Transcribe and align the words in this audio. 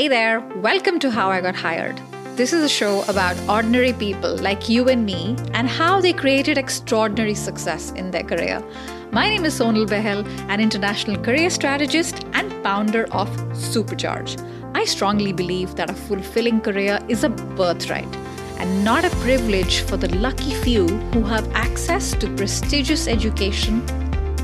Hey 0.00 0.08
there, 0.08 0.40
welcome 0.56 0.98
to 1.00 1.10
How 1.10 1.30
I 1.30 1.42
Got 1.42 1.54
Hired. 1.54 2.00
This 2.34 2.54
is 2.54 2.64
a 2.64 2.70
show 2.70 3.02
about 3.02 3.38
ordinary 3.46 3.92
people 3.92 4.34
like 4.38 4.66
you 4.66 4.88
and 4.88 5.04
me 5.04 5.36
and 5.52 5.68
how 5.68 6.00
they 6.00 6.14
created 6.14 6.56
extraordinary 6.56 7.34
success 7.34 7.90
in 7.90 8.10
their 8.10 8.22
career. 8.22 8.64
My 9.12 9.28
name 9.28 9.44
is 9.44 9.60
Sonal 9.60 9.86
Bahl, 9.86 10.26
an 10.50 10.58
international 10.58 11.22
career 11.22 11.50
strategist 11.50 12.24
and 12.32 12.50
founder 12.62 13.04
of 13.12 13.28
Supercharge. 13.52 14.40
I 14.74 14.86
strongly 14.86 15.34
believe 15.34 15.76
that 15.76 15.90
a 15.90 16.00
fulfilling 16.08 16.62
career 16.62 16.98
is 17.08 17.22
a 17.22 17.28
birthright 17.28 18.16
and 18.56 18.82
not 18.82 19.04
a 19.04 19.10
privilege 19.16 19.80
for 19.80 19.98
the 19.98 20.08
lucky 20.16 20.54
few 20.62 20.88
who 21.12 21.24
have 21.24 21.46
access 21.52 22.12
to 22.12 22.34
prestigious 22.36 23.06
education, 23.06 23.86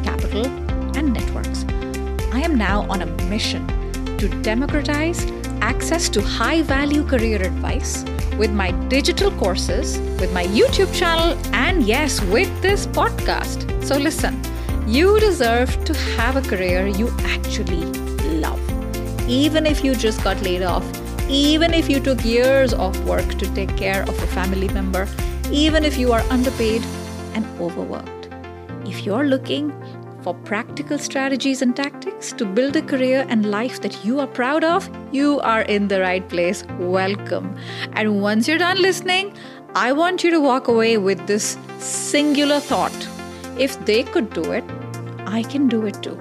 capital, 0.04 0.45
and 0.98 1.15
networks. 1.15 1.65
I 2.34 2.43
am 2.43 2.57
now 2.57 2.82
on 2.91 3.01
a 3.01 3.07
mission 3.30 3.66
to 4.18 4.29
democratize 4.43 5.24
access 5.66 6.09
to 6.09 6.23
high 6.23 6.62
value 6.62 7.05
career 7.05 7.43
advice 7.43 8.05
with 8.38 8.52
my 8.52 8.70
digital 8.88 9.30
courses, 9.33 9.98
with 10.20 10.33
my 10.33 10.45
YouTube 10.59 10.93
channel, 10.95 11.37
and 11.52 11.83
yes, 11.83 12.20
with 12.34 12.51
this 12.62 12.87
podcast. 12.87 13.66
So, 13.83 13.97
listen, 13.97 14.41
you 14.87 15.19
deserve 15.19 15.84
to 15.84 15.95
have 16.16 16.37
a 16.37 16.43
career 16.43 16.87
you 16.87 17.09
actually 17.34 17.84
love. 18.45 18.62
Even 19.29 19.66
if 19.66 19.83
you 19.83 19.95
just 19.97 20.23
got 20.23 20.41
laid 20.43 20.62
off, 20.62 20.84
even 21.29 21.74
if 21.74 21.91
you 21.91 21.98
took 21.98 22.24
years 22.24 22.73
off 22.73 22.96
work 23.01 23.29
to 23.38 23.52
take 23.55 23.77
care 23.77 24.02
of 24.02 24.23
a 24.23 24.27
family 24.29 24.69
member, 24.69 25.09
even 25.51 25.85
if 25.85 25.98
you 25.98 26.12
are 26.12 26.24
underpaid 26.30 26.85
and 27.35 27.45
overworked. 27.60 28.29
If 28.85 29.05
you're 29.05 29.24
looking 29.24 29.73
for 30.27 30.35
practical 30.47 30.98
strategies 30.98 31.62
and 31.62 31.77
tactics 31.77 32.33
to 32.33 32.45
build 32.45 32.75
a 32.75 32.83
career 32.83 33.24
and 33.29 33.49
life 33.49 33.80
that 33.80 34.05
you 34.05 34.19
are 34.19 34.27
proud 34.27 34.65
of, 34.65 34.91
you 35.13 35.38
are 35.43 35.63
in 35.63 35.87
the 35.87 36.01
right 36.01 36.29
place. 36.29 36.65
Welcome. 36.80 37.57
And 37.93 38.21
once 38.21 38.49
you're 38.49 38.59
done 38.59 38.83
listening, 38.83 39.33
I 39.77 39.93
want 39.93 40.24
you 40.24 40.33
to 40.33 40.41
walk 40.41 40.66
away 40.66 40.99
with 40.99 41.24
this 41.29 41.57
singular 41.79 42.59
thought. 42.59 43.09
If 43.57 43.79
they 43.85 44.02
could 44.02 44.33
do 44.33 44.51
it, 44.51 44.65
I 45.27 45.45
can 45.45 45.68
do 45.68 45.87
it 45.87 46.02
too. 46.02 46.21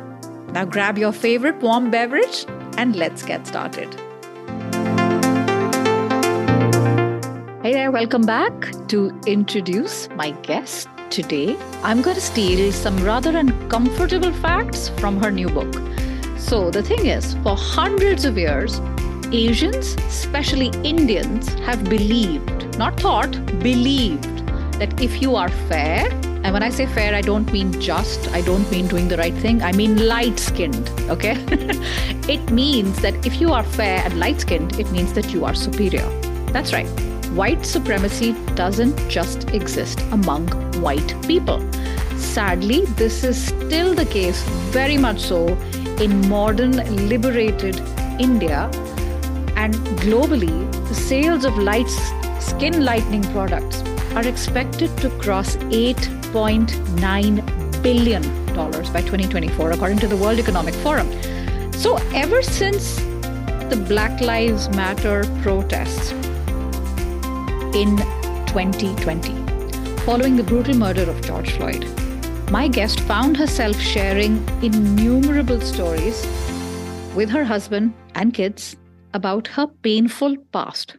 Now 0.54 0.66
grab 0.66 1.00
your 1.00 1.12
favorite 1.12 1.60
warm 1.64 1.90
beverage 1.90 2.46
and 2.78 2.96
let's 2.96 3.24
get 3.24 3.48
started. 3.48 3.92
Hey 7.64 7.74
there, 7.74 7.90
welcome 7.90 8.22
back 8.22 8.88
to 8.90 9.20
introduce 9.26 10.10
my 10.10 10.30
guest 10.52 10.88
Today, 11.16 11.56
I'm 11.82 12.02
going 12.02 12.16
to 12.16 12.22
steal 12.22 12.74
some 12.74 13.02
rather 13.02 13.38
uncomfortable 13.38 14.34
facts 14.34 14.90
from 15.00 15.16
her 15.24 15.32
new 15.32 15.48
book. 15.48 15.74
So, 16.38 16.70
the 16.70 16.84
thing 16.84 17.06
is, 17.06 17.36
for 17.36 17.56
hundreds 17.56 18.26
of 18.26 18.38
years, 18.38 18.82
Asians, 19.32 19.96
especially 20.08 20.74
Indians, 20.84 21.54
have 21.60 21.86
believed, 21.86 22.78
not 22.78 23.00
thought, 23.00 23.32
believed 23.60 24.46
that 24.78 25.02
if 25.02 25.22
you 25.22 25.38
are 25.38 25.48
fair, 25.70 26.12
and 26.44 26.52
when 26.52 26.64
I 26.64 26.70
say 26.70 26.86
fair, 26.86 27.16
I 27.16 27.22
don't 27.22 27.50
mean 27.50 27.80
just, 27.80 28.28
I 28.34 28.42
don't 28.42 28.70
mean 28.70 28.90
doing 28.90 29.08
the 29.08 29.16
right 29.16 29.36
thing, 29.36 29.64
I 29.64 29.72
mean 29.72 30.10
light 30.10 30.38
skinned, 30.38 30.90
okay? 31.10 31.38
it 32.28 32.52
means 32.52 33.02
that 33.02 33.26
if 33.26 33.40
you 33.40 33.54
are 33.54 33.64
fair 33.64 34.02
and 34.04 34.20
light 34.20 34.42
skinned, 34.42 34.78
it 34.82 34.92
means 34.92 35.14
that 35.14 35.32
you 35.32 35.46
are 35.46 35.54
superior. 35.54 36.10
That's 36.52 36.74
right 36.74 37.15
white 37.36 37.66
supremacy 37.66 38.34
doesn't 38.56 38.98
just 39.10 39.50
exist 39.50 40.00
among 40.12 40.48
white 40.82 41.14
people. 41.28 41.60
Sadly, 42.18 42.86
this 42.96 43.26
is 43.26 43.48
still 43.48 43.94
the 43.94 44.06
case, 44.06 44.42
very 44.72 44.98
much 44.98 45.20
so, 45.20 45.50
in 46.00 46.30
modern 46.30 46.72
liberated 47.10 47.82
India. 48.20 48.70
And 49.56 49.76
globally, 50.04 50.72
the 50.88 50.96
sales 50.96 51.46
of 51.46 51.58
light 51.58 51.90
skin 52.40 52.86
lightening 52.86 53.24
products 53.34 53.82
are 54.16 54.26
expected 54.26 54.96
to 54.98 55.10
cross 55.20 55.58
$8.9 55.58 57.84
billion 57.84 58.24
by 58.94 59.02
2024, 59.02 59.72
according 59.72 59.98
to 60.00 60.08
the 60.08 60.16
World 60.16 60.40
Economic 60.40 60.74
Forum. 60.76 61.12
So, 61.74 61.98
ever 62.14 62.42
since 62.42 62.96
the 63.70 63.76
Black 63.90 64.22
Lives 64.22 64.70
Matter 64.70 65.26
protests, 65.42 66.14
in 67.76 67.98
2020, 68.48 69.34
following 70.06 70.38
the 70.38 70.44
brutal 70.44 70.74
murder 70.78 71.02
of 71.10 71.22
George 71.22 71.52
Floyd. 71.52 71.84
My 72.50 72.70
guest 72.70 73.02
found 73.02 73.36
herself 73.36 73.78
sharing 73.78 74.38
innumerable 74.62 75.60
stories 75.60 76.26
with 77.18 77.30
her 77.30 77.44
husband 77.44 77.94
and 78.14 78.34
kids 78.34 78.78
about 79.14 79.48
her 79.48 79.68
painful 79.68 80.38
past. 80.54 80.96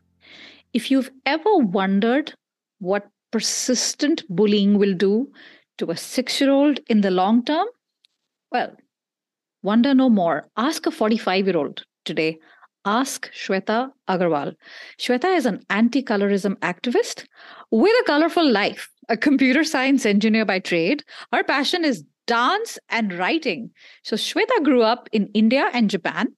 If 0.75 0.91
you've 0.91 1.10
ever 1.25 1.56
wondered 1.56 2.34
what 2.78 3.09
persistent 3.31 4.22
bullying 4.28 4.76
will 4.76 4.92
do 4.92 5.32
to 5.78 5.91
a 5.91 5.97
six 5.97 6.42
year 6.42 6.50
old 6.50 6.81
in 6.88 7.00
the 7.00 7.10
long 7.10 7.42
term, 7.42 7.69
well, 8.53 8.76
wonder 9.62 9.94
no 9.94 10.10
more. 10.10 10.47
Ask 10.59 10.84
a 10.84 10.91
45 10.91 11.47
year 11.47 11.56
old 11.56 11.84
today 12.04 12.38
Ask 12.86 13.32
Shweta 13.32 13.91
Aggarwal. 14.08 14.54
Shweta 15.00 15.36
is 15.36 15.44
an 15.44 15.60
anti 15.70 16.04
colorism 16.04 16.54
activist 16.60 17.26
with 17.72 17.92
a 18.00 18.04
colorful 18.04 18.48
life, 18.48 18.88
a 19.08 19.16
computer 19.16 19.64
science 19.64 20.06
engineer 20.06 20.44
by 20.44 20.60
trade. 20.60 21.02
Her 21.32 21.42
passion 21.42 21.84
is 21.84 22.04
dance 22.28 22.78
and 22.88 23.12
writing. 23.12 23.72
So, 24.04 24.14
Shweta 24.14 24.62
grew 24.62 24.82
up 24.82 25.08
in 25.10 25.28
India 25.34 25.69
and 25.72 25.91
Japan 25.91 26.28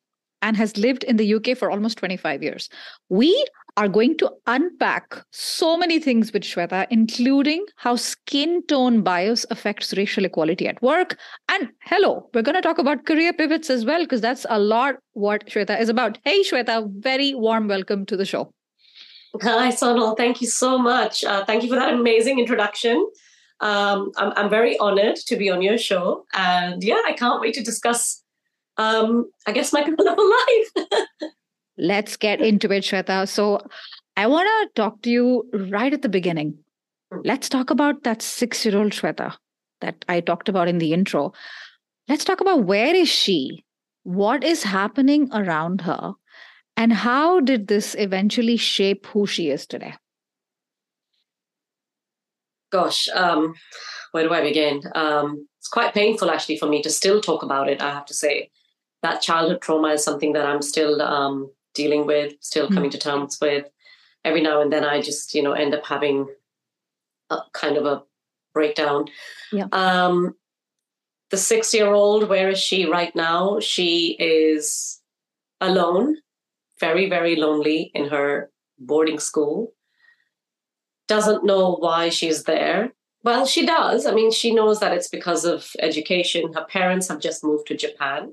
and 0.41 0.57
has 0.57 0.79
lived 0.79 1.05
in 1.05 1.19
the 1.19 1.35
UK 1.35 1.55
for 1.55 1.71
almost 1.71 1.99
25 1.99 2.43
years. 2.43 2.71
We 3.11 3.47
are 3.79 3.89
going 3.89 4.17
to 4.19 4.29
unpack 4.49 5.25
so 5.31 5.77
many 5.77 6.01
things 6.01 6.33
with 6.33 6.43
Shweta, 6.43 6.85
including 6.91 7.65
how 7.77 7.95
skin 7.95 8.61
tone 8.67 9.03
bias 9.03 9.47
affects 9.51 9.97
racial 9.97 10.25
equality 10.25 10.67
at 10.67 10.83
work. 10.83 11.17
And 11.49 11.69
hello, 11.85 12.29
we're 12.35 12.43
going 12.43 12.57
to 12.57 12.61
talk 12.61 12.79
about 12.79 13.07
career 13.07 13.33
pivots 13.33 13.71
as 13.71 13.85
well, 13.85 14.03
because 14.03 14.21
that's 14.21 14.45
a 14.51 14.59
lot 14.59 14.97
what 15.13 15.47
Shweta 15.47 15.81
is 15.81 15.89
about. 15.89 16.19
Hey, 16.25 16.43
Shweta, 16.43 16.91
very 16.99 17.35
warm 17.35 17.69
welcome 17.69 18.05
to 18.07 18.17
the 18.17 18.25
show. 18.25 18.51
Hi, 19.43 19.71
Sonal. 19.71 20.17
Thank 20.17 20.41
you 20.41 20.49
so 20.49 20.77
much. 20.77 21.23
Uh, 21.23 21.45
thank 21.45 21.63
you 21.63 21.69
for 21.69 21.77
that 21.77 21.95
amazing 21.95 22.41
introduction. 22.41 23.09
Um, 23.61 24.11
I'm, 24.17 24.33
I'm 24.35 24.51
very 24.51 24.77
honored 24.81 25.17
to 25.27 25.37
be 25.37 25.51
on 25.51 25.63
your 25.63 25.79
show. 25.79 26.25
And 26.35 26.83
yeah, 26.83 27.01
I 27.07 27.13
can't 27.13 27.41
wait 27.41 27.55
to 27.55 27.63
discuss, 27.63 28.25
um, 28.77 29.31
I 29.47 29.53
guess, 29.53 29.73
my 29.73 29.85
colorful 29.85 30.31
life. 31.23 31.31
Let's 31.79 32.17
get 32.17 32.41
into 32.41 32.71
it, 32.73 32.83
Shweta. 32.85 33.29
So 33.29 33.61
I 34.17 34.27
want 34.27 34.49
to 34.49 34.81
talk 34.81 35.03
to 35.03 35.11
you 35.11 35.49
right 35.53 35.93
at 35.93 36.03
the 36.03 36.09
beginning. 36.09 36.59
Let's 37.25 37.49
talk 37.49 37.71
about 37.71 38.03
that 38.03 38.21
six 38.21 38.65
year 38.65 38.77
old 38.77 38.93
Shweta 38.93 39.37
that 39.81 40.05
I 40.09 40.21
talked 40.21 40.49
about 40.49 40.69
in 40.69 40.79
the 40.79 40.93
intro. 40.93 41.33
Let's 42.09 42.25
talk 42.25 42.41
about 42.41 42.65
where 42.65 42.95
is 42.95 43.09
she? 43.09 43.65
What 44.03 44.43
is 44.43 44.63
happening 44.63 45.29
around 45.33 45.83
her? 45.83 46.15
And 46.77 46.93
how 46.93 47.41
did 47.41 47.69
this 47.69 47.95
eventually 47.99 48.57
shape 48.57 49.07
who 49.07 49.27
she 49.27 49.51
is 49.51 49.67
today? 49.67 49.95
Gosh, 52.71 53.09
um, 53.15 53.55
where 54.13 54.25
do 54.25 54.33
I 54.33 54.43
begin? 54.43 54.83
Um, 54.95 55.47
it's 55.59 55.69
quite 55.69 55.95
painful 55.95 56.31
actually 56.31 56.59
for 56.59 56.67
me 56.67 56.83
to 56.83 56.91
still 56.91 57.21
talk 57.21 57.43
about 57.43 57.69
it, 57.69 57.81
I 57.81 57.91
have 57.91 58.07
to 58.07 58.15
say. 58.15 58.51
That 59.03 59.23
childhood 59.23 59.61
trauma 59.63 59.89
is 59.89 60.05
something 60.05 60.33
that 60.33 60.47
I'm 60.47 60.63
still 60.63 61.01
um, 61.01 61.51
dealing 61.79 62.05
with, 62.07 62.35
still 62.41 62.67
mm-hmm. 62.67 62.75
coming 62.75 62.91
to 62.91 62.99
terms 62.99 63.39
with. 63.41 63.65
Every 64.25 64.43
now 64.43 64.61
and 64.61 64.71
then, 64.73 64.85
I 64.85 65.01
just 65.01 65.35
you 65.35 65.43
know 65.43 65.55
end 65.55 65.75
up 65.75 65.87
having 65.87 66.27
a 67.31 67.39
kind 67.53 67.77
of 67.79 67.87
a 67.87 68.03
breakdown. 68.53 69.07
Yeah. 69.53 69.69
Um, 69.73 70.35
the 71.31 71.37
six-year-old, 71.37 72.29
where 72.29 72.51
is 72.51 72.59
she 72.59 72.81
right 72.99 73.15
now? 73.15 73.61
She 73.61 74.17
is 74.19 75.01
alone, 75.61 76.17
very 76.81 77.09
very 77.09 77.37
lonely 77.37 77.91
in 77.95 78.09
her 78.09 78.51
boarding 78.79 79.21
school. 79.21 79.73
Doesn't 81.07 81.45
know 81.45 81.77
why 81.87 82.11
she's 82.11 82.45
there. 82.45 82.93
Well, 83.25 83.47
she 83.47 83.67
does. 83.67 84.07
I 84.07 84.13
mean, 84.13 84.31
she 84.31 84.55
knows 84.55 84.81
that 84.81 84.95
it's 84.97 85.09
because 85.09 85.45
of 85.45 85.71
education. 85.81 86.53
Her 86.53 86.65
parents 86.65 87.09
have 87.09 87.21
just 87.21 87.45
moved 87.45 87.67
to 87.69 87.77
Japan 87.77 88.33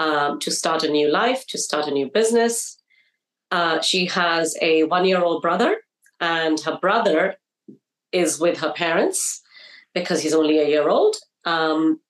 um, 0.00 0.40
to 0.40 0.50
start 0.50 0.82
a 0.82 0.90
new 0.90 1.08
life, 1.08 1.46
to 1.46 1.58
start 1.58 1.86
a 1.86 1.90
new 1.92 2.10
business. 2.10 2.78
Uh, 3.50 3.80
she 3.82 4.06
has 4.06 4.56
a 4.62 4.84
one 4.84 5.04
year 5.04 5.22
old 5.22 5.42
brother, 5.42 5.76
and 6.20 6.58
her 6.60 6.78
brother 6.80 7.36
is 8.10 8.40
with 8.40 8.58
her 8.58 8.72
parents 8.72 9.42
because 9.94 10.22
he's 10.22 10.34
only 10.34 10.58
a 10.58 10.68
year 10.68 10.88
old. 10.88 11.16
Um, 11.44 12.00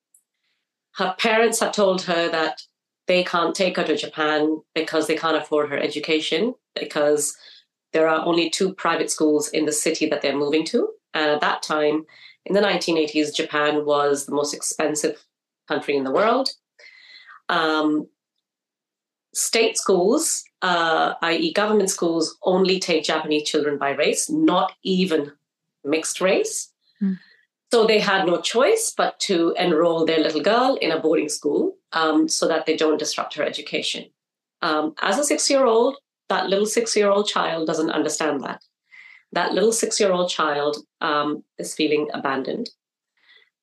her 0.97 1.15
parents 1.19 1.59
have 1.61 1.73
told 1.73 2.03
her 2.03 2.29
that 2.31 2.63
they 3.09 3.25
can't 3.25 3.57
take 3.57 3.77
her 3.77 3.85
to 3.85 3.97
Japan 3.97 4.63
because 4.75 5.09
they 5.09 5.17
can't 5.17 5.37
afford 5.37 5.69
her 5.71 5.79
education 5.79 6.55
because 6.79 7.37
there 7.93 8.09
are 8.09 8.25
only 8.25 8.51
two 8.51 8.73
private 8.75 9.11
schools 9.11 9.49
in 9.49 9.65
the 9.65 9.73
city 9.73 10.09
that 10.09 10.23
they're 10.23 10.37
moving 10.37 10.65
to. 10.67 10.89
And 11.13 11.29
at 11.29 11.41
that 11.41 11.63
time, 11.65 12.05
in 12.47 12.55
the 12.55 12.61
1980s, 12.61 13.35
Japan 13.35 13.85
was 13.85 14.27
the 14.27 14.35
most 14.35 14.55
expensive 14.55 15.25
country 15.67 15.97
in 15.97 16.05
the 16.05 16.13
world. 16.13 16.51
Um, 17.51 18.09
state 19.35 19.77
schools, 19.77 20.45
uh, 20.63 21.15
i.e., 21.23 21.53
government 21.53 21.91
schools, 21.91 22.37
only 22.43 22.79
take 22.79 23.05
Japanese 23.05 23.49
children 23.49 23.79
by 23.79 23.91
race, 23.91 24.31
not 24.31 24.73
even 24.83 25.33
mixed 25.85 26.21
race. 26.21 26.73
Mm. 27.03 27.19
So 27.73 27.87
they 27.87 28.01
had 28.01 28.27
no 28.27 28.41
choice 28.41 28.93
but 28.97 29.19
to 29.21 29.55
enroll 29.57 30.05
their 30.05 30.19
little 30.19 30.43
girl 30.43 30.77
in 30.81 30.91
a 30.91 30.99
boarding 30.99 31.29
school 31.29 31.77
um, 31.93 32.29
so 32.29 32.49
that 32.49 32.67
they 32.67 32.77
don't 32.77 32.99
disrupt 32.99 33.35
her 33.35 33.45
education. 33.45 34.07
Um, 34.63 34.95
as 35.01 35.19
a 35.19 35.25
six 35.25 35.49
year 35.49 35.65
old, 35.65 35.97
that 36.29 36.49
little 36.49 36.67
six 36.67 36.97
year 36.97 37.11
old 37.11 37.29
child 37.29 37.67
doesn't 37.67 37.91
understand 37.91 38.43
that. 38.43 38.63
That 39.33 39.53
little 39.55 39.73
six 39.73 40.01
year 40.01 40.13
old 40.13 40.31
child 40.31 40.79
um, 41.01 41.45
is 41.59 41.75
feeling 41.75 42.09
abandoned. 42.13 42.71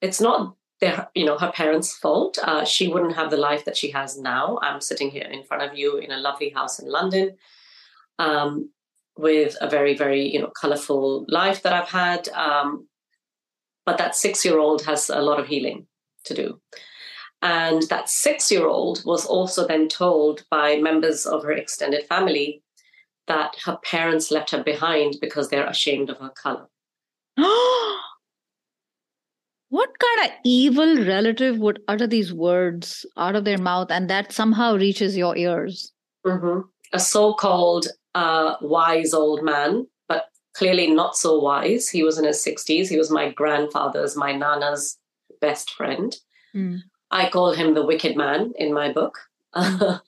It's 0.02 0.22
not 0.22 0.56
their, 0.80 1.10
you 1.16 1.26
know, 1.26 1.38
her 1.38 1.52
parents' 1.52 1.96
fault. 1.96 2.38
Uh, 2.42 2.64
she 2.64 2.88
wouldn't 2.88 3.16
have 3.16 3.32
the 3.32 3.38
life 3.38 3.66
that 3.66 3.78
she 3.78 3.92
has 3.92 4.18
now. 4.18 4.60
I'm 4.62 4.82
sitting 4.82 5.10
here 5.10 5.28
in 5.30 5.44
front 5.44 5.64
of 5.64 5.78
you 5.78 5.98
in 5.98 6.12
a 6.12 6.18
lovely 6.18 6.50
house 6.50 6.80
in 6.80 6.90
London. 6.90 7.38
Um, 8.20 8.72
with 9.18 9.56
a 9.62 9.70
very, 9.70 9.96
very, 9.96 10.32
you 10.32 10.40
know, 10.40 10.52
colorful 10.60 11.26
life 11.28 11.64
that 11.64 11.74
I've 11.74 11.90
had. 11.90 12.30
Um, 12.30 12.88
but 13.86 13.98
that 13.98 14.16
six 14.16 14.46
year 14.46 14.60
old 14.60 14.84
has 14.84 15.10
a 15.10 15.22
lot 15.22 15.40
of 15.40 15.48
healing 15.48 15.88
to 16.26 16.34
do. 16.34 16.62
And 17.42 17.84
that 17.90 18.10
six 18.10 18.52
year 18.52 18.68
old 18.68 19.04
was 19.06 19.26
also 19.26 19.68
then 19.68 19.88
told 19.88 20.44
by 20.50 20.76
members 20.78 21.26
of 21.26 21.44
her 21.44 21.52
extended 21.52 22.06
family 22.06 22.62
that 23.28 23.56
her 23.66 23.78
parents 23.84 24.32
left 24.32 24.52
her 24.52 24.64
behind 24.64 25.18
because 25.20 25.50
they're 25.50 25.68
ashamed 25.68 26.10
of 26.10 26.18
her 26.18 26.32
color. 26.32 26.68
what 29.70 29.90
kind 30.00 30.30
of 30.30 30.38
evil 30.44 31.04
relative 31.06 31.58
would 31.58 31.82
utter 31.88 32.08
these 32.08 32.34
words 32.34 33.06
out 33.18 33.36
of 33.36 33.44
their 33.44 33.58
mouth 33.58 33.92
and 33.92 34.10
that 34.10 34.32
somehow 34.32 34.76
reaches 34.76 35.18
your 35.18 35.36
ears? 35.36 35.92
Mm-hmm. 36.26 36.62
A 36.94 37.00
so 37.00 37.34
called 37.34 37.88
uh, 38.16 38.56
wise 38.62 39.14
old 39.14 39.44
man 39.44 39.88
but 40.08 40.26
clearly 40.54 40.88
not 40.88 41.18
so 41.18 41.38
wise. 41.40 41.90
He 41.90 42.04
was 42.04 42.18
in 42.18 42.26
his 42.26 42.44
60s. 42.44 42.88
He 42.88 42.98
was 42.98 43.12
my 43.12 43.32
grandfather's, 43.32 44.16
my 44.16 44.32
nana's 44.32 44.98
best 45.42 45.72
friend. 45.72 46.16
Mm. 46.56 46.80
I 47.12 47.30
call 47.30 47.54
him 47.54 47.74
the 47.74 47.86
wicked 47.86 48.18
man 48.18 48.54
in 48.58 48.74
my 48.74 48.92
book. 48.92 49.18
um, 49.54 50.02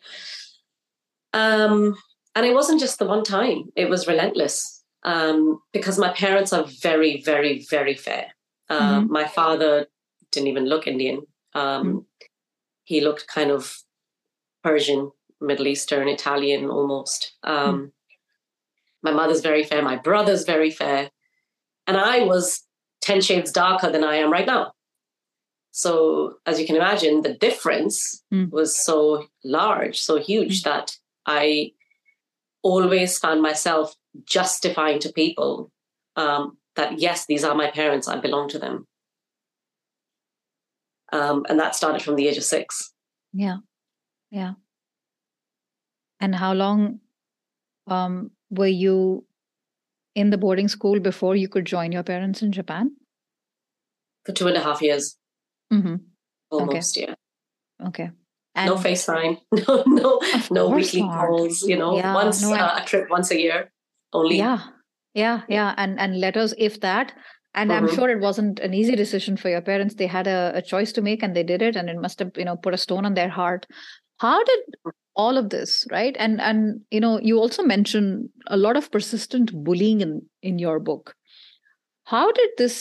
and 1.33 2.45
it 2.45 2.53
wasn't 2.53 2.79
just 2.79 2.99
the 2.99 3.05
one 3.05 3.23
time, 3.23 3.65
it 3.75 3.89
was 3.89 4.07
relentless 4.07 4.83
um, 5.03 5.59
because 5.73 5.97
my 5.97 6.11
parents 6.13 6.53
are 6.53 6.65
very, 6.81 7.21
very, 7.21 7.65
very 7.69 7.95
fair. 7.95 8.27
Uh, 8.69 8.99
mm-hmm. 8.99 9.11
My 9.11 9.27
father 9.27 9.87
didn't 10.31 10.47
even 10.47 10.65
look 10.65 10.87
Indian. 10.87 11.21
Um, 11.53 11.93
mm. 11.93 12.05
He 12.83 13.01
looked 13.01 13.27
kind 13.27 13.51
of 13.51 13.77
Persian, 14.63 15.11
Middle 15.41 15.67
Eastern, 15.67 16.07
Italian 16.07 16.69
almost. 16.69 17.33
Um, 17.43 17.77
mm. 17.77 17.91
My 19.01 19.11
mother's 19.11 19.41
very 19.41 19.63
fair. 19.63 19.81
My 19.81 19.95
brother's 19.95 20.43
very 20.43 20.71
fair. 20.71 21.09
And 21.87 21.97
I 21.97 22.23
was 22.23 22.63
10 23.01 23.21
shades 23.21 23.51
darker 23.51 23.91
than 23.91 24.03
I 24.03 24.15
am 24.15 24.31
right 24.31 24.45
now. 24.45 24.73
So, 25.71 26.35
as 26.45 26.59
you 26.59 26.65
can 26.65 26.75
imagine, 26.75 27.21
the 27.21 27.35
difference 27.35 28.23
mm. 28.33 28.51
was 28.51 28.75
so 28.75 29.27
large, 29.43 29.99
so 29.99 30.17
huge 30.17 30.61
mm. 30.61 30.63
that 30.65 30.97
I 31.25 31.71
always 32.63 33.17
found 33.17 33.41
myself 33.41 33.95
justifying 34.25 34.99
to 34.99 35.13
people 35.13 35.71
um, 36.15 36.57
that, 36.79 36.99
yes, 36.99 37.25
these 37.25 37.43
are 37.43 37.55
my 37.55 37.69
parents, 37.69 38.07
I 38.07 38.17
belong 38.17 38.47
to 38.49 38.59
them. 38.59 38.87
Um, 41.11 41.45
and 41.49 41.59
that 41.59 41.75
started 41.75 42.01
from 42.01 42.15
the 42.15 42.27
age 42.27 42.37
of 42.37 42.43
six. 42.43 42.93
Yeah. 43.33 43.57
Yeah. 44.31 44.53
And 46.19 46.35
how 46.35 46.53
long 46.53 46.99
um, 47.87 48.31
were 48.49 48.67
you 48.67 49.25
in 50.15 50.29
the 50.29 50.37
boarding 50.37 50.67
school 50.67 50.99
before 50.99 51.35
you 51.35 51.47
could 51.47 51.65
join 51.65 51.91
your 51.91 52.03
parents 52.03 52.41
in 52.41 52.51
Japan? 52.51 52.91
For 54.25 54.31
two 54.31 54.47
and 54.47 54.57
a 54.57 54.61
half 54.61 54.81
years. 54.81 55.17
Mm-hmm. 55.73 55.95
Almost, 56.51 56.97
okay. 56.97 57.07
yeah. 57.07 57.87
Okay. 57.87 58.11
And 58.55 58.69
no 58.69 58.75
FaceTime, 58.75 59.37
no, 59.67 59.83
no, 59.85 60.21
no 60.51 60.69
weekly 60.69 61.01
not. 61.01 61.27
calls. 61.27 61.61
You 61.61 61.77
know, 61.77 61.95
yeah, 61.95 62.13
once 62.13 62.41
no, 62.41 62.53
uh, 62.53 62.79
a 62.81 62.85
trip 62.85 63.09
once 63.09 63.31
a 63.31 63.39
year 63.39 63.71
only. 64.11 64.37
Yeah, 64.37 64.59
yeah, 65.13 65.41
yeah, 65.49 65.73
and 65.77 65.99
and 65.99 66.19
letters 66.19 66.53
if 66.57 66.79
that. 66.81 67.13
And 67.55 67.71
mm-hmm. 67.71 67.85
I'm 67.85 67.95
sure 67.95 68.09
it 68.09 68.19
wasn't 68.19 68.59
an 68.59 68.75
easy 68.75 68.95
decision 68.95 69.35
for 69.35 69.49
your 69.49 69.61
parents. 69.61 69.95
They 69.95 70.05
had 70.05 70.27
a, 70.27 70.51
a 70.55 70.61
choice 70.61 70.91
to 70.93 71.01
make, 71.01 71.23
and 71.23 71.35
they 71.35 71.43
did 71.43 71.61
it, 71.61 71.75
and 71.75 71.89
it 71.89 71.99
must 71.99 72.19
have 72.19 72.31
you 72.35 72.45
know 72.45 72.55
put 72.55 72.73
a 72.73 72.77
stone 72.77 73.05
on 73.05 73.15
their 73.15 73.29
heart. 73.29 73.65
How 74.19 74.43
did 74.43 74.59
all 75.19 75.37
of 75.37 75.49
this 75.53 75.71
right 75.91 76.15
and 76.25 76.39
and 76.49 76.81
you 76.91 76.99
know 77.05 77.19
you 77.29 77.37
also 77.37 77.63
mention 77.71 78.29
a 78.47 78.57
lot 78.65 78.77
of 78.77 78.91
persistent 78.91 79.51
bullying 79.65 80.01
in 80.05 80.21
in 80.41 80.59
your 80.59 80.79
book 80.89 81.13
how 82.13 82.31
did 82.37 82.53
this 82.61 82.77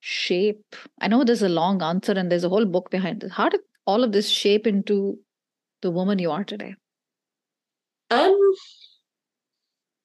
shape 0.00 0.76
i 1.00 1.08
know 1.08 1.24
there's 1.24 1.42
a 1.48 1.54
long 1.56 1.82
answer 1.88 2.12
and 2.12 2.30
there's 2.30 2.44
a 2.44 2.52
whole 2.54 2.68
book 2.76 2.90
behind 2.90 3.24
it 3.24 3.32
how 3.38 3.48
did 3.48 3.66
all 3.86 4.04
of 4.04 4.12
this 4.12 4.28
shape 4.28 4.68
into 4.72 5.18
the 5.82 5.90
woman 5.98 6.22
you 6.26 6.30
are 6.36 6.44
today 6.52 6.70
um 8.10 8.38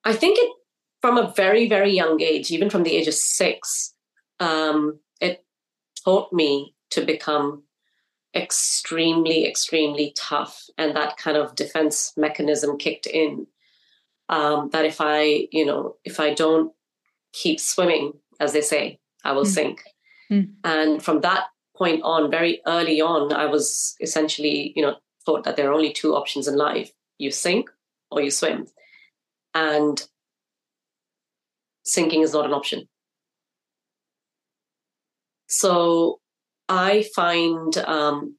i 0.04 0.14
think 0.24 0.44
it 0.46 0.58
from 1.06 1.18
a 1.18 1.32
very 1.36 1.70
very 1.70 1.92
young 1.92 2.22
age 2.22 2.52
even 2.52 2.70
from 2.70 2.84
the 2.84 2.96
age 2.96 3.08
of 3.08 3.14
6 3.14 3.94
um 4.40 5.00
it 5.22 5.46
taught 6.04 6.32
me 6.34 6.76
to 6.92 7.06
become 7.06 7.64
extremely, 8.36 9.48
extremely 9.48 10.14
tough. 10.16 10.66
And 10.78 10.96
that 10.96 11.18
kind 11.18 11.38
of 11.38 11.56
defense 11.56 12.14
mechanism 12.18 12.78
kicked 12.78 13.08
in. 13.08 13.48
Um, 14.28 14.70
that 14.72 14.86
if 14.86 15.00
I, 15.00 15.48
you 15.52 15.66
know, 15.66 15.98
if 16.04 16.20
I 16.20 16.34
don't 16.34 16.74
keep 17.32 17.60
swimming, 17.60 18.14
as 18.40 18.54
they 18.54 18.62
say, 18.62 19.00
I 19.24 19.34
will 19.34 19.44
mm. 19.44 19.54
sink. 19.54 19.84
Mm. 20.32 20.54
And 20.64 21.04
from 21.04 21.22
that 21.22 21.46
point 21.78 22.02
on, 22.04 22.32
very 22.32 22.62
early 22.66 23.02
on, 23.02 23.32
I 23.32 23.46
was 23.46 23.96
essentially, 24.02 24.74
you 24.76 24.82
know, 24.82 24.96
thought 25.26 25.44
that 25.44 25.56
there 25.56 25.70
are 25.70 25.74
only 25.74 25.94
two 25.94 26.16
options 26.16 26.48
in 26.48 26.58
life 26.58 26.92
you 27.18 27.32
sink 27.32 27.70
or 28.12 28.22
you 28.22 28.32
swim. 28.32 28.68
And 29.54 30.06
sinking 31.86 32.22
is 32.22 32.34
not 32.34 32.46
an 32.46 32.54
option. 32.54 32.88
So 35.48 36.20
I 36.68 37.06
find 37.16 37.78
um, 37.78 38.36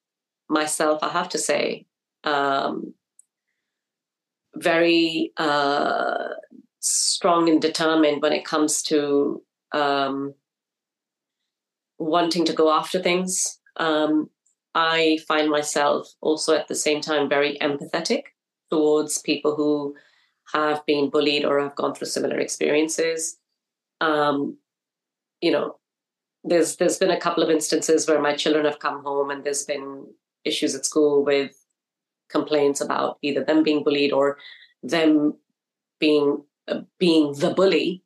myself, 0.48 1.02
I 1.02 1.08
have 1.08 1.28
to 1.30 1.38
say, 1.38 1.86
um, 2.24 2.94
very 4.56 5.32
uh, 5.36 6.28
strong 6.80 7.48
and 7.48 7.60
determined 7.60 8.22
when 8.22 8.32
it 8.32 8.44
comes 8.44 8.82
to 8.82 9.42
um, 9.72 10.34
wanting 11.98 12.44
to 12.46 12.52
go 12.52 12.72
after 12.72 13.02
things. 13.02 13.60
Um, 13.76 14.30
I 14.74 15.18
find 15.28 15.50
myself 15.50 16.08
also 16.20 16.54
at 16.54 16.68
the 16.68 16.74
same 16.74 17.00
time 17.00 17.28
very 17.28 17.58
empathetic 17.60 18.22
towards 18.70 19.18
people 19.18 19.54
who 19.56 19.94
have 20.52 20.84
been 20.86 21.10
bullied 21.10 21.44
or 21.44 21.60
have 21.60 21.74
gone 21.74 21.94
through 21.94 22.06
similar 22.06 22.38
experiences. 22.38 23.38
Um, 24.00 24.58
you 25.40 25.50
know, 25.50 25.76
there's 26.44 26.76
there's 26.76 26.98
been 26.98 27.10
a 27.10 27.20
couple 27.20 27.42
of 27.42 27.50
instances 27.50 28.08
where 28.08 28.20
my 28.20 28.34
children 28.34 28.64
have 28.64 28.78
come 28.78 29.02
home 29.02 29.30
and 29.30 29.44
there's 29.44 29.64
been 29.64 30.06
issues 30.44 30.74
at 30.74 30.86
school 30.86 31.24
with 31.24 31.52
complaints 32.28 32.80
about 32.80 33.18
either 33.22 33.44
them 33.44 33.62
being 33.62 33.82
bullied 33.82 34.12
or 34.12 34.38
them 34.82 35.34
being 35.98 36.42
uh, 36.68 36.80
being 36.98 37.32
the 37.34 37.50
bully 37.50 38.02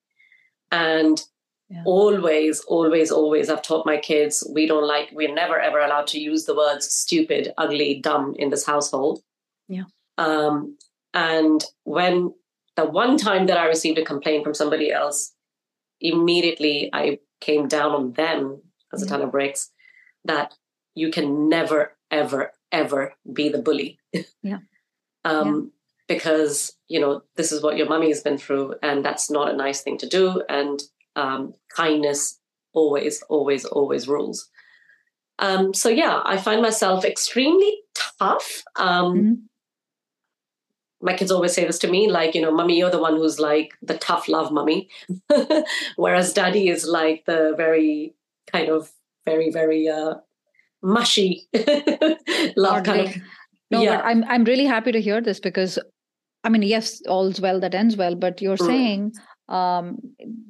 and 0.70 1.25
yeah. 1.68 1.82
always 1.85 2.61
always 2.61 3.11
always 3.11 3.49
i've 3.49 3.62
taught 3.62 3.87
my 3.87 3.97
kids 3.97 4.47
we 4.54 4.66
don't 4.66 4.87
like 4.87 5.09
we're 5.12 5.35
never 5.35 5.59
ever 5.59 5.80
allowed 5.80 6.06
to 6.06 6.20
use 6.20 6.44
the 6.44 6.54
words 6.54 6.90
stupid 6.90 7.52
ugly 7.59 8.00
dumb 8.00 8.35
in 8.38 8.50
this 8.50 8.66
household 8.66 9.23
yeah 9.68 9.85
um 10.18 10.76
and 11.14 11.64
when 11.84 12.32
the 12.76 12.84
one 12.84 13.16
time 13.16 13.46
that 13.46 13.58
i 13.58 13.66
received 13.66 13.98
a 13.98 14.04
complaint 14.04 14.44
from 14.44 14.54
somebody 14.54 14.92
else 14.92 15.32
immediately 16.00 16.90
i 16.92 17.18
came 17.40 17.66
down 17.68 17.92
on 17.92 18.12
them 18.12 18.62
as 18.92 19.02
a 19.02 19.06
ton 19.06 19.22
of 19.22 19.30
bricks 19.30 19.70
that 20.24 20.54
you 20.94 21.10
can 21.10 21.48
never, 21.48 21.96
ever, 22.10 22.52
ever 22.72 23.14
be 23.32 23.48
the 23.48 23.62
bully. 23.62 23.98
Yeah. 24.42 24.58
um, 25.24 25.46
yeah. 26.08 26.16
Because, 26.16 26.72
you 26.88 27.00
know, 27.00 27.22
this 27.36 27.52
is 27.52 27.62
what 27.62 27.76
your 27.76 27.88
mummy 27.88 28.08
has 28.08 28.20
been 28.20 28.36
through, 28.36 28.74
and 28.82 29.04
that's 29.04 29.30
not 29.30 29.48
a 29.48 29.56
nice 29.56 29.80
thing 29.82 29.96
to 29.98 30.08
do. 30.08 30.42
And 30.48 30.82
um, 31.14 31.54
kindness 31.74 32.40
always, 32.72 33.22
always, 33.28 33.64
always 33.64 34.08
rules. 34.08 34.48
Um, 35.38 35.72
so, 35.72 35.88
yeah, 35.88 36.20
I 36.24 36.36
find 36.36 36.60
myself 36.60 37.04
extremely 37.04 37.78
tough. 38.18 38.64
Um, 38.76 39.14
mm-hmm 39.14 39.32
my 41.02 41.14
kids 41.14 41.30
always 41.30 41.52
say 41.52 41.64
this 41.64 41.78
to 41.78 41.90
me 41.90 42.11
like 42.11 42.35
you 42.35 42.42
know 42.42 42.50
mummy 42.50 42.78
you're 42.78 42.90
the 42.90 43.00
one 43.00 43.16
who's 43.16 43.40
like 43.40 43.73
the 43.83 43.99
tough 43.99 44.28
love 44.28 44.52
mummy 44.52 44.88
whereas 45.97 46.33
daddy 46.33 46.69
is 46.69 46.87
like 46.87 47.25
the 47.25 47.54
very 47.57 48.14
kind 48.52 48.69
of 48.69 48.90
very 49.25 49.50
very 49.50 49.88
uh 49.88 50.14
mushy 50.83 51.49
love 52.57 52.85
kind 52.85 53.09
of 53.09 53.16
No, 53.71 53.80
yeah. 53.83 53.97
but 53.97 54.04
I'm 54.04 54.25
I'm 54.25 54.45
really 54.45 54.66
happy 54.66 54.92
to 54.92 55.00
hear 55.00 55.21
this 55.21 55.40
because 55.40 55.78
I 56.45 56.49
mean, 56.49 56.62
yes, 56.62 57.00
all's 57.07 57.40
well 57.40 57.61
that 57.61 57.75
ends 57.75 57.97
well, 57.97 58.14
but 58.14 58.40
you're 58.42 58.57
mm. 58.57 58.66
saying 58.66 59.12
um, 59.49 59.99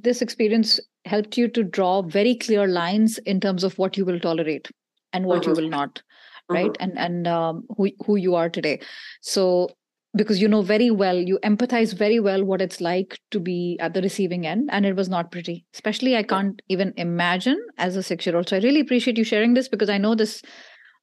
this 0.01 0.23
experience 0.23 0.81
helped 1.05 1.37
you 1.37 1.49
to 1.49 1.63
draw 1.63 2.03
very 2.03 2.35
clear 2.35 2.67
lines 2.67 3.19
in 3.19 3.41
terms 3.41 3.65
of 3.65 3.79
what 3.79 3.97
you 3.97 4.05
will 4.05 4.21
tolerate 4.21 4.71
and 5.13 5.27
what 5.27 5.43
mm-hmm. 5.43 5.51
you 5.51 5.63
will 5.63 5.69
not, 5.69 6.03
right? 6.49 6.73
Mm-hmm. 6.73 6.83
And 6.83 6.99
and 6.99 7.29
um, 7.29 7.65
who 7.77 7.91
who 8.07 8.17
you 8.17 8.35
are 8.35 8.49
today. 8.49 8.81
So 9.21 9.71
because 10.15 10.41
you 10.41 10.49
know 10.49 10.63
very 10.63 10.91
well, 10.91 11.17
you 11.17 11.39
empathize 11.45 11.95
very 11.95 12.19
well 12.19 12.45
what 12.45 12.61
it's 12.61 12.81
like 12.81 13.19
to 13.31 13.39
be 13.39 13.79
at 13.81 13.95
the 13.95 14.03
receiving 14.03 14.47
end, 14.47 14.69
and 14.73 14.85
it 14.85 14.97
was 14.97 15.09
not 15.09 15.31
pretty. 15.31 15.65
Especially, 15.75 16.17
I 16.17 16.23
can't 16.23 16.61
even 16.69 16.93
imagine 16.97 17.61
as 17.79 17.97
a 17.97 18.03
six 18.03 18.27
year 18.27 18.37
old. 18.37 18.49
So 18.49 18.57
I 18.57 18.61
really 18.61 18.81
appreciate 18.81 19.19
you 19.19 19.25
sharing 19.25 19.55
this 19.55 19.69
because 19.69 19.89
I 19.89 19.99
know 19.99 20.15
this 20.15 20.43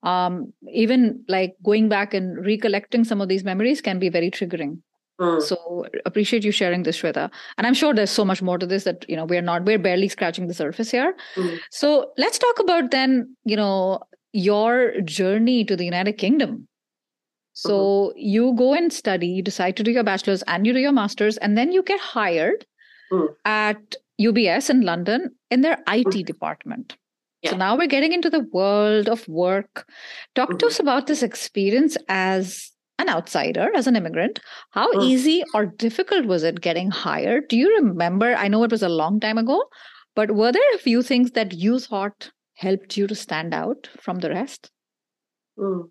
um, 0.03 0.53
even 0.71 1.23
like 1.27 1.55
going 1.63 1.89
back 1.89 2.13
and 2.13 2.45
recollecting 2.45 3.03
some 3.03 3.21
of 3.21 3.29
these 3.29 3.43
memories 3.43 3.81
can 3.81 3.99
be 3.99 4.09
very 4.09 4.29
triggering. 4.29 4.79
Mm. 5.19 5.41
So 5.41 5.85
appreciate 6.05 6.43
you 6.43 6.51
sharing 6.51 6.83
this, 6.83 7.01
Shweta. 7.01 7.31
And 7.57 7.65
I'm 7.65 7.73
sure 7.73 7.93
there's 7.93 8.11
so 8.11 8.23
much 8.23 8.41
more 8.41 8.57
to 8.57 8.67
this 8.67 8.83
that 8.83 9.05
you 9.09 9.15
know 9.15 9.25
we're 9.25 9.41
not 9.41 9.65
we're 9.65 9.79
barely 9.79 10.07
scratching 10.07 10.47
the 10.47 10.53
surface 10.53 10.91
here. 10.91 11.15
Mm. 11.35 11.59
So 11.71 12.11
let's 12.17 12.37
talk 12.37 12.59
about 12.59 12.91
then 12.91 13.35
you 13.43 13.55
know 13.55 13.99
your 14.33 15.01
journey 15.01 15.63
to 15.65 15.75
the 15.75 15.85
United 15.85 16.13
Kingdom. 16.13 16.67
So 17.57 17.73
mm-hmm. 17.73 18.19
you 18.19 18.53
go 18.53 18.75
and 18.75 18.93
study, 18.93 19.25
you 19.25 19.41
decide 19.41 19.75
to 19.77 19.83
do 19.83 19.89
your 19.89 20.03
bachelor's 20.03 20.43
and 20.43 20.67
you 20.67 20.73
do 20.73 20.79
your 20.79 20.91
master's, 20.91 21.37
and 21.37 21.57
then 21.57 21.71
you 21.71 21.81
get 21.81 21.99
hired 21.99 22.67
mm. 23.11 23.29
at 23.45 23.95
UBS 24.21 24.69
in 24.69 24.81
London 24.81 25.35
in 25.49 25.61
their 25.61 25.79
IT 25.87 26.05
mm. 26.05 26.23
department. 26.23 26.95
Yeah. 27.41 27.51
So 27.51 27.57
now 27.57 27.75
we're 27.75 27.87
getting 27.87 28.13
into 28.13 28.29
the 28.29 28.41
world 28.51 29.09
of 29.09 29.27
work. 29.27 29.87
Talk 30.35 30.49
mm-hmm. 30.49 30.57
to 30.59 30.67
us 30.67 30.79
about 30.79 31.07
this 31.07 31.23
experience 31.23 31.97
as 32.07 32.71
an 32.99 33.09
outsider, 33.09 33.71
as 33.75 33.87
an 33.87 33.95
immigrant. 33.95 34.39
How 34.69 34.93
mm. 34.93 35.03
easy 35.05 35.43
or 35.55 35.65
difficult 35.65 36.27
was 36.27 36.43
it 36.43 36.61
getting 36.61 36.91
hired? 36.91 37.47
Do 37.47 37.57
you 37.57 37.75
remember? 37.77 38.35
I 38.35 38.49
know 38.49 38.63
it 38.65 38.71
was 38.71 38.83
a 38.83 38.89
long 38.89 39.19
time 39.19 39.39
ago, 39.39 39.63
but 40.13 40.29
were 40.29 40.51
there 40.51 40.75
a 40.75 40.77
few 40.77 41.01
things 41.01 41.31
that 41.31 41.53
you 41.53 41.79
thought 41.79 42.29
helped 42.53 42.97
you 42.97 43.07
to 43.07 43.15
stand 43.15 43.55
out 43.55 43.89
from 43.99 44.19
the 44.19 44.29
rest? 44.29 44.69
Mm. 45.57 45.89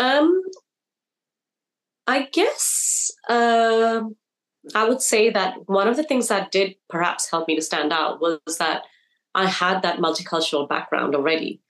Um, 0.00 0.42
I 2.06 2.22
guess 2.32 3.12
uh, 3.28 4.02
I 4.74 4.88
would 4.88 5.02
say 5.02 5.30
that 5.30 5.68
one 5.68 5.86
of 5.88 5.96
the 5.96 6.02
things 6.02 6.28
that 6.28 6.50
did 6.50 6.74
perhaps 6.88 7.30
help 7.30 7.46
me 7.46 7.54
to 7.54 7.62
stand 7.62 7.92
out 7.92 8.20
was 8.20 8.40
that 8.58 8.84
I 9.34 9.46
had 9.46 9.82
that 9.82 9.98
multicultural 9.98 10.68
background 10.68 11.14
already. 11.14 11.60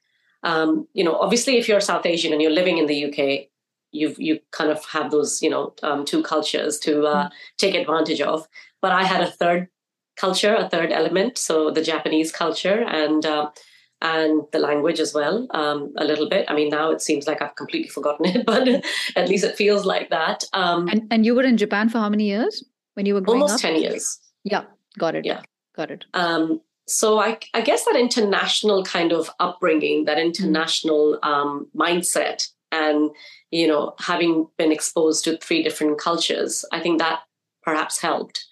Um, 0.43 0.87
you 0.93 1.03
know, 1.03 1.15
obviously, 1.15 1.57
if 1.57 1.67
you're 1.67 1.81
South 1.81 2.05
Asian 2.05 2.31
and 2.33 2.41
you're 2.41 2.51
living 2.51 2.77
in 2.77 2.87
the 2.87 3.05
UK, 3.05 3.49
you 3.91 4.15
you 4.17 4.39
kind 4.51 4.71
of 4.71 4.83
have 4.85 5.11
those 5.11 5.43
you 5.43 5.49
know 5.49 5.73
um, 5.83 6.05
two 6.05 6.23
cultures 6.23 6.79
to 6.79 7.05
uh, 7.05 7.27
mm. 7.27 7.31
take 7.57 7.75
advantage 7.75 8.21
of. 8.21 8.47
But 8.81 8.93
I 8.93 9.03
had 9.03 9.21
a 9.21 9.29
third 9.29 9.67
culture, 10.15 10.55
a 10.55 10.69
third 10.69 10.91
element, 10.91 11.37
so 11.37 11.69
the 11.69 11.83
Japanese 11.83 12.31
culture 12.31 12.83
and 12.87 13.25
uh, 13.25 13.51
and 14.01 14.43
the 14.51 14.59
language 14.59 14.99
as 14.99 15.13
well, 15.13 15.47
um, 15.51 15.93
a 15.97 16.03
little 16.03 16.27
bit. 16.27 16.45
I 16.49 16.55
mean, 16.55 16.69
now 16.69 16.91
it 16.91 17.01
seems 17.01 17.27
like 17.27 17.41
I've 17.41 17.55
completely 17.55 17.89
forgotten 17.89 18.25
it, 18.25 18.45
but 18.51 18.67
at 19.15 19.29
least 19.29 19.43
it 19.43 19.55
feels 19.55 19.85
like 19.85 20.09
that. 20.09 20.43
Um, 20.53 20.87
and 20.87 21.07
and 21.11 21.25
you 21.25 21.35
were 21.35 21.43
in 21.43 21.57
Japan 21.57 21.89
for 21.89 21.99
how 21.99 22.09
many 22.09 22.25
years 22.25 22.63
when 22.95 23.05
you 23.05 23.15
were 23.15 23.23
almost 23.27 23.55
up? 23.55 23.61
ten 23.61 23.81
years? 23.81 24.19
Yeah, 24.43 24.63
got 24.97 25.15
it. 25.15 25.25
Yeah, 25.25 25.41
got 25.75 25.91
it. 25.91 26.05
Um, 26.13 26.61
so 26.87 27.19
I, 27.19 27.37
I 27.53 27.61
guess 27.61 27.85
that 27.85 27.95
international 27.95 28.83
kind 28.83 29.13
of 29.13 29.29
upbringing, 29.39 30.05
that 30.05 30.19
international 30.19 31.19
um, 31.23 31.67
mindset, 31.75 32.47
and 32.71 33.11
you 33.51 33.67
know 33.67 33.93
having 33.99 34.47
been 34.57 34.71
exposed 34.71 35.23
to 35.25 35.37
three 35.37 35.63
different 35.63 35.99
cultures, 35.99 36.65
I 36.71 36.79
think 36.79 36.99
that 36.99 37.21
perhaps 37.63 38.01
helped. 38.01 38.45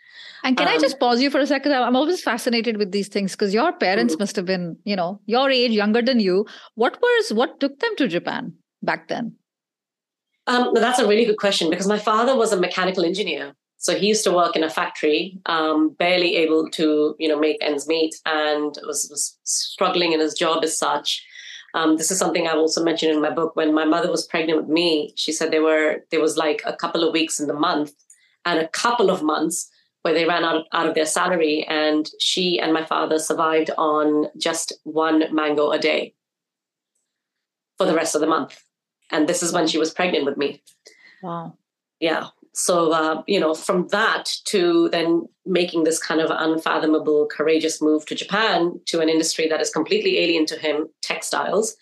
And 0.43 0.58
can 0.58 0.67
um, 0.67 0.74
I 0.74 0.77
just 0.77 1.00
pause 1.00 1.22
you 1.22 1.29
for 1.29 1.39
a 1.39 1.48
second? 1.48 1.74
I'm 1.74 1.96
always 1.96 2.22
fascinated 2.22 2.77
with 2.77 2.91
these 2.91 3.08
things 3.08 3.34
because 3.34 3.53
your 3.53 3.74
parents 3.74 4.17
must 4.17 4.36
have 4.36 4.46
been, 4.46 4.77
you 4.84 4.96
know, 4.96 5.19
your 5.25 5.50
age, 5.50 5.72
younger 5.72 6.01
than 6.01 6.19
you. 6.19 6.46
What 6.75 6.98
was 7.01 7.34
what 7.34 7.60
took 7.60 7.79
them 7.79 7.96
to 7.98 8.08
Japan 8.08 8.53
back 8.81 9.08
then? 9.08 9.36
Um, 10.48 10.72
that's 10.74 11.00
a 11.00 11.08
really 11.08 11.25
good 11.25 11.38
question 11.38 11.69
because 11.69 11.88
my 11.88 12.00
father 12.00 12.36
was 12.36 12.51
a 12.51 12.60
mechanical 12.60 13.05
engineer. 13.05 13.53
So 13.77 13.96
he 13.96 14.08
used 14.08 14.24
to 14.25 14.31
work 14.31 14.55
in 14.55 14.63
a 14.63 14.69
factory, 14.69 15.39
um, 15.46 15.91
barely 15.91 16.36
able 16.36 16.69
to, 16.72 17.15
you 17.17 17.29
know, 17.29 17.39
make 17.39 17.58
ends 17.62 17.88
meet, 17.88 18.13
and 18.25 18.77
was, 18.86 19.08
was 19.10 19.38
struggling 19.43 20.12
in 20.12 20.19
his 20.19 20.34
job 20.34 20.63
as 20.63 20.77
such. 20.77 21.25
Um, 21.75 21.98
this 21.98 22.12
is 22.12 22.17
something 22.17 22.48
I've 22.48 22.58
also 22.58 22.84
mentioned 22.84 23.13
in 23.13 23.22
my 23.22 23.29
book. 23.29 23.55
When 23.55 23.74
my 23.74 23.86
mother 23.86 24.12
was 24.12 24.25
pregnant 24.25 24.60
with 24.60 24.69
me, 24.69 25.13
she 25.15 25.31
said 25.31 25.51
there 25.51 25.63
were 25.63 26.03
there 26.12 26.19
was 26.19 26.36
like 26.36 26.62
a 26.65 26.75
couple 26.75 27.03
of 27.03 27.13
weeks 27.13 27.39
in 27.39 27.48
the 27.48 27.53
month 27.53 27.93
and 28.46 28.60
a 28.60 28.67
couple 28.69 29.10
of 29.10 29.22
months 29.22 29.69
where 30.01 30.13
they 30.13 30.25
ran 30.25 30.43
out, 30.43 30.65
out 30.71 30.87
of 30.87 30.95
their 30.95 31.05
salary, 31.05 31.65
and 31.67 32.09
she 32.19 32.59
and 32.59 32.73
my 32.73 32.85
father 32.85 33.19
survived 33.19 33.71
on 33.77 34.27
just 34.37 34.73
one 34.83 35.23
mango 35.33 35.71
a 35.71 35.79
day 35.79 36.13
for 37.77 37.85
the 37.85 37.95
rest 37.95 38.15
of 38.15 38.21
the 38.21 38.27
month. 38.27 38.61
And 39.11 39.27
this 39.27 39.41
is 39.41 39.51
when 39.51 39.67
she 39.67 39.77
was 39.77 39.93
pregnant 39.93 40.25
with 40.25 40.37
me. 40.37 40.63
Wow. 41.21 41.57
Yeah 41.99 42.29
so 42.53 42.91
uh, 42.91 43.23
you 43.27 43.39
know 43.39 43.53
from 43.53 43.87
that 43.89 44.31
to 44.45 44.89
then 44.89 45.27
making 45.45 45.83
this 45.83 45.99
kind 45.99 46.19
of 46.19 46.29
unfathomable 46.31 47.27
courageous 47.27 47.81
move 47.81 48.05
to 48.05 48.15
japan 48.15 48.79
to 48.85 48.99
an 48.99 49.09
industry 49.09 49.47
that 49.47 49.61
is 49.61 49.69
completely 49.69 50.17
alien 50.19 50.45
to 50.45 50.57
him 50.57 50.87
textiles 51.01 51.75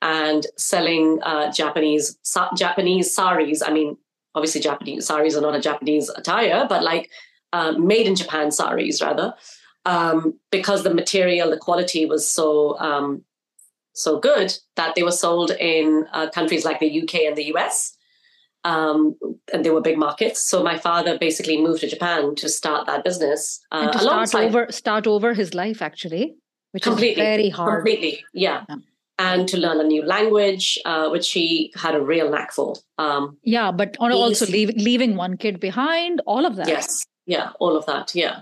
and 0.00 0.46
selling 0.56 1.18
uh, 1.22 1.50
japanese 1.52 2.18
sa- 2.22 2.52
japanese 2.54 3.14
saris 3.14 3.62
i 3.62 3.72
mean 3.72 3.96
obviously 4.34 4.60
japanese 4.60 5.06
saris 5.06 5.36
are 5.36 5.42
not 5.42 5.54
a 5.54 5.60
japanese 5.60 6.08
attire 6.10 6.66
but 6.68 6.82
like 6.82 7.10
uh, 7.52 7.72
made 7.72 8.06
in 8.06 8.14
japan 8.14 8.50
saris 8.50 9.02
rather 9.02 9.34
um, 9.84 10.38
because 10.50 10.84
the 10.84 10.94
material 10.94 11.50
the 11.50 11.56
quality 11.56 12.06
was 12.06 12.28
so 12.28 12.78
um, 12.78 13.24
so 13.94 14.18
good 14.18 14.56
that 14.76 14.94
they 14.94 15.02
were 15.02 15.10
sold 15.10 15.50
in 15.52 16.06
uh, 16.12 16.30
countries 16.30 16.64
like 16.64 16.80
the 16.80 17.02
uk 17.02 17.14
and 17.14 17.36
the 17.36 17.44
us 17.44 17.96
um, 18.64 19.16
and 19.52 19.64
they 19.64 19.70
were 19.70 19.80
big 19.80 19.98
markets. 19.98 20.40
So 20.40 20.62
my 20.62 20.78
father 20.78 21.18
basically 21.18 21.60
moved 21.60 21.80
to 21.80 21.88
Japan 21.88 22.34
to 22.36 22.48
start 22.48 22.86
that 22.86 23.04
business. 23.04 23.60
Uh, 23.72 23.82
and 23.82 23.92
to 23.92 23.98
start 23.98 24.34
over, 24.34 24.66
start 24.70 25.06
over 25.06 25.34
his 25.34 25.54
life 25.54 25.82
actually, 25.82 26.36
which 26.72 26.84
completely, 26.84 27.22
is 27.22 27.28
very 27.28 27.48
hard. 27.48 27.78
Completely, 27.78 28.24
yeah. 28.32 28.64
yeah. 28.68 28.76
And 29.18 29.46
to 29.48 29.56
learn 29.56 29.78
a 29.78 29.84
new 29.84 30.04
language, 30.04 30.78
uh, 30.84 31.08
which 31.08 31.30
he 31.30 31.72
had 31.76 31.94
a 31.94 32.00
real 32.00 32.30
knack 32.30 32.52
for. 32.52 32.74
Um, 32.98 33.36
yeah, 33.44 33.70
but 33.70 33.96
also 33.98 34.46
leave, 34.46 34.70
leaving 34.70 35.16
one 35.16 35.36
kid 35.36 35.60
behind, 35.60 36.20
all 36.26 36.44
of 36.44 36.56
that. 36.56 36.66
Yes, 36.66 37.04
yeah, 37.26 37.50
all 37.60 37.76
of 37.76 37.86
that, 37.86 38.14
yeah. 38.14 38.40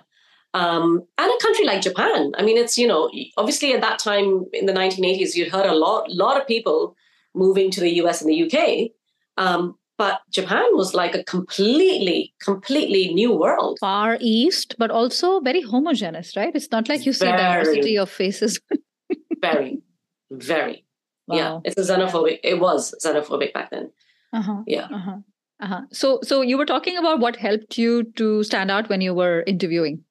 Um, 0.52 1.04
and 1.16 1.30
a 1.30 1.42
country 1.42 1.64
like 1.64 1.80
Japan. 1.82 2.32
I 2.37 2.42
mean, 2.42 2.56
it's 2.56 2.76
you 2.76 2.87
know, 2.87 3.10
obviously 3.37 3.72
at 3.72 3.80
that 3.82 3.99
time 3.99 4.46
in 4.52 4.66
the 4.66 4.72
1980s, 4.72 5.34
you'd 5.37 5.52
heard 5.52 5.66
a 5.66 5.75
lot, 5.75 6.10
lot 6.10 6.40
of 6.40 6.46
people 6.46 6.96
moving 7.34 7.70
to 7.70 7.80
the 7.80 7.90
US 8.02 8.20
and 8.20 8.30
the 8.30 8.42
UK. 8.44 8.90
Um, 9.37 9.76
but 9.96 10.22
Japan 10.30 10.64
was 10.72 10.94
like 10.94 11.14
a 11.14 11.22
completely, 11.25 12.32
completely 12.40 13.12
new 13.12 13.32
world. 13.37 13.76
Far 13.80 14.16
East, 14.18 14.75
but 14.78 14.90
also 14.90 15.40
very 15.40 15.60
homogeneous, 15.60 16.37
right? 16.37 16.54
It's 16.54 16.70
not 16.72 16.88
like 16.88 17.04
you 17.04 17.12
see 17.12 17.26
very, 17.26 17.37
diversity 17.37 17.99
of 17.99 18.10
faces. 18.10 18.58
very, 19.42 19.82
very. 20.30 20.87
Wow. 21.26 21.37
Yeah, 21.37 21.60
it's 21.64 21.76
a 21.76 21.92
xenophobic. 21.92 22.40
It 22.42 22.60
was 22.60 22.94
xenophobic 23.04 23.52
back 23.52 23.70
then. 23.70 23.90
Uh-huh, 24.32 24.62
yeah. 24.66 24.88
Uh-huh, 24.90 25.18
uh-huh. 25.61 25.83
So, 25.93 26.21
so 26.23 26.43
you 26.43 26.57
were 26.57 26.67
talking 26.67 26.97
about 26.97 27.21
what 27.21 27.37
helped 27.37 27.76
you 27.76 28.05
to 28.17 28.43
stand 28.45 28.71
out 28.71 28.88
when 28.88 29.00
you 29.00 29.14
were 29.14 29.45
interviewing. 29.47 30.02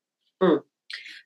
Mm. 0.42 0.62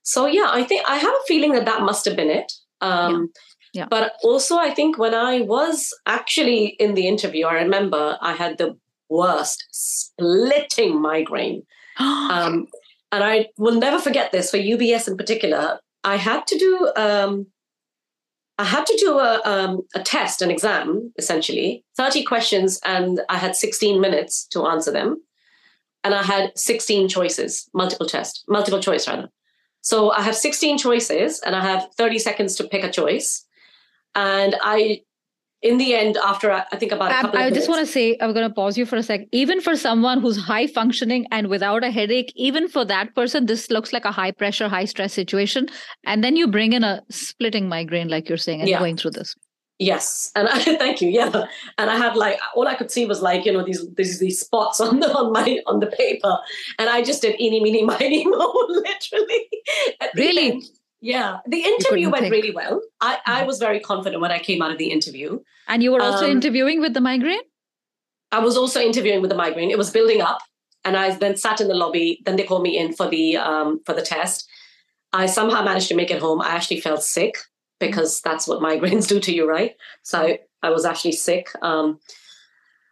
So 0.03 0.27
yeah, 0.27 0.49
I 0.51 0.63
think 0.63 0.85
I 0.87 0.97
have 0.97 1.13
a 1.13 1.27
feeling 1.27 1.53
that 1.53 1.65
that 1.65 1.81
must 1.81 2.05
have 2.05 2.15
been 2.15 2.29
it. 2.29 2.51
Um, 2.81 3.31
yeah. 3.33 3.41
Yeah. 3.73 3.87
But 3.89 4.13
also, 4.23 4.57
I 4.57 4.69
think 4.69 4.99
when 4.99 5.15
I 5.15 5.41
was 5.41 5.89
actually 6.05 6.75
in 6.79 6.93
the 6.93 7.07
interview, 7.07 7.47
I 7.47 7.53
remember 7.53 8.17
I 8.21 8.33
had 8.33 8.59
the 8.59 8.77
worst 9.09 9.63
splitting 9.71 11.01
migraine. 11.01 11.63
um, 11.97 12.67
and 13.11 13.23
I 13.23 13.47
will 13.57 13.79
never 13.79 13.99
forget 13.99 14.31
this 14.31 14.51
for 14.51 14.57
UBS 14.57 15.07
in 15.07 15.17
particular. 15.17 15.79
I 16.03 16.17
had 16.17 16.45
to 16.47 16.57
do 16.57 16.91
um, 16.95 17.47
I 18.63 18.65
had 18.65 18.85
to 18.85 18.97
do 18.97 19.19
a, 19.19 19.41
um, 19.43 19.81
a 19.93 20.01
test, 20.01 20.41
an 20.41 20.49
exam, 20.49 21.11
essentially, 21.17 21.83
30 21.97 22.23
questions, 22.23 22.79
and 22.85 23.19
I 23.27 23.35
had 23.35 23.57
16 23.57 23.99
minutes 23.99 24.45
to 24.51 24.65
answer 24.67 24.89
them. 24.89 25.21
And 26.05 26.15
I 26.15 26.23
had 26.23 26.57
16 26.57 27.09
choices, 27.09 27.69
multiple 27.73 28.07
test, 28.07 28.45
multiple 28.47 28.79
choice 28.79 29.05
rather. 29.05 29.29
So 29.81 30.11
I 30.11 30.21
have 30.21 30.37
16 30.37 30.77
choices 30.77 31.41
and 31.41 31.57
I 31.57 31.61
have 31.61 31.89
30 31.97 32.19
seconds 32.19 32.55
to 32.55 32.63
pick 32.63 32.85
a 32.85 32.89
choice. 32.89 33.45
And 34.15 34.55
I, 34.61 35.01
in 35.63 35.77
the 35.77 35.95
end, 35.95 36.17
after 36.17 36.51
I, 36.51 36.65
think 36.75 36.91
about 36.91 37.11
a 37.11 37.21
couple 37.21 37.39
I, 37.39 37.45
I 37.45 37.49
just 37.49 37.69
want 37.69 37.79
to 37.79 37.91
say, 37.91 38.17
I'm 38.19 38.33
going 38.33 38.47
to 38.47 38.53
pause 38.53 38.77
you 38.77 38.85
for 38.85 38.97
a 38.97 39.03
sec. 39.03 39.21
Even 39.31 39.61
for 39.61 39.77
someone 39.77 40.19
who's 40.19 40.37
high 40.37 40.67
functioning 40.67 41.25
and 41.31 41.47
without 41.47 41.85
a 41.85 41.89
headache, 41.89 42.33
even 42.35 42.67
for 42.67 42.83
that 42.85 43.15
person, 43.15 43.45
this 43.45 43.71
looks 43.71 43.93
like 43.93 44.03
a 44.03 44.11
high 44.11 44.31
pressure, 44.31 44.67
high 44.67 44.83
stress 44.83 45.13
situation. 45.13 45.67
And 46.05 46.21
then 46.21 46.35
you 46.35 46.47
bring 46.47 46.73
in 46.73 46.83
a 46.83 47.01
splitting 47.09 47.69
migraine, 47.69 48.09
like 48.09 48.27
you're 48.27 48.37
saying, 48.37 48.59
and 48.59 48.69
yeah. 48.69 48.79
going 48.79 48.97
through 48.97 49.11
this. 49.11 49.35
Yes, 49.79 50.31
and 50.35 50.47
I 50.49 50.59
thank 50.59 51.01
you. 51.01 51.09
Yeah, 51.09 51.45
and 51.77 51.89
I 51.89 51.97
had 51.97 52.15
like 52.15 52.39
all 52.55 52.67
I 52.67 52.75
could 52.75 52.91
see 52.91 53.05
was 53.05 53.21
like 53.21 53.43
you 53.43 53.51
know 53.51 53.63
these 53.65 53.83
these 53.95 54.19
these 54.19 54.39
spots 54.39 54.79
on 54.79 54.99
the 54.99 55.11
on 55.11 55.31
my 55.31 55.59
on 55.65 55.79
the 55.79 55.87
paper, 55.87 56.37
and 56.77 56.89
I 56.89 57.01
just 57.01 57.21
did 57.21 57.39
eeny 57.41 57.59
meeny 57.59 57.83
miny 57.83 58.25
mo, 58.25 58.53
literally. 58.69 59.49
Really? 60.15 60.63
Yeah, 61.03 61.39
the 61.45 61.59
interview 61.59 62.09
went 62.09 62.21
think. 62.21 62.31
really 62.31 62.55
well. 62.55 62.81
I 63.01 63.19
I 63.25 63.43
was 63.43 63.59
very 63.59 63.81
confident 63.81 64.21
when 64.21 64.31
I 64.31 64.39
came 64.39 64.61
out 64.61 64.71
of 64.71 64.77
the 64.77 64.89
interview. 64.89 65.39
And 65.67 65.83
you 65.83 65.91
were 65.91 66.01
also 66.01 66.25
um, 66.25 66.31
interviewing 66.31 66.79
with 66.79 66.93
the 66.93 67.01
migraine. 67.01 67.41
I 68.31 68.39
was 68.39 68.55
also 68.55 68.79
interviewing 68.79 69.19
with 69.19 69.29
the 69.29 69.35
migraine. 69.35 69.69
It 69.69 69.77
was 69.77 69.91
building 69.91 70.21
up, 70.21 70.39
and 70.85 70.95
I 70.95 71.13
then 71.13 71.35
sat 71.35 71.59
in 71.59 71.67
the 71.67 71.73
lobby. 71.73 72.21
Then 72.23 72.37
they 72.37 72.45
called 72.45 72.63
me 72.63 72.77
in 72.77 72.93
for 72.93 73.09
the 73.09 73.35
um 73.35 73.81
for 73.85 73.93
the 73.93 74.01
test. 74.01 74.47
I 75.11 75.25
somehow 75.25 75.61
managed 75.61 75.89
to 75.89 75.95
make 75.95 76.09
it 76.09 76.21
home. 76.21 76.41
I 76.41 76.51
actually 76.51 76.79
felt 76.79 77.03
sick 77.03 77.35
because 77.81 78.21
that's 78.21 78.47
what 78.47 78.61
migraines 78.61 79.07
do 79.13 79.19
to 79.19 79.35
you, 79.35 79.45
right? 79.45 79.75
So 80.03 80.37
I 80.61 80.69
was 80.69 80.85
actually 80.85 81.11
sick. 81.11 81.49
Um, 81.61 81.99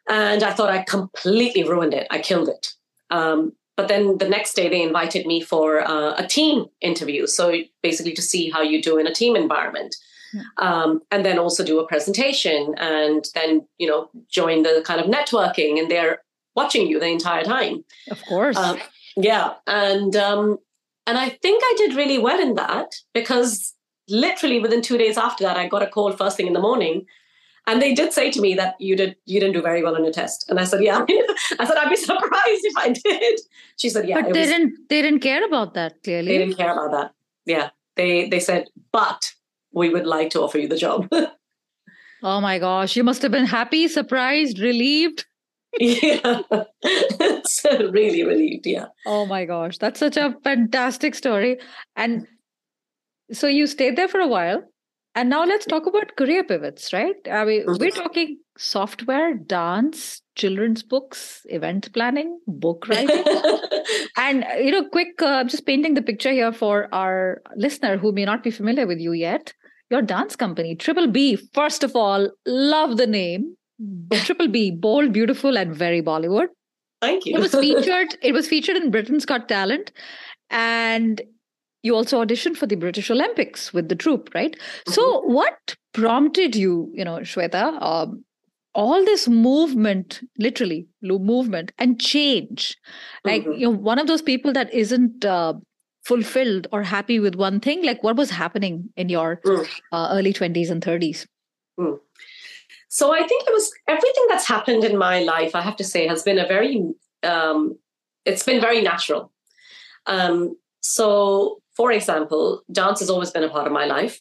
and 0.09 0.43
I 0.43 0.51
thought 0.51 0.69
I 0.69 0.83
completely 0.83 1.63
ruined 1.63 1.93
it. 1.93 2.07
I 2.11 2.19
killed 2.19 2.49
it. 2.49 2.73
Um, 3.09 3.53
but 3.77 3.87
then 3.87 4.17
the 4.17 4.29
next 4.29 4.53
day 4.53 4.69
they 4.69 4.81
invited 4.81 5.25
me 5.25 5.41
for 5.41 5.81
uh, 5.87 6.15
a 6.17 6.27
team 6.27 6.65
interview. 6.81 7.27
So 7.27 7.61
basically 7.81 8.13
to 8.13 8.21
see 8.21 8.49
how 8.49 8.61
you 8.61 8.81
do 8.81 8.97
in 8.97 9.07
a 9.07 9.13
team 9.13 9.35
environment. 9.35 9.95
Yeah. 10.33 10.43
Um, 10.57 11.01
and 11.11 11.25
then 11.25 11.37
also 11.37 11.63
do 11.63 11.79
a 11.79 11.87
presentation 11.87 12.73
and 12.77 13.25
then, 13.35 13.67
you 13.77 13.87
know, 13.87 14.09
join 14.29 14.63
the 14.63 14.81
kind 14.85 15.01
of 15.01 15.07
networking 15.07 15.77
and 15.77 15.91
they're 15.91 16.21
watching 16.55 16.87
you 16.87 16.99
the 16.99 17.07
entire 17.07 17.43
time. 17.43 17.83
Of 18.09 18.21
course. 18.25 18.55
Um, 18.55 18.79
yeah. 19.17 19.55
And, 19.67 20.15
um, 20.15 20.57
and 21.05 21.17
I 21.17 21.29
think 21.29 21.61
I 21.63 21.73
did 21.77 21.95
really 21.95 22.17
well 22.17 22.39
in 22.39 22.55
that 22.55 22.93
because 23.13 23.73
literally 24.07 24.59
within 24.59 24.81
two 24.81 24.97
days 24.97 25.17
after 25.17 25.43
that, 25.43 25.57
I 25.57 25.67
got 25.67 25.83
a 25.83 25.87
call 25.87 26.11
first 26.13 26.37
thing 26.37 26.47
in 26.47 26.53
the 26.53 26.59
morning. 26.59 27.05
And 27.71 27.81
they 27.81 27.93
did 27.93 28.11
say 28.11 28.29
to 28.31 28.41
me 28.41 28.53
that 28.55 28.75
you 28.79 28.97
did 28.97 29.15
you 29.25 29.39
didn't 29.39 29.53
do 29.53 29.61
very 29.61 29.81
well 29.81 29.95
on 29.95 30.03
your 30.03 30.11
test. 30.11 30.45
And 30.49 30.59
I 30.59 30.65
said, 30.65 30.83
Yeah. 30.83 31.05
I 31.59 31.65
said, 31.65 31.77
I'd 31.77 31.89
be 31.89 31.95
surprised 31.95 32.65
if 32.71 32.77
I 32.77 32.89
did. 32.89 33.39
She 33.77 33.89
said, 33.89 34.09
Yeah. 34.09 34.21
But 34.21 34.33
they 34.33 34.41
was, 34.41 34.49
didn't 34.49 34.89
they 34.89 35.01
didn't 35.01 35.21
care 35.21 35.45
about 35.45 35.73
that, 35.75 36.03
clearly. 36.03 36.27
They 36.27 36.37
didn't 36.37 36.57
care 36.57 36.73
about 36.73 36.91
that. 36.91 37.13
Yeah. 37.45 37.69
They 37.95 38.27
they 38.27 38.41
said, 38.41 38.67
but 38.91 39.31
we 39.71 39.87
would 39.87 40.05
like 40.05 40.31
to 40.31 40.41
offer 40.41 40.57
you 40.57 40.67
the 40.67 40.75
job. 40.75 41.07
oh 42.23 42.41
my 42.41 42.59
gosh. 42.59 42.97
You 42.97 43.05
must 43.05 43.21
have 43.21 43.31
been 43.31 43.45
happy, 43.45 43.87
surprised, 43.87 44.59
relieved. 44.59 45.25
yeah. 45.79 46.41
so 47.45 47.89
really 47.89 48.25
relieved, 48.25 48.67
yeah. 48.67 48.87
Oh 49.05 49.25
my 49.25 49.45
gosh. 49.45 49.77
That's 49.77 50.01
such 50.01 50.17
a 50.17 50.35
fantastic 50.43 51.15
story. 51.15 51.57
And 51.95 52.27
so 53.31 53.47
you 53.47 53.65
stayed 53.65 53.95
there 53.95 54.09
for 54.09 54.19
a 54.19 54.27
while. 54.27 54.61
And 55.13 55.29
now 55.29 55.43
let's 55.43 55.65
talk 55.65 55.85
about 55.87 56.15
career 56.15 56.43
pivots, 56.43 56.93
right? 56.93 57.15
I 57.29 57.43
mean, 57.43 57.63
we're 57.65 57.75
mm-hmm. 57.75 58.01
talking 58.01 58.37
software, 58.57 59.33
dance, 59.33 60.21
children's 60.35 60.83
books, 60.83 61.41
event 61.49 61.91
planning, 61.93 62.39
book 62.47 62.87
writing. 62.87 63.23
and, 64.17 64.45
you 64.57 64.71
know, 64.71 64.87
quick, 64.87 65.21
uh, 65.21 65.27
I'm 65.27 65.49
just 65.49 65.65
painting 65.65 65.95
the 65.95 66.01
picture 66.01 66.31
here 66.31 66.53
for 66.53 66.87
our 66.93 67.41
listener 67.57 67.97
who 67.97 68.13
may 68.13 68.23
not 68.23 68.41
be 68.41 68.51
familiar 68.51 68.87
with 68.87 68.99
you 68.99 69.11
yet. 69.11 69.53
Your 69.89 70.01
dance 70.01 70.37
company, 70.37 70.75
Triple 70.75 71.07
B, 71.07 71.35
first 71.53 71.83
of 71.83 71.93
all, 71.93 72.29
love 72.45 72.95
the 72.95 73.07
name. 73.07 73.57
Triple 74.13 74.47
B, 74.47 74.71
bold, 74.71 75.11
beautiful, 75.11 75.57
and 75.57 75.75
very 75.75 76.01
Bollywood. 76.01 76.47
Thank 77.01 77.25
you. 77.25 77.35
it 77.35 77.39
was 77.39 77.53
featured. 77.53 78.15
It 78.21 78.31
was 78.31 78.47
featured 78.47 78.77
in 78.77 78.91
Britain's 78.91 79.25
Got 79.25 79.49
Talent, 79.49 79.91
and 80.49 81.19
you 81.83 81.95
also 81.95 82.23
auditioned 82.23 82.57
for 82.57 82.67
the 82.67 82.75
British 82.75 83.09
Olympics 83.09 83.73
with 83.73 83.89
the 83.89 83.95
troupe, 83.95 84.29
right? 84.33 84.51
Mm-hmm. 84.51 84.91
So, 84.91 85.21
what 85.21 85.75
prompted 85.93 86.55
you, 86.55 86.91
you 86.93 87.03
know, 87.03 87.17
Shweta, 87.17 87.81
um, 87.81 88.23
all 88.73 89.03
this 89.03 89.27
movement, 89.27 90.21
literally 90.37 90.87
movement 91.01 91.71
and 91.79 91.99
change? 91.99 92.77
Like, 93.25 93.43
mm-hmm. 93.43 93.53
you 93.53 93.71
know, 93.71 93.75
one 93.75 93.99
of 93.99 94.07
those 94.07 94.21
people 94.21 94.53
that 94.53 94.73
isn't 94.73 95.25
uh, 95.25 95.53
fulfilled 96.05 96.67
or 96.71 96.83
happy 96.83 97.19
with 97.19 97.35
one 97.35 97.59
thing. 97.59 97.83
Like, 97.83 98.03
what 98.03 98.15
was 98.15 98.29
happening 98.29 98.89
in 98.95 99.09
your 99.09 99.41
mm. 99.45 99.67
uh, 99.91 100.09
early 100.11 100.33
twenties 100.33 100.69
and 100.69 100.83
thirties? 100.83 101.27
Mm. 101.79 101.97
So, 102.89 103.13
I 103.13 103.25
think 103.25 103.47
it 103.47 103.53
was 103.53 103.71
everything 103.87 104.25
that's 104.29 104.47
happened 104.47 104.83
in 104.83 104.97
my 104.97 105.21
life. 105.21 105.55
I 105.55 105.61
have 105.61 105.77
to 105.77 105.83
say, 105.83 106.07
has 106.07 106.23
been 106.23 106.39
a 106.39 106.47
very, 106.47 106.83
um, 107.23 107.77
it's 108.25 108.43
been 108.43 108.61
very 108.61 108.81
natural. 108.81 109.31
Um, 110.07 110.57
so 110.81 111.60
for 111.75 111.91
example, 111.91 112.63
dance 112.71 112.99
has 112.99 113.09
always 113.09 113.31
been 113.31 113.43
a 113.43 113.49
part 113.49 113.67
of 113.67 113.73
my 113.73 113.85
life. 113.85 114.19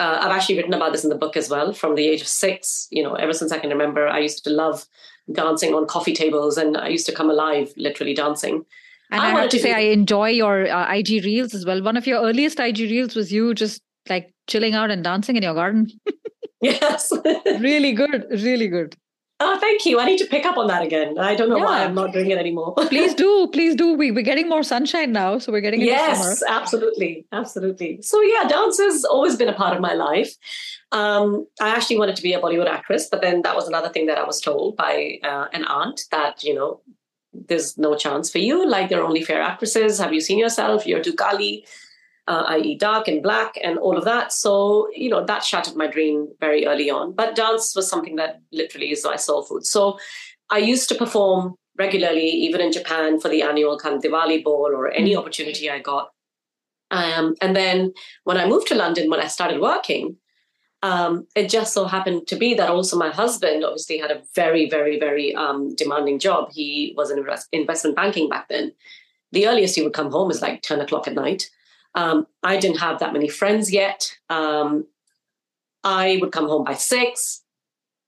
Uh, 0.00 0.18
I've 0.20 0.32
actually 0.32 0.56
written 0.56 0.74
about 0.74 0.92
this 0.92 1.04
in 1.04 1.10
the 1.10 1.16
book 1.16 1.36
as 1.36 1.48
well. 1.48 1.72
From 1.72 1.94
the 1.94 2.06
age 2.06 2.20
of 2.20 2.26
six, 2.26 2.88
you 2.90 3.02
know, 3.02 3.14
ever 3.14 3.32
since 3.32 3.52
I 3.52 3.58
can 3.58 3.70
remember, 3.70 4.08
I 4.08 4.18
used 4.18 4.42
to 4.44 4.50
love 4.50 4.86
dancing 5.32 5.72
on 5.74 5.86
coffee 5.86 6.14
tables, 6.14 6.56
and 6.56 6.76
I 6.76 6.88
used 6.88 7.06
to 7.06 7.12
come 7.12 7.30
alive, 7.30 7.72
literally 7.76 8.14
dancing. 8.14 8.64
And 9.10 9.20
I, 9.20 9.26
I 9.26 9.30
have 9.30 9.50
to, 9.50 9.56
to 9.56 9.62
say, 9.62 9.72
I 9.72 9.92
enjoy 9.92 10.30
your 10.30 10.68
uh, 10.68 10.92
IG 10.92 11.24
reels 11.24 11.54
as 11.54 11.64
well. 11.64 11.82
One 11.82 11.96
of 11.96 12.06
your 12.06 12.20
earliest 12.22 12.58
IG 12.58 12.78
reels 12.80 13.14
was 13.14 13.32
you 13.32 13.54
just 13.54 13.82
like 14.08 14.34
chilling 14.48 14.74
out 14.74 14.90
and 14.90 15.04
dancing 15.04 15.36
in 15.36 15.42
your 15.42 15.54
garden. 15.54 15.88
yes, 16.60 17.12
really 17.46 17.92
good, 17.92 18.26
really 18.30 18.68
good. 18.68 18.96
Oh, 19.40 19.58
thank 19.58 19.84
you. 19.84 19.98
I 19.98 20.04
need 20.04 20.18
to 20.18 20.26
pick 20.26 20.46
up 20.46 20.56
on 20.56 20.68
that 20.68 20.82
again. 20.82 21.18
I 21.18 21.34
don't 21.34 21.48
know 21.48 21.56
yeah. 21.56 21.64
why 21.64 21.84
I'm 21.84 21.94
not 21.94 22.12
doing 22.12 22.30
it 22.30 22.38
anymore. 22.38 22.72
please 22.88 23.14
do. 23.14 23.48
Please 23.52 23.74
do. 23.74 23.94
We, 23.94 24.12
we're 24.12 24.22
getting 24.22 24.48
more 24.48 24.62
sunshine 24.62 25.10
now. 25.12 25.38
So 25.38 25.50
we're 25.50 25.60
getting 25.60 25.80
Yes, 25.80 26.42
absolutely. 26.48 27.26
Absolutely. 27.32 28.00
So, 28.02 28.20
yeah, 28.22 28.46
dance 28.46 28.78
has 28.78 29.04
always 29.04 29.34
been 29.34 29.48
a 29.48 29.52
part 29.52 29.74
of 29.74 29.80
my 29.80 29.94
life. 29.94 30.34
Um, 30.92 31.48
I 31.60 31.70
actually 31.70 31.98
wanted 31.98 32.14
to 32.16 32.22
be 32.22 32.32
a 32.32 32.40
Bollywood 32.40 32.68
actress, 32.68 33.08
but 33.10 33.22
then 33.22 33.42
that 33.42 33.56
was 33.56 33.66
another 33.66 33.88
thing 33.88 34.06
that 34.06 34.18
I 34.18 34.24
was 34.24 34.40
told 34.40 34.76
by 34.76 35.18
uh, 35.24 35.48
an 35.52 35.64
aunt 35.64 36.02
that, 36.12 36.44
you 36.44 36.54
know, 36.54 36.80
there's 37.32 37.76
no 37.76 37.96
chance 37.96 38.30
for 38.30 38.38
you. 38.38 38.64
Like, 38.64 38.88
there 38.88 39.00
are 39.00 39.06
only 39.06 39.24
fair 39.24 39.42
actresses. 39.42 39.98
Have 39.98 40.14
you 40.14 40.20
seen 40.20 40.38
yourself? 40.38 40.86
You're 40.86 41.02
too 41.02 41.14
kali 41.14 41.66
uh, 42.26 42.44
i.e., 42.48 42.76
dark 42.76 43.08
and 43.08 43.22
black 43.22 43.58
and 43.62 43.78
all 43.78 43.98
of 43.98 44.04
that. 44.04 44.32
So, 44.32 44.88
you 44.94 45.10
know, 45.10 45.24
that 45.24 45.44
shattered 45.44 45.76
my 45.76 45.86
dream 45.86 46.28
very 46.40 46.66
early 46.66 46.90
on. 46.90 47.12
But 47.12 47.34
dance 47.34 47.74
was 47.76 47.88
something 47.88 48.16
that 48.16 48.40
literally 48.52 48.90
is 48.90 49.04
my 49.04 49.16
soul 49.16 49.42
food. 49.42 49.66
So 49.66 49.98
I 50.50 50.58
used 50.58 50.88
to 50.88 50.94
perform 50.94 51.54
regularly, 51.76 52.28
even 52.28 52.60
in 52.60 52.72
Japan, 52.72 53.20
for 53.20 53.28
the 53.28 53.42
annual 53.42 53.78
kind 53.78 53.96
of 53.96 54.02
Diwali 54.02 54.42
ball 54.42 54.70
or 54.72 54.90
any 54.90 55.14
mm. 55.14 55.18
opportunity 55.18 55.68
I 55.68 55.80
got. 55.80 56.10
Um, 56.90 57.34
and 57.40 57.56
then 57.56 57.92
when 58.24 58.36
I 58.36 58.46
moved 58.46 58.68
to 58.68 58.74
London, 58.74 59.10
when 59.10 59.20
I 59.20 59.26
started 59.26 59.60
working, 59.60 60.16
um, 60.82 61.26
it 61.34 61.48
just 61.48 61.72
so 61.72 61.86
happened 61.86 62.26
to 62.28 62.36
be 62.36 62.54
that 62.54 62.68
also 62.68 62.96
my 62.96 63.08
husband 63.08 63.64
obviously 63.64 63.98
had 63.98 64.10
a 64.10 64.22
very, 64.34 64.68
very, 64.68 64.98
very 64.98 65.34
um, 65.34 65.74
demanding 65.76 66.18
job. 66.18 66.50
He 66.52 66.94
was 66.96 67.10
in 67.10 67.24
investment 67.52 67.96
banking 67.96 68.28
back 68.28 68.48
then. 68.48 68.72
The 69.32 69.48
earliest 69.48 69.76
he 69.76 69.82
would 69.82 69.94
come 69.94 70.12
home 70.12 70.30
is 70.30 70.42
like 70.42 70.62
10 70.62 70.80
o'clock 70.80 71.08
at 71.08 71.14
night. 71.14 71.50
Um, 71.94 72.26
I 72.42 72.56
didn't 72.56 72.78
have 72.78 72.98
that 73.00 73.12
many 73.12 73.28
friends 73.28 73.72
yet. 73.72 74.16
Um, 74.28 74.86
I 75.84 76.18
would 76.20 76.32
come 76.32 76.48
home 76.48 76.64
by 76.64 76.74
six, 76.74 77.42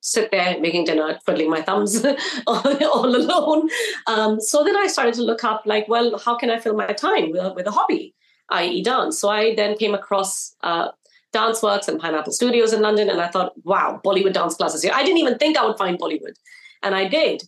sit 0.00 0.30
there 0.30 0.58
making 0.60 0.84
dinner, 0.84 1.18
twiddling 1.24 1.50
my 1.50 1.62
thumbs 1.62 2.04
all 2.46 3.16
alone. 3.16 3.68
Um, 4.06 4.40
so 4.40 4.64
then 4.64 4.76
I 4.76 4.86
started 4.86 5.14
to 5.14 5.22
look 5.22 5.44
up, 5.44 5.62
like, 5.66 5.88
well, 5.88 6.18
how 6.18 6.36
can 6.36 6.50
I 6.50 6.58
fill 6.58 6.74
my 6.74 6.92
time 6.92 7.30
with, 7.30 7.54
with 7.54 7.66
a 7.66 7.70
hobby, 7.70 8.14
i.e., 8.50 8.82
dance? 8.82 9.18
So 9.18 9.28
I 9.28 9.54
then 9.54 9.76
came 9.76 9.94
across 9.94 10.54
uh, 10.62 10.88
Dance 11.32 11.62
Works 11.62 11.88
and 11.88 12.00
Pineapple 12.00 12.32
Studios 12.32 12.72
in 12.72 12.80
London, 12.80 13.10
and 13.10 13.20
I 13.20 13.28
thought, 13.28 13.52
wow, 13.64 14.00
Bollywood 14.04 14.32
dance 14.32 14.54
classes 14.54 14.82
here. 14.82 14.92
I 14.94 15.04
didn't 15.04 15.18
even 15.18 15.38
think 15.38 15.56
I 15.56 15.66
would 15.66 15.76
find 15.76 15.98
Bollywood, 15.98 16.34
and 16.82 16.94
I 16.94 17.08
did. 17.08 17.42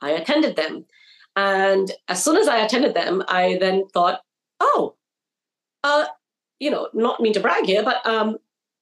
I 0.00 0.10
attended 0.10 0.56
them. 0.56 0.86
And 1.36 1.90
as 2.08 2.22
soon 2.22 2.36
as 2.36 2.48
I 2.48 2.58
attended 2.58 2.94
them, 2.94 3.22
I 3.28 3.58
then 3.60 3.86
thought, 3.88 4.20
oh, 4.60 4.94
uh, 5.84 6.06
you 6.58 6.70
know, 6.70 6.88
not 6.94 7.20
mean 7.20 7.34
to 7.34 7.40
brag 7.40 7.66
here, 7.66 7.84
but 7.84 8.04
um, 8.06 8.38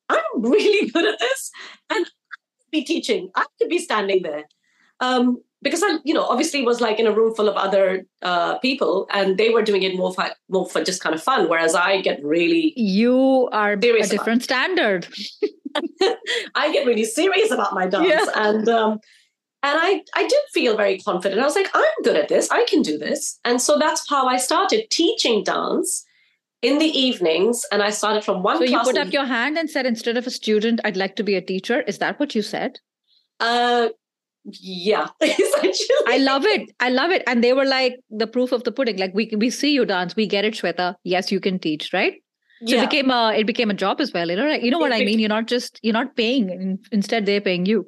I'm 0.09 0.21
really 0.37 0.89
good 0.91 1.05
at 1.05 1.19
this, 1.19 1.51
and 1.91 2.07
I 2.07 2.09
could 2.09 2.71
be 2.71 2.85
teaching. 2.85 3.31
I 3.35 3.45
could 3.59 3.69
be 3.69 3.79
standing 3.79 4.23
there. 4.23 4.45
Um, 5.01 5.43
because 5.63 5.83
I, 5.83 5.99
you 6.05 6.13
know, 6.13 6.25
obviously 6.25 6.63
was 6.63 6.81
like 6.81 6.99
in 6.99 7.07
a 7.07 7.13
room 7.13 7.35
full 7.35 7.49
of 7.49 7.57
other 7.57 8.05
uh, 8.23 8.59
people, 8.59 9.07
and 9.11 9.37
they 9.37 9.51
were 9.51 9.63
doing 9.63 9.83
it 9.83 9.97
more 9.97 10.13
for 10.15 10.27
more 10.49 10.69
for 10.69 10.83
just 10.83 11.03
kind 11.03 11.15
of 11.15 11.23
fun. 11.23 11.49
Whereas 11.49 11.75
I 11.75 12.01
get 12.01 12.23
really 12.25 12.73
you 12.77 13.49
are 13.53 13.73
a 13.73 13.77
different 13.77 14.43
standard. 14.43 15.07
I 16.55 16.73
get 16.73 16.87
really 16.87 17.05
serious 17.05 17.51
about 17.51 17.75
my 17.75 17.87
dance, 17.87 18.09
yeah. 18.09 18.27
and 18.35 18.69
um, 18.69 18.93
and 19.63 19.79
I 19.79 20.03
I 20.15 20.23
did 20.23 20.41
feel 20.53 20.77
very 20.77 20.99
confident. 20.99 21.41
I 21.41 21.45
was 21.45 21.57
like, 21.57 21.71
I'm 21.75 22.03
good 22.03 22.17
at 22.17 22.29
this. 22.29 22.51
I 22.51 22.65
can 22.65 22.83
do 22.83 22.99
this, 22.99 23.39
and 23.45 23.61
so 23.61 23.79
that's 23.79 24.09
how 24.09 24.27
I 24.27 24.37
started 24.37 24.91
teaching 24.91 25.45
dance 25.45 26.05
in 26.63 26.79
the 26.79 26.87
evenings 26.87 27.65
and 27.73 27.83
i 27.83 27.91
started 27.91 28.25
from 28.25 28.43
one 28.43 28.57
so 28.59 28.65
you 28.65 28.81
put 28.81 28.97
up 28.97 29.13
your 29.13 29.25
hand 29.25 29.59
and 29.59 29.69
said 29.69 29.87
instead 29.87 30.17
of 30.17 30.27
a 30.27 30.31
student 30.31 30.81
i'd 30.85 30.97
like 30.97 31.17
to 31.17 31.23
be 31.23 31.35
a 31.35 31.41
teacher 31.41 31.83
is 31.83 31.99
that 31.99 32.19
what 32.21 32.35
you 32.35 32.43
said 32.43 32.79
uh 33.41 33.89
yeah 34.45 35.09
essentially. 35.21 36.07
i 36.07 36.19
love 36.19 36.45
it 36.45 36.71
i 36.81 36.89
love 36.89 37.11
it 37.11 37.23
and 37.27 37.45
they 37.45 37.53
were 37.53 37.65
like 37.65 37.97
the 38.11 38.27
proof 38.27 38.53
of 38.53 38.65
the 38.65 38.73
pudding 38.73 38.97
like 38.97 39.15
we 39.15 39.31
we 39.37 39.51
see 39.51 39.73
you 39.73 39.85
dance 39.85 40.17
we 40.17 40.27
get 40.27 40.45
it 40.45 40.55
shweta 40.55 40.95
yes 41.05 41.31
you 41.31 41.41
can 41.41 41.59
teach 41.59 41.93
right 41.93 42.23
So 42.65 42.77
yeah. 42.77 42.83
it 42.83 42.91
became 42.91 43.11
a 43.11 43.33
it 43.37 43.47
became 43.47 43.71
a 43.71 43.75
job 43.75 44.01
as 44.01 44.13
well. 44.13 44.31
You 44.31 44.37
know, 44.37 44.49
you 44.65 44.71
know 44.71 44.79
what 44.79 44.93
I 44.93 45.05
mean. 45.05 45.19
You're 45.19 45.29
not 45.29 45.47
just 45.47 45.81
you're 45.83 45.95
not 45.95 46.15
paying. 46.19 46.79
Instead, 46.93 47.27
they're 47.27 47.41
paying 47.41 47.67
you. 47.67 47.79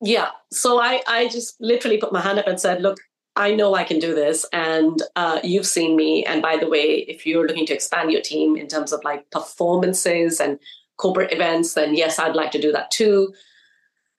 Yeah. 0.00 0.30
So 0.50 0.80
I 0.80 1.02
I 1.06 1.28
just 1.28 1.60
literally 1.60 1.98
put 1.98 2.12
my 2.12 2.22
hand 2.26 2.38
up 2.38 2.46
and 2.46 2.58
said, 2.58 2.80
look, 2.80 3.02
I 3.36 3.54
know 3.54 3.74
I 3.74 3.84
can 3.84 3.98
do 3.98 4.14
this, 4.14 4.46
and 4.52 5.02
uh, 5.16 5.40
you've 5.42 5.66
seen 5.66 5.96
me. 5.96 6.24
And 6.24 6.40
by 6.40 6.56
the 6.56 6.68
way, 6.68 7.04
if 7.08 7.26
you're 7.26 7.46
looking 7.46 7.66
to 7.66 7.74
expand 7.74 8.12
your 8.12 8.22
team 8.22 8.56
in 8.56 8.68
terms 8.68 8.92
of 8.92 9.02
like 9.02 9.28
performances 9.30 10.40
and 10.40 10.58
corporate 10.96 11.32
events, 11.32 11.74
then 11.74 11.94
yes, 11.94 12.18
I'd 12.18 12.36
like 12.36 12.52
to 12.52 12.60
do 12.60 12.70
that 12.72 12.90
too. 12.92 13.34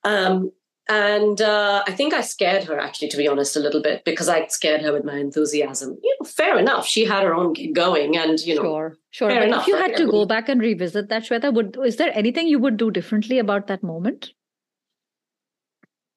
Um, 0.04 0.52
and 0.88 1.42
uh, 1.42 1.84
I 1.88 1.92
think 1.94 2.14
I 2.14 2.22
scared 2.22 2.66
her, 2.66 2.78
actually, 2.80 3.08
to 3.08 3.18
be 3.18 3.28
honest, 3.28 3.56
a 3.56 3.60
little 3.60 3.82
bit 3.82 4.06
because 4.06 4.30
I 4.30 4.46
scared 4.48 4.82
her 4.82 4.94
with 4.94 5.04
my 5.04 5.18
enthusiasm. 5.18 5.98
You 6.04 6.18
know, 6.20 6.26
fair 6.26 6.60
enough. 6.60 6.86
She 6.86 7.06
had 7.06 7.24
her 7.24 7.34
own 7.34 7.54
gig 7.54 7.74
going, 7.74 8.16
and 8.18 8.40
you 8.42 8.56
know, 8.56 8.62
sure, 8.62 8.98
sure. 9.10 9.30
but 9.30 9.44
enough, 9.44 9.62
if 9.64 9.68
you 9.68 9.78
had 9.78 9.96
to 9.98 10.06
go 10.06 10.26
back 10.26 10.48
and 10.48 10.62
revisit 10.62 11.10
that, 11.10 11.24
Shweta, 11.24 11.52
would 11.54 11.78
is 11.84 11.96
there 11.96 12.12
anything 12.14 12.48
you 12.48 12.60
would 12.60 12.78
do 12.78 12.92
differently 12.92 13.40
about 13.40 13.66
that 13.68 13.82
moment? 13.82 14.34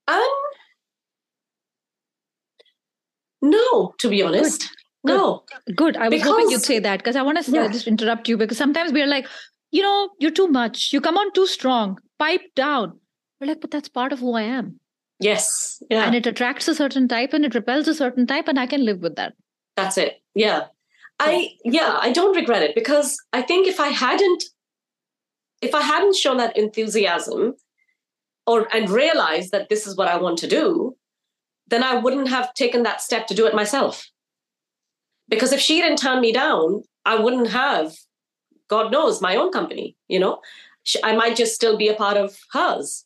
Um, 0.07 0.23
no, 3.43 3.95
to 3.99 4.09
be 4.09 4.23
honest. 4.23 4.69
Good. 5.07 5.15
No. 5.15 5.45
Good. 5.75 5.97
I 5.97 6.09
was 6.09 6.11
because... 6.11 6.29
hoping 6.29 6.51
you'd 6.51 6.63
say 6.63 6.79
that 6.81 6.99
because 6.99 7.17
I 7.17 7.23
want 7.23 7.43
to 7.43 7.51
yeah. 7.51 7.69
just 7.69 7.87
interrupt 7.87 8.29
you 8.29 8.37
because 8.37 8.59
sometimes 8.59 8.93
we're 8.93 9.07
like, 9.07 9.27
you 9.71 9.83
know, 9.83 10.11
you're 10.19 10.31
too 10.31 10.49
much. 10.49 10.93
You 10.93 11.01
come 11.01 11.17
on 11.17 11.33
too 11.33 11.47
strong. 11.47 11.99
Pipe 12.19 12.43
down 12.57 12.99
we're 13.41 13.49
like, 13.49 13.61
but 13.61 13.71
that's 13.71 13.89
part 13.89 14.13
of 14.13 14.21
who 14.21 14.35
I 14.35 14.43
am. 14.43 14.81
Yes. 15.21 15.83
Yeah. 15.91 16.05
And 16.05 16.15
it 16.15 16.27
attracts 16.27 16.69
a 16.69 16.75
certain 16.75 17.09
type 17.09 17.33
and 17.33 17.45
it 17.45 17.55
repels 17.55 17.89
a 17.89 17.95
certain 17.95 18.27
type, 18.27 18.49
and 18.49 18.59
I 18.59 18.67
can 18.67 18.85
live 18.85 19.01
with 19.01 19.17
that. 19.17 19.35
That's 19.77 19.99
it. 19.99 20.21
Yeah. 20.35 20.67
I 21.21 21.51
yeah, 21.65 21.99
I 22.01 22.13
don't 22.13 22.37
regret 22.37 22.63
it 22.63 22.77
because 22.77 23.19
I 23.33 23.43
think 23.43 23.67
if 23.67 23.81
I 23.81 23.89
hadn't 23.89 24.45
if 25.61 25.75
I 25.75 25.83
hadn't 25.83 26.15
shown 26.15 26.37
that 26.37 26.57
enthusiasm 26.57 27.55
or 28.47 28.73
and 28.75 28.89
realized 28.89 29.51
that 29.51 29.69
this 29.69 29.87
is 29.87 29.97
what 29.97 30.07
I 30.07 30.17
want 30.17 30.39
to 30.39 30.47
do, 30.47 30.97
then 31.69 31.83
I 31.83 31.95
wouldn't 31.95 32.29
have 32.29 32.53
taken 32.55 32.83
that 32.83 33.01
step 33.01 33.27
to 33.29 33.35
do 33.35 33.47
it 33.47 33.55
myself. 33.55 34.11
Because 35.29 35.53
if 35.53 35.61
she 35.61 35.81
didn't 35.81 35.99
turn 35.99 36.21
me 36.21 36.33
down, 36.33 36.83
I 37.05 37.17
wouldn't 37.17 37.51
have, 37.51 37.95
God 38.69 38.91
knows, 38.91 39.21
my 39.21 39.37
own 39.37 39.53
company, 39.53 39.97
you 40.09 40.19
know? 40.19 40.41
I 41.05 41.15
might 41.15 41.37
just 41.37 41.55
still 41.55 41.77
be 41.77 41.89
a 41.89 41.95
part 41.95 42.17
of 42.17 42.39
hers. 42.53 43.05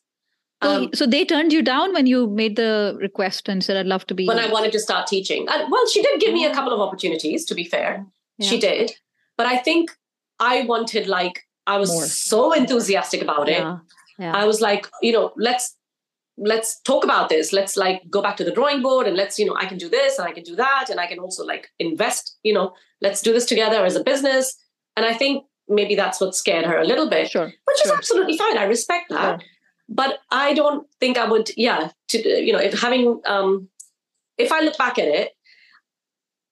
Um, 0.61 0.89
so, 0.93 1.05
they 1.05 1.25
turned 1.25 1.51
you 1.51 1.61
down 1.61 1.91
when 1.91 2.05
you 2.05 2.27
made 2.27 2.55
the 2.55 2.97
request 3.01 3.49
and 3.49 3.61
said, 3.61 3.75
I'd 3.75 3.85
love 3.85 4.07
to 4.07 4.13
be. 4.13 4.25
When 4.25 4.39
I 4.39 4.49
wanted 4.49 4.71
to 4.71 4.79
start 4.79 5.07
teaching. 5.07 5.45
And, 5.49 5.69
well, 5.69 5.85
she 5.89 6.01
did 6.01 6.21
give 6.21 6.33
me 6.33 6.45
a 6.45 6.53
couple 6.53 6.71
of 6.71 6.79
opportunities, 6.79 7.43
to 7.45 7.53
be 7.53 7.65
fair. 7.65 8.05
Yeah. 8.37 8.49
She 8.49 8.59
did. 8.59 8.93
But 9.35 9.47
I 9.47 9.57
think 9.57 9.91
I 10.39 10.61
wanted, 10.61 11.07
like, 11.07 11.41
I 11.67 11.77
was 11.77 11.91
More. 11.91 12.05
so 12.05 12.53
enthusiastic 12.53 13.21
about 13.21 13.49
it. 13.49 13.59
Yeah. 13.59 13.79
Yeah. 14.17 14.33
I 14.33 14.45
was 14.45 14.61
like, 14.61 14.87
you 15.01 15.11
know, 15.11 15.33
let's 15.35 15.75
let's 16.37 16.81
talk 16.81 17.03
about 17.03 17.29
this 17.29 17.53
let's 17.53 17.77
like 17.77 18.01
go 18.09 18.21
back 18.21 18.35
to 18.35 18.43
the 18.43 18.51
drawing 18.51 18.81
board 18.81 19.07
and 19.07 19.15
let's 19.15 19.37
you 19.37 19.45
know 19.45 19.55
i 19.59 19.65
can 19.65 19.77
do 19.77 19.87
this 19.87 20.17
and 20.17 20.27
i 20.27 20.31
can 20.31 20.43
do 20.43 20.55
that 20.55 20.87
and 20.89 20.99
i 20.99 21.05
can 21.05 21.19
also 21.19 21.45
like 21.45 21.69
invest 21.79 22.37
you 22.43 22.53
know 22.53 22.73
let's 23.01 23.21
do 23.21 23.31
this 23.31 23.45
together 23.45 23.85
as 23.85 23.95
a 23.95 24.03
business 24.03 24.57
and 24.97 25.05
i 25.05 25.13
think 25.13 25.45
maybe 25.67 25.95
that's 25.95 26.19
what 26.19 26.35
scared 26.35 26.65
her 26.65 26.77
a 26.77 26.85
little 26.85 27.07
bit 27.07 27.29
sure 27.29 27.45
which 27.45 27.77
sure. 27.77 27.85
is 27.85 27.91
absolutely 27.91 28.37
fine 28.37 28.57
i 28.57 28.63
respect 28.63 29.05
that 29.09 29.39
sure 29.39 29.49
but 29.89 30.19
I 30.31 30.53
don't 30.53 30.87
think 30.99 31.17
I 31.17 31.25
would. 31.25 31.49
Yeah, 31.57 31.91
to 32.09 32.43
you 32.43 32.53
know, 32.53 32.59
if 32.59 32.79
having 32.79 33.21
um, 33.25 33.69
if 34.37 34.51
I 34.51 34.61
look 34.61 34.77
back 34.77 34.97
at 34.97 35.07
it, 35.07 35.31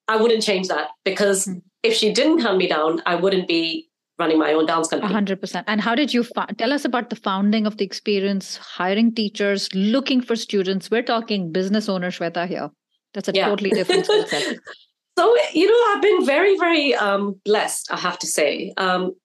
I 0.07 0.17
wouldn't 0.17 0.43
change 0.43 0.67
that 0.67 0.89
because 1.03 1.45
mm-hmm. 1.45 1.59
if 1.83 1.93
she 1.93 2.13
didn't 2.13 2.39
hunt 2.39 2.57
me 2.57 2.67
down, 2.67 3.01
I 3.05 3.15
wouldn't 3.15 3.47
be 3.47 3.89
running 4.19 4.39
my 4.39 4.53
own 4.53 4.65
dance 4.65 4.87
company. 4.87 5.11
hundred 5.11 5.39
percent. 5.41 5.65
And 5.67 5.81
how 5.81 5.95
did 5.95 6.13
you 6.13 6.25
tell 6.57 6.73
us 6.73 6.85
about 6.85 7.09
the 7.09 7.15
founding 7.15 7.65
of 7.65 7.77
the 7.77 7.85
experience, 7.85 8.57
hiring 8.57 9.13
teachers, 9.13 9.69
looking 9.73 10.21
for 10.21 10.35
students? 10.35 10.91
We're 10.91 11.03
talking 11.03 11.51
business 11.51 11.89
owner 11.89 12.11
Shweta 12.11 12.47
here. 12.47 12.69
That's 13.13 13.29
a 13.29 13.33
yeah. 13.33 13.47
totally 13.47 13.71
different 13.71 14.05
set. 14.05 14.57
so 15.17 15.35
you 15.53 15.67
know, 15.67 15.95
I've 15.95 16.01
been 16.01 16.25
very, 16.25 16.57
very 16.57 16.95
um, 16.95 17.39
blessed. 17.45 17.91
I 17.91 17.97
have 17.97 18.19
to 18.19 18.27
say. 18.27 18.73
Um, 18.77 19.15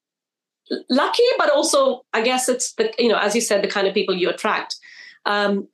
lucky, 0.90 1.22
but 1.38 1.50
also 1.50 2.02
I 2.12 2.22
guess 2.22 2.48
it's 2.48 2.72
the 2.74 2.92
you 2.98 3.08
know 3.08 3.18
as 3.18 3.34
you 3.34 3.40
said 3.40 3.62
the 3.62 3.68
kind 3.68 3.86
of 3.86 3.94
people 3.94 4.14
you 4.14 4.30
attract. 4.30 4.76
Um, 5.24 5.68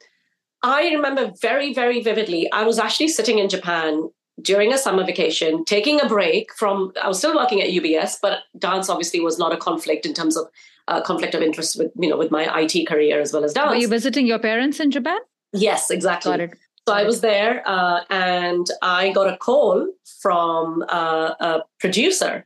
I 0.63 0.91
remember 0.91 1.33
very 1.41 1.73
very 1.73 2.03
vividly. 2.03 2.51
I 2.53 2.65
was 2.65 2.79
actually 2.79 3.09
sitting 3.09 3.39
in 3.39 3.49
Japan 3.49 4.09
during 4.41 4.73
a 4.73 4.79
summer 4.79 5.05
vacation, 5.05 5.65
taking 5.65 6.01
a 6.01 6.09
break 6.09 6.53
from. 6.55 6.93
I 7.03 7.09
was 7.09 7.19
still 7.19 7.35
working 7.35 7.61
at 7.61 7.71
UBS, 7.71 8.17
but 8.21 8.41
dance 8.59 8.89
obviously 8.89 9.21
was 9.21 9.39
not 9.39 9.53
a 9.53 9.57
conflict 9.57 10.07
in 10.07 10.15
terms 10.15 10.37
of 10.37 10.47
uh, 10.89 11.01
conflict 11.03 11.35
of 11.35 11.43
interest 11.43 11.79
with 11.79 11.93
you 11.99 12.09
know 12.09 12.17
with 12.17 12.31
my 12.31 12.61
IT 12.61 12.87
career 12.87 13.21
as 13.21 13.33
well 13.33 13.45
as 13.45 13.53
dance. 13.53 13.69
Were 13.69 13.77
you 13.77 13.89
visiting 13.89 14.27
your 14.27 14.39
parents 14.39 14.81
in 14.81 14.91
Japan? 14.91 15.19
Yes, 15.53 15.91
exactly. 15.91 16.33
Got 16.33 16.41
it. 16.41 16.59
So 16.89 16.95
I 16.95 17.05
was 17.05 17.21
there, 17.21 17.63
uh, 17.65 18.01
and 18.11 18.67
I 18.83 19.13
got 19.13 19.33
a 19.33 19.37
call 19.37 19.87
from 20.21 20.85
uh, 20.89 21.35
a 21.39 21.61
producer 21.79 22.45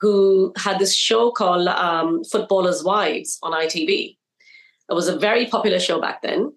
who 0.00 0.52
had 0.56 0.78
this 0.78 0.94
show 0.94 1.30
called 1.30 1.68
um, 1.68 2.24
Footballers' 2.24 2.82
Wives 2.82 3.38
on 3.42 3.52
ITV. 3.52 4.16
It 4.90 4.94
was 4.94 5.08
a 5.08 5.18
very 5.18 5.44
popular 5.46 5.80
show 5.80 6.00
back 6.00 6.22
then. 6.22 6.52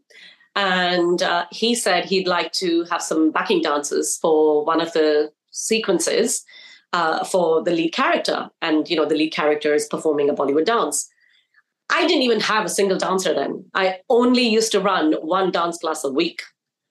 And 0.56 1.24
uh, 1.24 1.46
he 1.52 1.76
said 1.76 2.06
he'd 2.06 2.28
like 2.28 2.52
to 2.54 2.84
have 2.86 3.02
some 3.02 3.32
backing 3.32 3.62
dancers 3.62 4.18
for 4.18 4.66
one 4.66 4.82
of 4.82 4.92
the 4.94 5.32
sequences 5.52 6.44
uh, 6.94 7.24
for 7.24 7.64
the 7.64 7.72
lead 7.72 7.94
character. 7.94 8.50
And, 8.62 8.90
you 8.90 8.96
know, 8.96 9.06
the 9.06 9.16
lead 9.16 9.32
character 9.32 9.74
is 9.74 9.88
performing 9.88 10.30
a 10.30 10.34
Bollywood 10.34 10.66
dance. 10.66 11.10
I 11.90 12.06
didn't 12.08 12.24
even 12.24 12.40
have 12.42 12.66
a 12.66 12.70
single 12.70 12.98
dancer 12.98 13.34
then. 13.34 13.66
I 13.74 14.00
only 14.10 14.48
used 14.48 14.72
to 14.74 14.80
run 14.80 15.14
one 15.14 15.52
dance 15.52 15.78
class 15.78 16.04
a 16.04 16.12
week. 16.12 16.42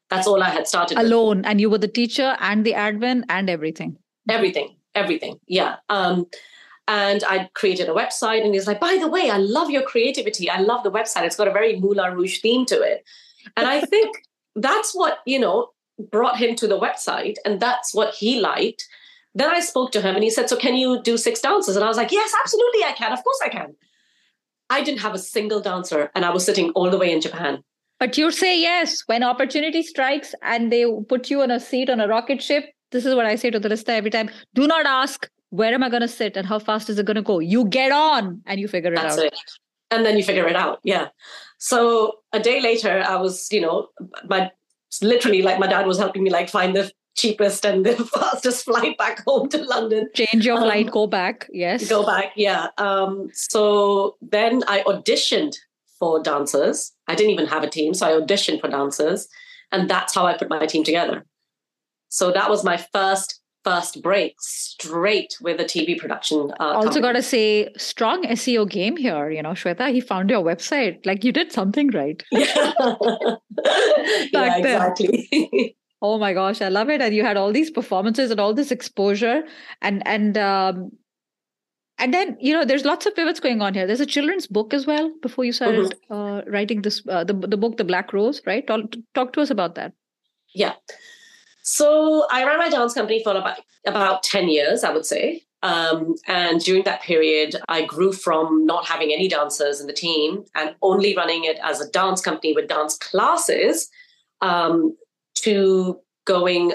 That's 0.09 0.27
all 0.27 0.43
I 0.43 0.51
had 0.51 0.67
started 0.67 0.99
alone. 0.99 1.39
With. 1.39 1.47
And 1.47 1.61
you 1.61 1.71
were 1.71 1.79
the 1.79 1.89
teacher 1.89 2.37
and 2.41 2.65
the 2.65 2.73
admin 2.73 3.25
and 3.29 3.49
everything. 3.49 3.97
Everything 4.29 4.77
everything. 4.95 5.39
Yeah. 5.47 5.77
Um, 5.89 6.27
and 6.89 7.23
I 7.25 7.49
created 7.55 7.89
a 7.89 7.93
website, 7.93 8.45
and 8.45 8.55
he's 8.55 8.67
like, 8.67 8.81
by 8.81 8.99
the 9.01 9.09
way, 9.09 9.31
I 9.31 9.37
love 9.37 9.71
your 9.71 9.83
creativity. 9.83 10.51
I 10.51 10.61
love 10.61 10.83
the 10.83 10.91
website. 10.91 11.25
It's 11.25 11.37
got 11.37 11.49
a 11.49 11.53
very 11.53 11.79
Moulin 11.79 12.15
Rouge 12.15 12.41
theme 12.41 12.67
to 12.67 12.81
it. 12.81 13.05
And 13.57 13.67
I 13.67 13.81
think 13.83 14.17
that's 14.57 14.93
what, 14.95 15.19
you 15.27 15.39
know, 15.39 15.69
brought 16.11 16.37
him 16.37 16.57
to 16.57 16.67
the 16.67 16.79
website, 16.79 17.37
and 17.45 17.61
that's 17.61 17.95
what 17.95 18.15
he 18.15 18.41
liked. 18.41 18.87
Then 19.35 19.51
I 19.51 19.61
spoke 19.61 19.93
to 19.93 20.01
him 20.01 20.15
and 20.17 20.25
he 20.25 20.31
said, 20.31 20.49
So 20.49 20.57
can 20.57 20.75
you 20.75 21.03
do 21.03 21.17
six 21.17 21.41
dances? 21.41 21.77
And 21.77 21.85
I 21.85 21.89
was 21.89 21.97
like, 21.97 22.11
Yes, 22.11 22.33
absolutely, 22.43 22.85
I 22.85 22.93
can. 22.93 23.13
Of 23.13 23.23
course 23.23 23.41
I 23.45 23.49
can. 23.49 23.75
I 24.71 24.83
didn't 24.83 25.01
have 25.01 25.15
a 25.15 25.19
single 25.19 25.61
dancer, 25.61 26.11
and 26.15 26.25
I 26.25 26.31
was 26.31 26.45
sitting 26.45 26.71
all 26.71 26.91
the 26.91 26.99
way 26.99 27.13
in 27.13 27.21
Japan. 27.21 27.63
But 27.99 28.17
you 28.17 28.31
say 28.31 28.59
yes 28.59 29.03
when 29.07 29.23
opportunity 29.23 29.83
strikes 29.83 30.35
and 30.43 30.73
they 30.73 30.87
put 31.09 31.29
you 31.29 31.43
on 31.43 31.51
a 31.51 31.61
seat 31.61 31.91
on 31.91 32.01
a 32.01 32.09
rocket 32.09 32.43
ship 32.43 32.71
this 32.91 33.07
is 33.07 33.15
what 33.15 33.27
I 33.27 33.37
say 33.37 33.51
to 33.51 33.61
the 33.61 33.69
listener 33.69 33.95
every 33.95 34.11
time. 34.11 34.31
Do 34.55 34.67
not 34.67 34.87
ask, 34.87 35.29
where 35.51 35.73
am 35.73 35.83
I 35.83 35.89
going 35.89 36.03
to 36.03 36.09
sit 36.09 36.37
and 36.37 36.47
how 36.47 36.59
fast 36.59 36.91
is 36.91 36.99
it 36.99 37.07
going 37.07 37.17
to 37.17 37.23
go? 37.23 37.39
You 37.39 37.67
get 37.67 37.93
on 37.93 38.43
and 38.47 38.61
you 38.61 38.69
figure 38.69 38.93
it 38.93 38.97
That's 38.97 39.19
out. 39.19 39.27
It. 39.27 39.39
And 39.91 40.07
then 40.07 40.17
you 40.17 40.25
figure 40.25 40.47
it 40.47 40.57
out. 40.57 40.81
Yeah. 40.85 41.09
So 41.59 42.19
a 42.33 42.41
day 42.41 42.61
later, 42.61 43.03
I 43.07 43.17
was, 43.17 43.49
you 43.51 43.61
know, 43.61 43.89
my 44.29 44.51
literally 45.03 45.43
like 45.43 45.59
my 45.59 45.67
dad 45.67 45.87
was 45.87 45.99
helping 45.99 46.23
me 46.23 46.31
like 46.31 46.49
find 46.49 46.75
the 46.75 46.91
cheapest 47.17 47.65
and 47.65 47.85
the 47.85 47.97
fastest 48.15 48.65
flight 48.65 48.97
back 48.99 49.25
home 49.25 49.49
to 49.51 49.59
London. 49.65 50.09
Change 50.15 50.47
your 50.47 50.59
flight, 50.59 50.87
um, 50.87 50.93
go 50.93 51.07
back. 51.07 51.49
Yes. 51.53 51.89
Go 51.89 52.05
back. 52.05 52.33
Yeah. 52.37 52.69
Um, 52.79 53.29
so 53.33 54.17
then 54.23 54.63
I 54.69 54.83
auditioned 54.83 55.57
for 55.99 56.23
dancers. 56.23 56.93
I 57.09 57.15
didn't 57.15 57.33
even 57.33 57.47
have 57.47 57.63
a 57.63 57.71
team. 57.71 57.95
So 57.95 58.07
I 58.07 58.21
auditioned 58.21 58.61
for 58.61 58.69
dancers. 58.69 59.29
And 59.73 59.89
that's 59.89 60.15
how 60.15 60.27
I 60.27 60.37
put 60.37 60.51
my 60.51 60.67
team 60.67 60.83
together. 60.83 61.25
So 62.09 62.33
that 62.33 62.51
was 62.51 62.65
my 62.65 62.77
first 62.77 63.40
first 63.65 64.03
break 64.03 64.35
straight 64.41 65.37
with 65.41 65.61
a 65.61 65.65
TV 65.65 65.99
production. 65.99 66.53
Uh, 66.61 66.65
also, 66.75 67.01
got 67.01 67.13
to 67.13 67.23
say, 67.23 67.69
strong 67.77 68.25
SEO 68.25 68.69
game 68.69 68.97
here. 68.97 69.31
You 69.31 69.43
know, 69.43 69.51
Shweta, 69.51 69.93
he 69.93 70.01
found 70.01 70.31
your 70.31 70.43
website. 70.43 71.05
Like 71.05 71.25
you 71.25 71.33
did 71.33 71.53
something 71.53 71.89
right. 71.91 72.23
yeah, 72.31 72.73
yeah 74.33 74.57
exactly. 74.57 75.77
oh 76.03 76.19
my 76.19 76.33
gosh, 76.33 76.61
I 76.63 76.69
love 76.69 76.91
it. 76.91 77.01
And 77.01 77.15
you 77.15 77.25
had 77.25 77.37
all 77.37 77.53
these 77.53 77.71
performances 77.71 78.31
and 78.31 78.41
all 78.41 78.55
this 78.55 78.71
exposure, 78.71 79.43
and 79.83 80.07
and 80.07 80.39
um, 80.39 80.93
and 81.99 82.15
then 82.15 82.37
you 82.41 82.55
know, 82.55 82.65
there's 82.65 82.85
lots 82.85 83.07
of 83.07 83.15
pivots 83.15 83.41
going 83.41 83.61
on 83.61 83.75
here. 83.75 83.87
There's 83.87 84.01
a 84.01 84.07
children's 84.07 84.47
book 84.47 84.73
as 84.73 84.87
well. 84.87 85.13
Before 85.23 85.45
you 85.45 85.53
started 85.53 85.95
mm-hmm. 86.11 86.15
uh, 86.15 86.43
writing 86.51 86.83
this, 86.83 87.03
uh, 87.09 87.25
the 87.25 87.35
the 87.35 87.57
book, 87.57 87.77
The 87.77 87.85
Black 87.85 88.13
Rose, 88.13 88.41
right? 88.47 88.67
Talk, 88.67 88.95
talk 89.15 89.33
to 89.35 89.43
us 89.43 89.51
about 89.51 89.75
that. 89.75 89.93
Yeah. 90.55 90.75
So 91.73 92.27
I 92.33 92.45
ran 92.45 92.59
my 92.59 92.69
dance 92.69 92.95
company 92.95 93.23
for 93.23 93.37
about, 93.37 93.61
about 93.87 94.25
10 94.25 94.49
years, 94.49 94.83
I 94.83 94.91
would 94.91 95.07
say. 95.07 95.45
Um, 95.63 96.17
and 96.27 96.61
during 96.61 96.83
that 96.83 97.01
period, 97.01 97.55
I 97.69 97.85
grew 97.85 98.13
from 98.13 98.67
not 98.67 98.89
having 98.89 99.13
any 99.13 99.29
dancers 99.29 99.81
in 99.81 99.87
the 99.87 99.93
team 99.93 100.43
and 100.57 100.75
only 100.83 101.15
running 101.17 101.45
it 101.45 101.61
as 101.63 101.81
a 101.81 101.89
dance 101.91 102.21
company 102.21 102.55
with 102.55 102.67
dance 102.67 102.99
classes 102.99 103.89
um, 104.41 104.97
to 105.37 106.01
going 106.25 106.73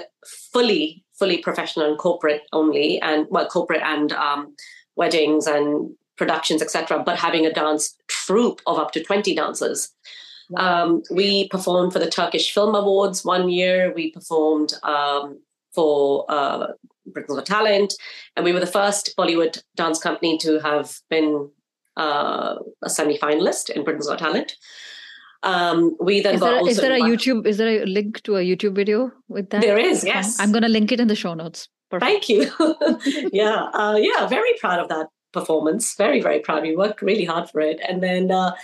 fully, 0.53 1.03
fully 1.19 1.39
professional 1.39 1.89
and 1.89 1.97
corporate 1.97 2.43
only, 2.53 3.01
and 3.01 3.27
well, 3.29 3.49
corporate 3.49 3.81
and 3.83 4.13
um, 4.13 4.55
weddings 4.95 5.45
and 5.45 5.93
productions, 6.15 6.61
etc., 6.61 7.03
but 7.05 7.19
having 7.19 7.45
a 7.45 7.51
dance 7.51 7.97
troupe 8.07 8.61
of 8.65 8.79
up 8.79 8.93
to 8.93 9.03
20 9.03 9.35
dancers. 9.35 9.91
Um, 10.55 11.03
we 11.09 11.47
performed 11.49 11.93
for 11.93 11.99
the 11.99 12.09
Turkish 12.09 12.53
Film 12.53 12.75
Awards 12.75 13.25
one 13.25 13.49
year. 13.49 13.93
We 13.93 14.11
performed 14.11 14.73
um, 14.83 15.39
for 15.73 16.25
uh, 16.29 16.67
Britain's 17.07 17.35
Got 17.35 17.45
Talent, 17.45 17.93
and 18.35 18.45
we 18.45 18.53
were 18.53 18.59
the 18.59 18.67
first 18.67 19.13
Bollywood 19.17 19.61
dance 19.75 19.99
company 19.99 20.37
to 20.39 20.59
have 20.59 20.99
been 21.09 21.49
uh, 21.97 22.55
a 22.83 22.89
semi-finalist 22.89 23.69
in 23.69 23.83
Britain's 23.83 24.07
Got 24.07 24.19
Talent. 24.19 24.55
Um, 25.43 25.95
we 25.99 26.21
then 26.21 26.35
is 26.35 26.39
got 26.39 26.49
there, 26.49 26.69
is 26.69 26.77
there 26.77 26.93
a 26.93 27.01
YouTube? 27.01 27.45
Is 27.45 27.57
there 27.57 27.83
a 27.83 27.85
link 27.85 28.21
to 28.23 28.37
a 28.37 28.41
YouTube 28.41 28.73
video 28.73 29.11
with 29.27 29.51
that? 29.51 29.61
There 29.61 29.77
is, 29.77 30.03
yes. 30.03 30.39
I'm 30.39 30.51
going 30.51 30.63
to 30.63 30.69
link 30.69 30.91
it 30.91 30.99
in 30.99 31.07
the 31.07 31.15
show 31.15 31.35
notes. 31.35 31.69
Perfect. 31.91 32.09
Thank 32.09 32.29
you. 32.29 32.51
yeah, 33.31 33.69
uh, 33.73 33.95
yeah, 33.99 34.25
very 34.27 34.53
proud 34.59 34.79
of 34.79 34.89
that 34.89 35.07
performance. 35.31 35.95
Very, 35.95 36.19
very 36.19 36.39
proud. 36.39 36.63
We 36.63 36.75
worked 36.75 37.01
really 37.01 37.25
hard 37.25 37.49
for 37.49 37.61
it, 37.61 37.79
and 37.87 38.01
then 38.01 38.31
uh, 38.31 38.55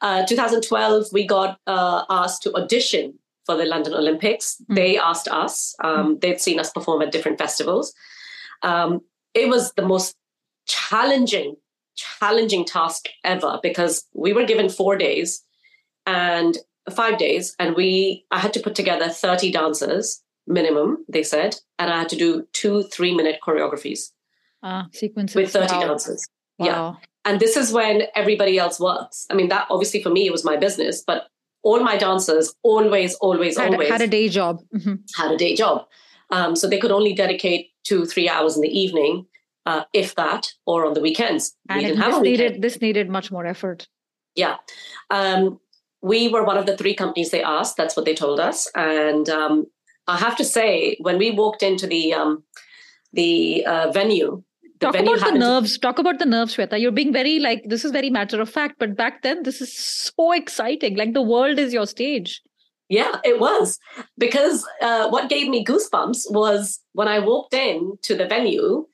uh, 0.00 0.24
2012 0.26 1.06
we 1.12 1.26
got 1.26 1.58
uh, 1.66 2.04
asked 2.10 2.42
to 2.42 2.54
audition 2.54 3.18
for 3.46 3.56
the 3.56 3.64
London 3.64 3.94
Olympics. 3.94 4.60
Mm. 4.70 4.76
They 4.76 4.98
asked 4.98 5.28
us. 5.28 5.74
Um, 5.82 6.16
mm. 6.16 6.20
They'd 6.20 6.40
seen 6.40 6.60
us 6.60 6.70
perform 6.70 7.02
at 7.02 7.12
different 7.12 7.38
festivals. 7.38 7.94
Um, 8.62 9.00
it 9.32 9.48
was 9.48 9.72
the 9.72 9.86
most 9.86 10.14
challenging, 10.66 11.56
challenging 11.96 12.64
task 12.64 13.08
ever 13.24 13.58
because 13.62 14.04
we 14.14 14.32
were 14.32 14.44
given 14.44 14.68
four 14.68 14.96
days 14.96 15.42
and 16.06 16.58
five 16.90 17.18
days 17.18 17.54
and 17.58 17.76
we 17.76 18.24
i 18.30 18.38
had 18.38 18.52
to 18.52 18.60
put 18.60 18.74
together 18.74 19.08
30 19.08 19.52
dancers 19.52 20.22
minimum 20.46 21.04
they 21.08 21.22
said 21.22 21.56
and 21.78 21.90
i 21.90 21.98
had 21.98 22.08
to 22.08 22.16
do 22.16 22.46
two 22.52 22.82
three 22.84 23.14
minute 23.14 23.38
choreographies 23.46 24.12
uh, 24.62 24.84
sequences 24.92 25.36
with 25.36 25.52
30 25.52 25.74
wow. 25.74 25.80
dancers 25.80 26.26
wow. 26.58 26.66
yeah 26.66 26.94
and 27.28 27.40
this 27.40 27.56
is 27.56 27.72
when 27.72 28.02
everybody 28.14 28.58
else 28.58 28.80
works 28.80 29.26
i 29.30 29.34
mean 29.34 29.48
that 29.48 29.66
obviously 29.70 30.02
for 30.02 30.10
me 30.10 30.26
it 30.26 30.32
was 30.32 30.44
my 30.44 30.56
business 30.56 31.02
but 31.06 31.28
all 31.62 31.80
my 31.80 31.96
dancers 31.96 32.54
always 32.62 33.14
always 33.16 33.58
had, 33.58 33.72
always 33.72 33.88
had 33.88 34.00
a 34.00 34.06
day 34.06 34.28
job. 34.28 34.62
Mm-hmm. 34.74 34.94
had 35.16 35.32
a 35.32 35.36
day 35.36 35.54
job. 35.54 35.86
Um, 36.30 36.54
so 36.54 36.68
they 36.68 36.78
could 36.78 36.92
only 36.92 37.14
dedicate 37.14 37.70
two 37.84 38.04
three 38.04 38.28
hours 38.28 38.56
in 38.56 38.62
the 38.62 38.78
evening 38.78 39.26
uh, 39.66 39.84
if 39.92 40.14
that 40.14 40.52
or 40.66 40.86
on 40.86 40.94
the 40.94 41.00
weekends. 41.00 41.56
And 41.68 41.82
we 41.82 41.94
this 41.94 42.20
needed 42.20 42.62
this 42.62 42.80
needed 42.80 43.08
much 43.08 43.30
more 43.30 43.46
effort. 43.46 43.88
Yeah. 44.34 44.56
Um, 45.10 45.58
we 46.00 46.28
were 46.28 46.44
one 46.44 46.58
of 46.58 46.66
the 46.66 46.76
three 46.76 46.94
companies 46.94 47.30
they 47.30 47.42
asked. 47.42 47.76
That's 47.76 47.96
what 47.96 48.06
they 48.06 48.14
told 48.14 48.38
us. 48.38 48.70
And 48.76 49.28
um, 49.28 49.66
I 50.06 50.16
have 50.16 50.36
to 50.36 50.44
say, 50.44 50.96
when 51.00 51.18
we 51.18 51.32
walked 51.32 51.62
into 51.62 51.86
the 51.86 52.14
um, 52.14 52.44
the 53.12 53.64
uh, 53.66 53.90
venue, 53.90 54.42
talk 54.80 54.96
about 54.96 55.20
the 55.20 55.32
nerves. 55.32 55.74
To... 55.74 55.80
Talk 55.80 55.98
about 55.98 56.18
the 56.18 56.26
nerves, 56.26 56.56
Shweta. 56.56 56.80
You're 56.80 56.92
being 56.92 57.12
very 57.12 57.38
like 57.38 57.62
this 57.66 57.84
is 57.84 57.90
very 57.90 58.10
matter 58.10 58.40
of 58.40 58.50
fact, 58.50 58.76
but 58.78 58.96
back 58.96 59.22
then 59.22 59.42
this 59.42 59.60
is 59.60 59.76
so 59.76 60.32
exciting. 60.32 60.96
Like 60.96 61.14
the 61.14 61.22
world 61.22 61.58
is 61.58 61.72
your 61.72 61.86
stage. 61.86 62.42
Yeah, 62.88 63.16
it 63.24 63.38
was 63.38 63.78
because 64.16 64.66
uh, 64.80 65.08
what 65.10 65.28
gave 65.28 65.48
me 65.48 65.64
goosebumps 65.64 66.30
was 66.30 66.80
when 66.92 67.08
I 67.08 67.18
walked 67.18 67.54
in 67.54 67.98
to 68.02 68.14
the 68.14 68.26
venue. 68.26 68.86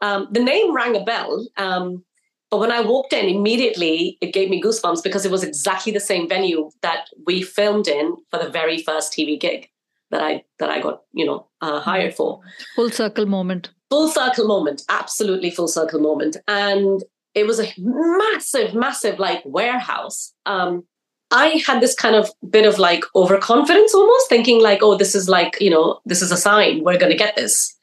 Um, 0.00 0.28
the 0.32 0.42
name 0.42 0.74
rang 0.74 0.96
a 0.96 1.04
bell. 1.04 1.46
Um, 1.56 2.04
but 2.50 2.58
when 2.58 2.72
I 2.72 2.80
walked 2.80 3.12
in, 3.12 3.26
immediately 3.34 4.18
it 4.20 4.32
gave 4.32 4.50
me 4.50 4.60
goosebumps 4.60 5.02
because 5.02 5.24
it 5.24 5.30
was 5.30 5.42
exactly 5.42 5.92
the 5.92 6.00
same 6.00 6.28
venue 6.28 6.70
that 6.82 7.06
we 7.26 7.42
filmed 7.42 7.88
in 7.88 8.16
for 8.30 8.38
the 8.38 8.50
very 8.50 8.82
first 8.82 9.12
TV 9.12 9.40
gig 9.40 9.68
that 10.12 10.22
I 10.22 10.44
that 10.60 10.70
I 10.70 10.80
got 10.80 11.02
you 11.12 11.26
know 11.26 11.46
uh, 11.60 11.80
hired 11.80 12.14
for. 12.14 12.40
Full 12.76 12.90
circle 12.90 13.26
moment. 13.26 13.70
Full 13.90 14.08
circle 14.08 14.46
moment, 14.46 14.82
absolutely 14.88 15.50
full 15.50 15.68
circle 15.68 16.00
moment, 16.00 16.36
and 16.46 17.02
it 17.34 17.46
was 17.46 17.58
a 17.58 17.72
massive, 17.78 18.74
massive 18.74 19.18
like 19.18 19.42
warehouse. 19.44 20.32
Um, 20.46 20.84
I 21.30 21.62
had 21.66 21.80
this 21.80 21.94
kind 21.94 22.14
of 22.14 22.30
bit 22.50 22.66
of 22.66 22.78
like 22.78 23.04
overconfidence, 23.16 23.94
almost 23.94 24.28
thinking 24.28 24.60
like, 24.62 24.80
oh, 24.82 24.96
this 24.96 25.14
is 25.14 25.28
like 25.28 25.60
you 25.60 25.70
know, 25.70 26.00
this 26.04 26.22
is 26.22 26.30
a 26.30 26.36
sign 26.36 26.84
we're 26.84 26.98
going 26.98 27.12
to 27.12 27.18
get 27.18 27.36
this. 27.36 27.74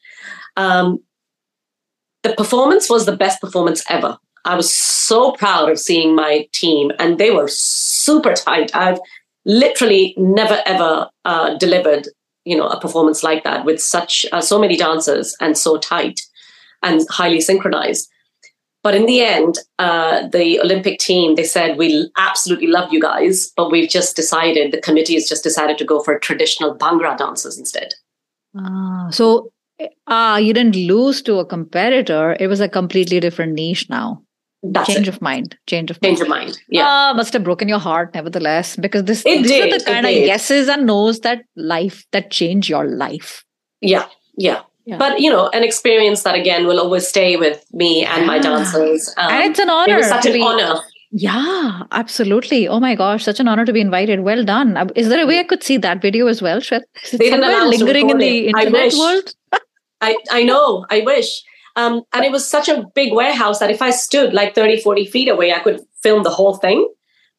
Um, 0.55 0.99
the 2.23 2.33
performance 2.35 2.89
was 2.89 3.05
the 3.05 3.15
best 3.15 3.41
performance 3.41 3.83
ever. 3.89 4.17
I 4.45 4.55
was 4.55 4.73
so 4.73 5.31
proud 5.33 5.69
of 5.69 5.79
seeing 5.79 6.15
my 6.15 6.47
team, 6.53 6.91
and 6.99 7.17
they 7.17 7.31
were 7.31 7.47
super 7.47 8.33
tight. 8.33 8.75
I've 8.75 8.99
literally 9.45 10.13
never 10.17 10.61
ever 10.65 11.09
uh, 11.25 11.57
delivered, 11.57 12.07
you 12.49 12.57
know, 12.57 12.67
a 12.67 12.79
performance 12.79 13.21
like 13.23 13.43
that 13.43 13.63
with 13.63 13.79
such 13.79 14.25
uh, 14.31 14.41
so 14.41 14.59
many 14.59 14.75
dancers 14.75 15.35
and 15.39 15.55
so 15.55 15.77
tight 15.77 16.19
and 16.81 17.01
highly 17.09 17.39
synchronized. 17.39 18.09
But 18.81 18.95
in 18.95 19.05
the 19.05 19.21
end, 19.21 19.59
uh, 19.77 20.27
the 20.29 20.59
Olympic 20.61 20.99
team 20.99 21.35
they 21.35 21.43
said 21.43 21.77
we 21.77 22.09
absolutely 22.17 22.67
love 22.67 22.91
you 22.91 22.99
guys, 22.99 23.51
but 23.55 23.69
we've 23.69 23.89
just 23.89 24.15
decided 24.15 24.71
the 24.71 24.81
committee 24.81 25.13
has 25.13 25.29
just 25.29 25.43
decided 25.43 25.77
to 25.77 25.85
go 25.85 26.01
for 26.01 26.17
traditional 26.17 26.75
Bhangra 26.75 27.15
dances 27.17 27.59
instead. 27.59 27.93
Ah, 28.57 29.09
so 29.11 29.51
ah, 30.07 30.37
you 30.37 30.53
didn't 30.53 30.75
lose 30.75 31.21
to 31.23 31.37
a 31.37 31.45
competitor. 31.45 32.35
It 32.39 32.47
was 32.47 32.61
a 32.61 32.69
completely 32.69 33.19
different 33.19 33.53
niche 33.53 33.87
now. 33.89 34.23
That's 34.61 34.87
change 34.87 35.07
it. 35.07 35.15
of 35.15 35.21
mind 35.21 35.57
change 35.67 35.89
of 35.89 36.01
mind. 36.01 36.09
change 36.09 36.21
of 36.21 36.27
mind 36.27 36.59
yeah 36.69 37.09
uh, 37.09 37.13
must 37.13 37.31
have 37.33 37.43
broken 37.43 37.69
your 37.69 37.79
heart 37.79 38.13
nevertheless 38.13 38.75
because 38.75 39.05
this 39.05 39.25
it 39.25 39.37
these 39.37 39.47
did, 39.47 39.73
are 39.73 39.79
the 39.79 39.85
kind 39.85 40.05
of 40.05 40.11
did. 40.11 40.27
yeses 40.27 40.67
and 40.67 40.85
nos 40.85 41.21
that 41.21 41.43
life 41.55 42.05
that 42.11 42.29
change 42.29 42.69
your 42.69 42.85
life 42.85 43.45
yeah, 43.81 44.07
yeah 44.37 44.63
yeah. 44.89 44.97
But 44.97 45.19
you 45.19 45.29
know, 45.29 45.49
an 45.49 45.63
experience 45.63 46.23
that 46.23 46.33
again 46.33 46.65
will 46.65 46.79
always 46.79 47.07
stay 47.07 47.37
with 47.37 47.63
me 47.71 48.05
and 48.05 48.21
yeah. 48.21 48.25
my 48.25 48.39
dancers. 48.39 49.13
Um, 49.17 49.31
and 49.31 49.51
it's 49.51 49.59
an 49.59 49.69
honor. 49.69 49.99
It 49.99 50.05
such 50.05 50.25
an 50.25 50.33
be, 50.33 50.41
honor. 50.41 50.79
Yeah, 51.11 51.83
absolutely. 51.91 52.67
Oh 52.67 52.79
my 52.79 52.95
gosh, 52.95 53.23
such 53.23 53.39
an 53.39 53.47
honor 53.47 53.65
to 53.65 53.73
be 53.73 53.81
invited. 53.81 54.21
Well 54.21 54.43
done. 54.43 54.77
Uh, 54.77 54.87
is 54.95 55.09
there 55.09 55.21
a 55.23 55.27
way 55.27 55.39
I 55.39 55.43
could 55.43 55.61
see 55.61 55.77
that 55.77 56.01
video 56.01 56.25
as 56.25 56.41
well, 56.41 56.59
Shwet? 56.59 56.81
Is 57.03 57.13
it 57.13 57.29
somewhere 57.29 57.65
lingering 57.65 58.09
in 58.09 58.17
the 58.17 58.47
internet 58.47 58.93
world? 58.93 59.33
I, 60.01 60.15
I 60.31 60.43
know. 60.43 60.87
I 60.89 61.01
wish. 61.01 61.43
Um, 61.75 62.03
and 62.13 62.25
it 62.25 62.31
was 62.31 62.47
such 62.47 62.67
a 62.67 62.85
big 62.95 63.13
warehouse 63.13 63.59
that 63.59 63.71
if 63.71 63.81
I 63.81 63.91
stood 63.91 64.33
like 64.33 64.55
30, 64.55 64.81
40 64.81 65.05
feet 65.05 65.29
away, 65.29 65.53
I 65.53 65.59
could 65.59 65.81
film 66.01 66.23
the 66.23 66.29
whole 66.29 66.55
thing. 66.57 66.87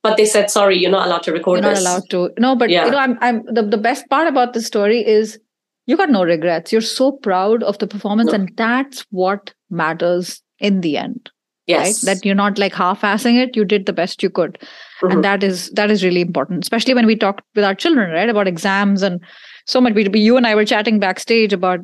But 0.02 0.16
they 0.16 0.24
said, 0.24 0.50
sorry, 0.50 0.78
you're 0.78 0.90
not 0.90 1.06
allowed 1.06 1.24
to 1.24 1.32
record 1.32 1.58
you're 1.58 1.62
not 1.62 1.74
this. 1.74 1.80
allowed 1.80 2.08
to. 2.10 2.30
No, 2.38 2.56
but 2.56 2.70
yeah. 2.70 2.86
you 2.86 2.90
know, 2.90 2.98
I'm, 2.98 3.18
I'm 3.20 3.44
the, 3.44 3.62
the 3.62 3.76
best 3.76 4.08
part 4.08 4.26
about 4.26 4.54
the 4.54 4.62
story 4.62 5.06
is 5.06 5.38
you 5.86 5.96
got 5.96 6.08
no 6.08 6.24
regrets. 6.24 6.72
You're 6.72 6.80
so 6.80 7.12
proud 7.12 7.62
of 7.62 7.76
the 7.78 7.86
performance, 7.86 8.28
no. 8.28 8.36
and 8.36 8.52
that's 8.56 9.04
what 9.10 9.52
matters 9.68 10.42
in 10.58 10.80
the 10.80 10.96
end. 10.96 11.30
Yes. 11.66 12.02
Right? 12.02 12.14
That 12.14 12.24
you're 12.24 12.34
not 12.34 12.58
like 12.58 12.74
half-assing 12.74 13.40
it. 13.42 13.56
You 13.56 13.64
did 13.64 13.86
the 13.86 13.92
best 13.92 14.22
you 14.22 14.30
could. 14.30 14.58
Mm-hmm. 15.02 15.10
And 15.10 15.24
that 15.24 15.42
is 15.42 15.70
that 15.70 15.90
is 15.90 16.02
really 16.02 16.20
important, 16.20 16.64
especially 16.64 16.94
when 16.94 17.06
we 17.06 17.16
talk 17.16 17.42
with 17.54 17.64
our 17.64 17.74
children, 17.74 18.10
right? 18.10 18.28
About 18.28 18.48
exams 18.48 19.02
and 19.02 19.20
so 19.66 19.80
much. 19.80 19.94
We, 19.94 20.08
you 20.18 20.36
and 20.36 20.46
I 20.46 20.54
were 20.54 20.64
chatting 20.64 20.98
backstage 20.98 21.52
about 21.52 21.80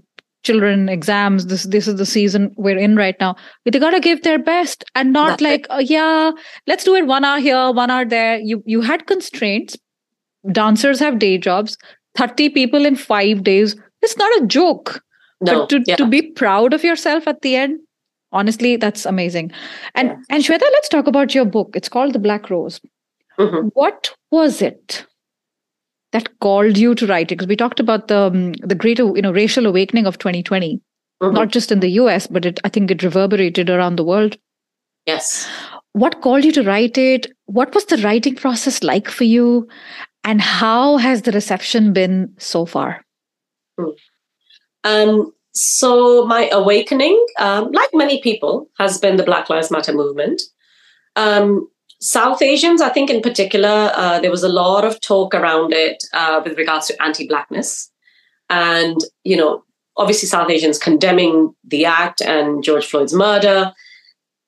children 0.46 0.88
exams 0.88 1.46
this 1.52 1.64
this 1.74 1.88
is 1.92 1.96
the 2.00 2.06
season 2.06 2.50
we're 2.56 2.78
in 2.86 2.96
right 2.96 3.16
now. 3.20 3.34
They 3.64 3.78
got 3.78 3.90
to 3.96 4.00
give 4.00 4.22
their 4.22 4.38
best 4.38 4.84
and 4.94 5.12
not 5.12 5.30
That's 5.30 5.42
like 5.42 5.66
oh, 5.70 5.78
yeah 5.78 6.32
let's 6.66 6.84
do 6.84 6.94
it 6.94 7.06
one 7.06 7.24
hour 7.30 7.40
here 7.46 7.72
one 7.78 7.90
hour 7.90 8.04
there. 8.04 8.38
You 8.38 8.62
you 8.74 8.82
had 8.90 9.06
constraints. 9.06 9.76
Dancers 10.52 11.00
have 11.00 11.18
day 11.18 11.38
jobs. 11.38 11.76
30 12.16 12.48
people 12.50 12.86
in 12.86 12.96
5 12.96 13.42
days. 13.42 13.76
It's 14.00 14.16
not 14.16 14.42
a 14.42 14.46
joke. 14.46 15.02
No, 15.40 15.54
but 15.54 15.68
to, 15.68 15.82
yeah. 15.86 15.96
to 15.96 16.06
be 16.06 16.22
proud 16.42 16.72
of 16.72 16.82
yourself 16.82 17.26
at 17.28 17.42
the 17.42 17.56
end 17.56 17.80
honestly 18.32 18.76
that's 18.76 19.04
amazing. 19.06 19.50
And 19.94 20.08
yeah. 20.08 20.36
and 20.36 20.44
shweta 20.44 20.70
let's 20.76 20.88
talk 20.88 21.06
about 21.06 21.34
your 21.34 21.44
book. 21.44 21.76
It's 21.80 21.88
called 21.88 22.14
the 22.14 22.24
black 22.30 22.50
rose. 22.50 22.80
Mm-hmm. 23.38 23.68
what 23.74 24.14
was 24.30 24.62
it 24.62 25.04
that 26.12 26.38
called 26.40 26.76
you 26.76 26.94
to 26.94 27.06
write 27.06 27.32
it? 27.32 27.36
Because 27.36 27.48
we 27.48 27.56
talked 27.56 27.80
about 27.80 28.08
the 28.08 28.18
um, 28.18 28.52
the 28.54 28.74
greater 28.74 29.04
you 29.14 29.22
know 29.22 29.32
racial 29.32 29.66
awakening 29.66 30.06
of 30.06 30.18
2020, 30.18 30.80
mm-hmm. 31.22 31.34
not 31.34 31.48
just 31.48 31.72
in 31.72 31.80
the 31.80 31.90
US, 31.90 32.26
but 32.26 32.44
it, 32.44 32.60
I 32.64 32.68
think 32.68 32.90
it 32.90 33.02
reverberated 33.02 33.70
around 33.70 33.96
the 33.96 34.04
world. 34.04 34.36
Yes. 35.06 35.48
What 35.92 36.20
called 36.20 36.44
you 36.44 36.52
to 36.52 36.62
write 36.62 36.98
it? 36.98 37.32
What 37.46 37.74
was 37.74 37.86
the 37.86 37.96
writing 37.98 38.34
process 38.34 38.82
like 38.82 39.08
for 39.08 39.24
you? 39.24 39.68
And 40.24 40.40
how 40.40 40.96
has 40.98 41.22
the 41.22 41.32
reception 41.32 41.92
been 41.92 42.34
so 42.38 42.66
far? 42.66 43.04
Hmm. 43.78 43.90
Um, 44.84 45.32
so, 45.52 46.26
my 46.26 46.50
awakening, 46.50 47.24
um, 47.38 47.72
like 47.72 47.88
many 47.94 48.20
people, 48.20 48.68
has 48.78 48.98
been 48.98 49.16
the 49.16 49.22
Black 49.22 49.48
Lives 49.48 49.70
Matter 49.70 49.94
movement. 49.94 50.42
Um, 51.16 51.66
South 52.00 52.42
Asians, 52.42 52.80
I 52.80 52.90
think 52.90 53.10
in 53.10 53.22
particular, 53.22 53.90
uh, 53.94 54.20
there 54.20 54.30
was 54.30 54.42
a 54.42 54.48
lot 54.48 54.84
of 54.84 55.00
talk 55.00 55.34
around 55.34 55.72
it 55.72 56.04
uh, 56.12 56.40
with 56.44 56.58
regards 56.58 56.86
to 56.88 57.02
anti 57.02 57.26
Blackness. 57.26 57.90
And, 58.50 58.96
you 59.24 59.36
know, 59.36 59.64
obviously 59.96 60.28
South 60.28 60.50
Asians 60.50 60.78
condemning 60.78 61.54
the 61.64 61.86
act 61.86 62.20
and 62.20 62.62
George 62.62 62.86
Floyd's 62.86 63.14
murder. 63.14 63.72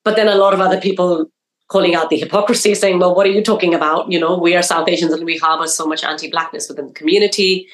But 0.04 0.16
then 0.16 0.28
a 0.28 0.34
lot 0.34 0.54
of 0.54 0.60
other 0.60 0.80
people 0.80 1.26
calling 1.68 1.94
out 1.94 2.10
the 2.10 2.18
hypocrisy, 2.18 2.74
saying, 2.74 2.98
well, 2.98 3.14
what 3.14 3.26
are 3.26 3.30
you 3.30 3.42
talking 3.42 3.74
about? 3.74 4.10
You 4.10 4.20
know, 4.20 4.38
we 4.38 4.54
are 4.56 4.62
South 4.62 4.88
Asians 4.88 5.12
and 5.12 5.24
we 5.24 5.36
harbor 5.38 5.66
so 5.66 5.86
much 5.86 6.04
anti 6.04 6.30
Blackness 6.30 6.68
within 6.68 6.86
the 6.86 6.94
community. 6.94 7.66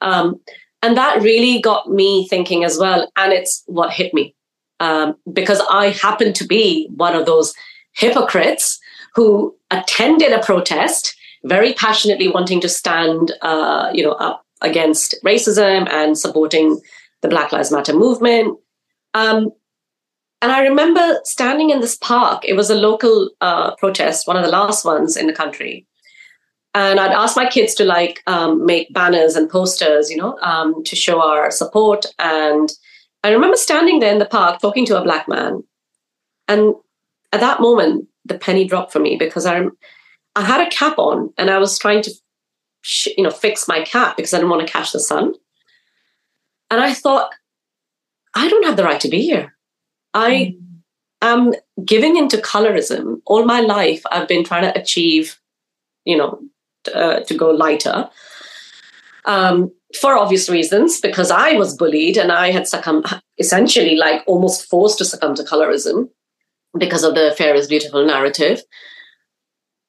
Um, 0.00 0.40
and 0.82 0.96
that 0.96 1.22
really 1.22 1.60
got 1.60 1.90
me 1.90 2.26
thinking 2.28 2.64
as 2.64 2.78
well. 2.78 3.10
And 3.16 3.32
it's 3.32 3.62
what 3.66 3.92
hit 3.92 4.14
me. 4.14 4.34
um, 4.80 5.16
because 5.32 5.60
I 5.70 5.90
happen 5.90 6.32
to 6.34 6.46
be 6.46 6.88
one 6.94 7.14
of 7.14 7.26
those 7.26 7.54
hypocrites 7.92 8.78
who 9.18 9.52
attended 9.72 10.32
a 10.32 10.38
protest 10.38 11.16
very 11.42 11.72
passionately 11.72 12.28
wanting 12.28 12.60
to 12.60 12.68
stand, 12.68 13.32
uh, 13.42 13.90
you 13.92 14.04
know, 14.04 14.12
up 14.12 14.44
against 14.60 15.16
racism 15.26 15.90
and 15.90 16.16
supporting 16.16 16.80
the 17.22 17.26
Black 17.26 17.50
Lives 17.50 17.72
Matter 17.72 17.94
movement. 17.94 18.56
Um, 19.14 19.50
and 20.40 20.52
I 20.52 20.60
remember 20.60 21.18
standing 21.24 21.70
in 21.70 21.80
this 21.80 21.96
park. 21.96 22.44
It 22.44 22.54
was 22.54 22.70
a 22.70 22.76
local 22.76 23.30
uh, 23.40 23.74
protest, 23.74 24.28
one 24.28 24.36
of 24.36 24.44
the 24.44 24.52
last 24.52 24.84
ones 24.84 25.16
in 25.16 25.26
the 25.26 25.32
country. 25.32 25.84
And 26.72 27.00
I'd 27.00 27.10
ask 27.10 27.36
my 27.36 27.48
kids 27.48 27.74
to 27.74 27.84
like 27.84 28.22
um, 28.28 28.64
make 28.64 28.94
banners 28.94 29.34
and 29.34 29.50
posters, 29.50 30.12
you 30.12 30.16
know, 30.16 30.38
um, 30.42 30.84
to 30.84 30.94
show 30.94 31.20
our 31.20 31.50
support. 31.50 32.06
And 32.20 32.70
I 33.24 33.30
remember 33.30 33.56
standing 33.56 33.98
there 33.98 34.12
in 34.12 34.20
the 34.20 34.26
park 34.26 34.60
talking 34.60 34.86
to 34.86 34.96
a 34.96 35.02
black 35.02 35.26
man. 35.26 35.64
And 36.46 36.76
at 37.32 37.40
that 37.40 37.60
moment, 37.60 38.06
the 38.28 38.38
penny 38.38 38.66
dropped 38.66 38.92
for 38.92 38.98
me 38.98 39.16
because 39.16 39.46
I, 39.46 39.64
I 40.36 40.42
had 40.42 40.66
a 40.66 40.70
cap 40.70 40.98
on 40.98 41.32
and 41.36 41.50
I 41.50 41.58
was 41.58 41.78
trying 41.78 42.02
to, 42.02 42.10
you 43.16 43.24
know, 43.24 43.30
fix 43.30 43.66
my 43.66 43.82
cap 43.82 44.16
because 44.16 44.32
I 44.32 44.38
didn't 44.38 44.50
want 44.50 44.66
to 44.66 44.72
catch 44.72 44.92
the 44.92 45.00
sun. 45.00 45.34
And 46.70 46.80
I 46.80 46.94
thought, 46.94 47.30
I 48.34 48.48
don't 48.48 48.66
have 48.66 48.76
the 48.76 48.84
right 48.84 49.00
to 49.00 49.08
be 49.08 49.22
here. 49.22 49.54
I 50.14 50.30
mm. 50.30 50.60
am 51.22 51.54
giving 51.84 52.16
into 52.16 52.36
colorism. 52.36 53.20
All 53.24 53.44
my 53.44 53.60
life, 53.60 54.02
I've 54.12 54.28
been 54.28 54.44
trying 54.44 54.62
to 54.62 54.78
achieve, 54.78 55.38
you 56.04 56.16
know, 56.16 56.40
uh, 56.94 57.20
to 57.20 57.34
go 57.34 57.50
lighter. 57.50 58.08
Um, 59.24 59.72
for 60.00 60.16
obvious 60.16 60.50
reasons, 60.50 61.00
because 61.00 61.30
I 61.30 61.52
was 61.54 61.74
bullied 61.74 62.18
and 62.18 62.30
I 62.30 62.50
had 62.50 62.68
succumbed, 62.68 63.06
essentially, 63.38 63.96
like 63.96 64.22
almost 64.26 64.68
forced 64.68 64.98
to 64.98 65.04
succumb 65.04 65.34
to 65.36 65.42
colorism 65.42 66.10
because 66.78 67.04
of 67.04 67.14
the 67.14 67.34
fair 67.36 67.54
is 67.54 67.66
beautiful 67.66 68.04
narrative. 68.06 68.62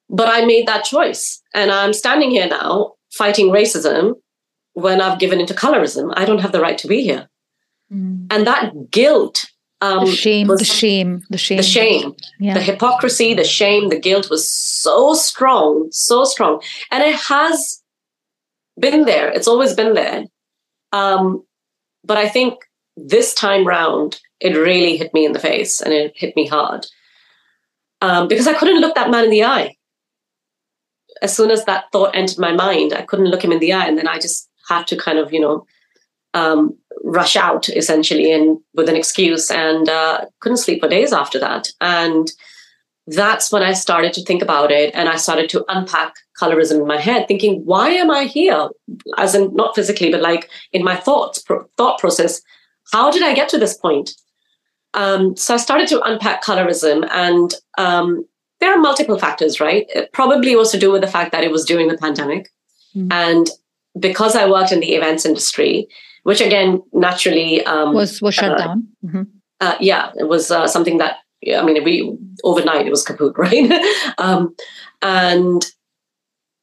But 0.10 0.28
I 0.28 0.46
made 0.46 0.68
that 0.68 0.84
choice. 0.86 1.42
And 1.54 1.72
I'm 1.72 1.94
standing 1.94 2.32
here 2.32 2.48
now 2.48 2.94
fighting 3.12 3.48
racism 3.48 4.16
when 4.74 5.02
I've 5.02 5.20
given 5.20 5.40
into 5.40 5.54
colorism. 5.54 6.14
I 6.16 6.26
don't 6.26 6.40
have 6.40 6.52
the 6.52 6.62
right 6.62 6.78
to 6.80 6.88
be 6.88 7.04
here. 7.04 7.30
Mm. 7.92 8.28
And 8.32 8.48
that 8.48 8.92
guilt. 8.92 9.46
Um, 9.82 10.06
the 10.06 10.12
shame, 10.12 10.48
was, 10.48 10.60
the 10.60 10.66
shame, 10.66 11.22
the 11.30 11.38
shame. 11.38 11.58
The 11.58 11.64
shame, 11.64 12.16
yeah. 12.38 12.54
the 12.54 12.60
hypocrisy, 12.60 13.34
the 13.34 13.46
shame, 13.46 13.88
the 13.88 13.98
guilt 13.98 14.30
was 14.30 14.52
so 14.52 15.14
strong, 15.14 15.88
so 15.92 16.26
strong. 16.26 16.62
And 16.92 17.02
it 17.02 17.16
has 17.16 17.82
been 18.78 19.06
there. 19.06 19.30
It's 19.30 19.48
always 19.48 19.74
been 19.74 19.94
there. 19.94 20.26
Um, 20.92 21.46
but 22.04 22.18
I 22.18 22.28
think 22.28 22.56
this 22.98 23.34
time 23.34 23.66
round, 23.66 24.20
it 24.40 24.56
really 24.56 24.98
hit 24.98 25.14
me 25.14 25.26
in 25.26 25.34
the 25.34 25.40
face 25.40 25.82
and 25.82 25.94
it 25.94 26.14
hit 26.16 26.36
me 26.36 26.48
hard 26.48 26.86
um, 28.02 28.28
because 28.28 28.48
I 28.48 28.54
couldn't 28.54 28.82
look 28.82 28.96
that 28.96 29.12
man 29.12 29.26
in 29.26 29.30
the 29.30 29.44
eye. 29.44 29.76
As 31.22 31.36
soon 31.36 31.52
as 31.52 31.66
that 31.66 31.86
thought 31.92 32.16
entered 32.16 32.40
my 32.40 32.54
mind, 32.54 32.94
I 32.94 33.02
couldn't 33.02 33.28
look 33.28 33.44
him 33.44 33.52
in 33.52 33.60
the 33.60 33.74
eye. 33.74 33.88
And 33.88 33.98
then 33.98 34.08
I 34.08 34.20
just 34.20 34.50
had 34.68 34.88
to 34.88 34.96
kind 34.96 35.18
of, 35.18 35.34
you 35.34 35.42
know, 35.42 35.66
um, 36.34 36.78
rush 37.04 37.36
out 37.36 37.68
essentially 37.70 38.32
and 38.32 38.60
with 38.74 38.88
an 38.88 38.96
excuse 38.96 39.50
and 39.52 39.90
uh, 39.90 40.26
couldn't 40.40 40.58
sleep 40.58 40.82
for 40.82 40.88
days 40.88 41.12
after 41.12 41.40
that. 41.40 41.68
And 41.82 42.32
that's 43.08 43.52
when 43.52 43.64
I 43.64 43.74
started 43.74 44.14
to 44.14 44.24
think 44.24 44.42
about 44.42 44.72
it 44.72 44.94
and 44.94 45.10
I 45.10 45.16
started 45.16 45.50
to 45.52 45.66
unpack 45.68 46.14
colorism 46.40 46.80
in 46.80 46.88
my 46.88 47.00
head, 47.00 47.28
thinking, 47.28 47.66
why 47.66 47.90
am 47.90 48.12
I 48.12 48.26
here? 48.26 48.70
As 49.18 49.34
in, 49.36 49.54
not 49.56 49.76
physically, 49.76 50.12
but 50.12 50.22
like 50.22 50.50
in 50.72 50.84
my 50.84 50.96
thoughts, 50.96 51.40
pro- 51.40 51.66
thought 51.76 52.00
process. 52.00 52.42
How 52.94 53.12
did 53.12 53.24
I 53.24 53.34
get 53.34 53.50
to 53.50 53.58
this 53.58 53.76
point? 53.76 54.12
Um, 54.94 55.36
so 55.36 55.54
I 55.54 55.58
started 55.58 55.88
to 55.90 56.02
unpack 56.02 56.44
colorism, 56.44 57.08
and 57.12 57.54
um, 57.78 58.26
there 58.60 58.74
are 58.74 58.78
multiple 58.78 59.18
factors, 59.18 59.60
right? 59.60 59.86
It 59.94 60.12
probably 60.14 60.56
was 60.56 60.72
to 60.72 60.80
do 60.80 60.92
with 60.92 61.02
the 61.02 61.08
fact 61.08 61.32
that 61.32 61.44
it 61.44 61.52
was 61.52 61.66
during 61.66 61.88
the 61.88 61.98
pandemic. 61.98 62.50
Mm-hmm. 62.96 63.12
And 63.12 63.50
because 64.00 64.36
I 64.36 64.50
worked 64.50 64.72
in 64.72 64.80
the 64.80 64.94
events 64.94 65.26
industry, 65.26 65.88
which 66.24 66.42
again, 66.42 66.82
naturally 66.94 67.64
um, 67.66 67.94
was, 67.94 68.22
was 68.22 68.36
shut 68.36 68.52
uh, 68.52 68.58
down. 68.58 68.88
Mm-hmm. 69.06 69.22
Uh, 69.62 69.76
yeah, 69.80 70.12
it 70.16 70.28
was 70.28 70.52
uh, 70.52 70.68
something 70.68 70.98
that, 70.98 71.18
I 71.56 71.64
mean, 71.64 71.84
we 71.84 72.18
overnight 72.44 72.86
it 72.86 72.92
was 72.92 73.04
kaput, 73.04 73.34
right? 73.38 73.72
Um, 74.18 74.56
and 75.02 75.66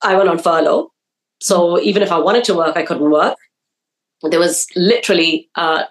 I 0.02 0.16
went 0.16 0.28
on 0.28 0.38
furlough. 0.38 0.92
So 1.40 1.76
mm-hmm. 1.76 1.84
even 1.84 2.02
if 2.02 2.12
I 2.12 2.18
wanted 2.18 2.44
to 2.44 2.54
work, 2.54 2.76
I 2.76 2.84
couldn't 2.84 3.10
work. 3.10 3.36
There 4.22 4.40
was 4.40 4.66
literally 4.76 5.50
uh, 5.56 5.84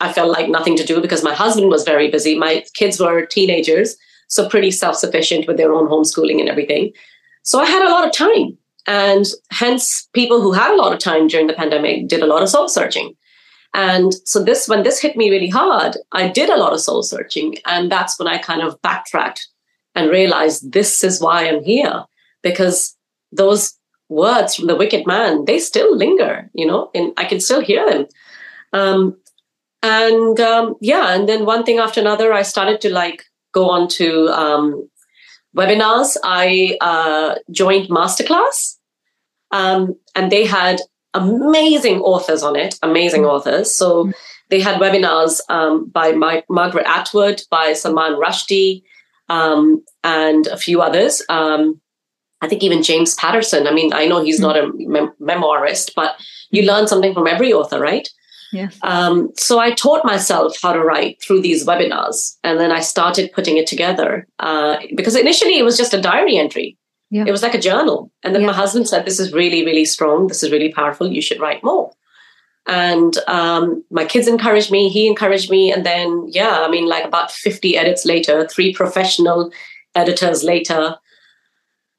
I 0.00 0.12
felt 0.12 0.30
like 0.30 0.48
nothing 0.48 0.76
to 0.76 0.84
do 0.84 1.00
because 1.00 1.22
my 1.22 1.34
husband 1.34 1.68
was 1.68 1.84
very 1.84 2.10
busy. 2.10 2.36
My 2.36 2.64
kids 2.74 2.98
were 2.98 3.26
teenagers, 3.26 3.96
so 4.28 4.48
pretty 4.48 4.70
self 4.70 4.96
sufficient 4.96 5.46
with 5.46 5.56
their 5.56 5.72
own 5.72 5.88
homeschooling 5.88 6.40
and 6.40 6.48
everything. 6.48 6.92
So 7.42 7.60
I 7.60 7.66
had 7.66 7.86
a 7.86 7.90
lot 7.90 8.06
of 8.06 8.12
time. 8.12 8.58
And 8.86 9.26
hence, 9.50 10.08
people 10.14 10.40
who 10.40 10.52
had 10.52 10.72
a 10.72 10.76
lot 10.76 10.92
of 10.92 10.98
time 10.98 11.28
during 11.28 11.46
the 11.46 11.52
pandemic 11.52 12.08
did 12.08 12.22
a 12.22 12.26
lot 12.26 12.42
of 12.42 12.48
soul 12.48 12.68
searching. 12.68 13.14
And 13.74 14.12
so 14.24 14.42
this, 14.42 14.66
when 14.66 14.82
this 14.82 15.00
hit 15.00 15.16
me 15.16 15.30
really 15.30 15.48
hard, 15.48 15.96
I 16.12 16.28
did 16.28 16.48
a 16.48 16.56
lot 16.56 16.72
of 16.72 16.80
soul 16.80 17.02
searching. 17.02 17.56
And 17.66 17.92
that's 17.92 18.18
when 18.18 18.26
I 18.26 18.38
kind 18.38 18.62
of 18.62 18.80
backtracked 18.80 19.46
and 19.94 20.10
realized 20.10 20.72
this 20.72 21.04
is 21.04 21.20
why 21.20 21.46
I'm 21.46 21.62
here. 21.62 22.04
Because 22.42 22.96
those 23.30 23.74
words 24.08 24.54
from 24.54 24.68
the 24.68 24.76
wicked 24.76 25.06
man, 25.06 25.44
they 25.44 25.58
still 25.58 25.94
linger, 25.94 26.50
you 26.54 26.66
know, 26.66 26.90
and 26.94 27.12
I 27.18 27.24
can 27.24 27.40
still 27.40 27.60
hear 27.60 27.88
them. 27.88 28.06
Um, 28.72 29.16
and 29.82 30.40
um, 30.40 30.74
yeah 30.80 31.14
and 31.14 31.28
then 31.28 31.44
one 31.44 31.64
thing 31.64 31.78
after 31.78 32.00
another 32.00 32.32
i 32.32 32.42
started 32.42 32.80
to 32.80 32.90
like 32.90 33.24
go 33.52 33.68
on 33.68 33.88
to 33.88 34.28
um, 34.28 34.88
webinars 35.56 36.16
i 36.24 36.76
uh, 36.80 37.36
joined 37.50 37.88
masterclass 37.88 38.76
um, 39.50 39.94
and 40.14 40.30
they 40.30 40.44
had 40.44 40.80
amazing 41.14 42.00
authors 42.00 42.42
on 42.42 42.56
it 42.56 42.78
amazing 42.82 43.22
mm-hmm. 43.22 43.30
authors 43.30 43.74
so 43.74 44.04
mm-hmm. 44.04 44.10
they 44.50 44.60
had 44.60 44.80
webinars 44.80 45.40
um, 45.48 45.88
by 45.88 46.12
My- 46.12 46.44
margaret 46.48 46.86
atwood 46.86 47.42
by 47.50 47.72
salman 47.72 48.14
rushdie 48.14 48.82
um, 49.28 49.84
and 50.02 50.46
a 50.48 50.56
few 50.56 50.82
others 50.82 51.22
um, 51.28 51.80
i 52.40 52.48
think 52.48 52.62
even 52.62 52.82
james 52.82 53.14
patterson 53.14 53.66
i 53.66 53.72
mean 53.72 53.92
i 53.92 54.06
know 54.06 54.22
he's 54.22 54.40
mm-hmm. 54.40 54.46
not 54.46 54.56
a 54.56 54.88
mem- 54.88 55.14
memoirist 55.20 55.92
but 55.94 56.16
you 56.50 56.62
learn 56.62 56.88
something 56.88 57.14
from 57.14 57.26
every 57.26 57.52
author 57.52 57.80
right 57.80 58.08
Yes. 58.52 58.78
Um, 58.82 59.30
so 59.36 59.58
I 59.58 59.72
taught 59.72 60.04
myself 60.04 60.56
how 60.62 60.72
to 60.72 60.82
write 60.82 61.20
through 61.22 61.42
these 61.42 61.66
webinars, 61.66 62.36
and 62.42 62.58
then 62.58 62.72
I 62.72 62.80
started 62.80 63.32
putting 63.32 63.56
it 63.56 63.66
together 63.66 64.26
uh, 64.38 64.78
because 64.96 65.16
initially 65.16 65.58
it 65.58 65.64
was 65.64 65.76
just 65.76 65.94
a 65.94 66.00
diary 66.00 66.36
entry. 66.36 66.76
Yeah. 67.10 67.24
It 67.26 67.30
was 67.30 67.42
like 67.42 67.54
a 67.54 67.60
journal, 67.60 68.10
and 68.22 68.34
then 68.34 68.42
yeah. 68.42 68.48
my 68.48 68.54
husband 68.54 68.88
said, 68.88 69.04
"This 69.04 69.20
is 69.20 69.32
really, 69.32 69.64
really 69.64 69.84
strong. 69.84 70.28
This 70.28 70.42
is 70.42 70.50
really 70.50 70.72
powerful. 70.72 71.10
You 71.10 71.22
should 71.22 71.40
write 71.40 71.64
more." 71.64 71.90
And 72.66 73.16
um, 73.28 73.82
my 73.90 74.04
kids 74.04 74.28
encouraged 74.28 74.70
me. 74.70 74.90
He 74.90 75.06
encouraged 75.06 75.50
me, 75.50 75.72
and 75.72 75.86
then 75.86 76.26
yeah, 76.28 76.60
I 76.60 76.70
mean, 76.70 76.86
like 76.86 77.04
about 77.04 77.30
fifty 77.30 77.76
edits 77.76 78.04
later, 78.04 78.46
three 78.46 78.74
professional 78.74 79.50
editors 79.94 80.44
later, 80.44 80.96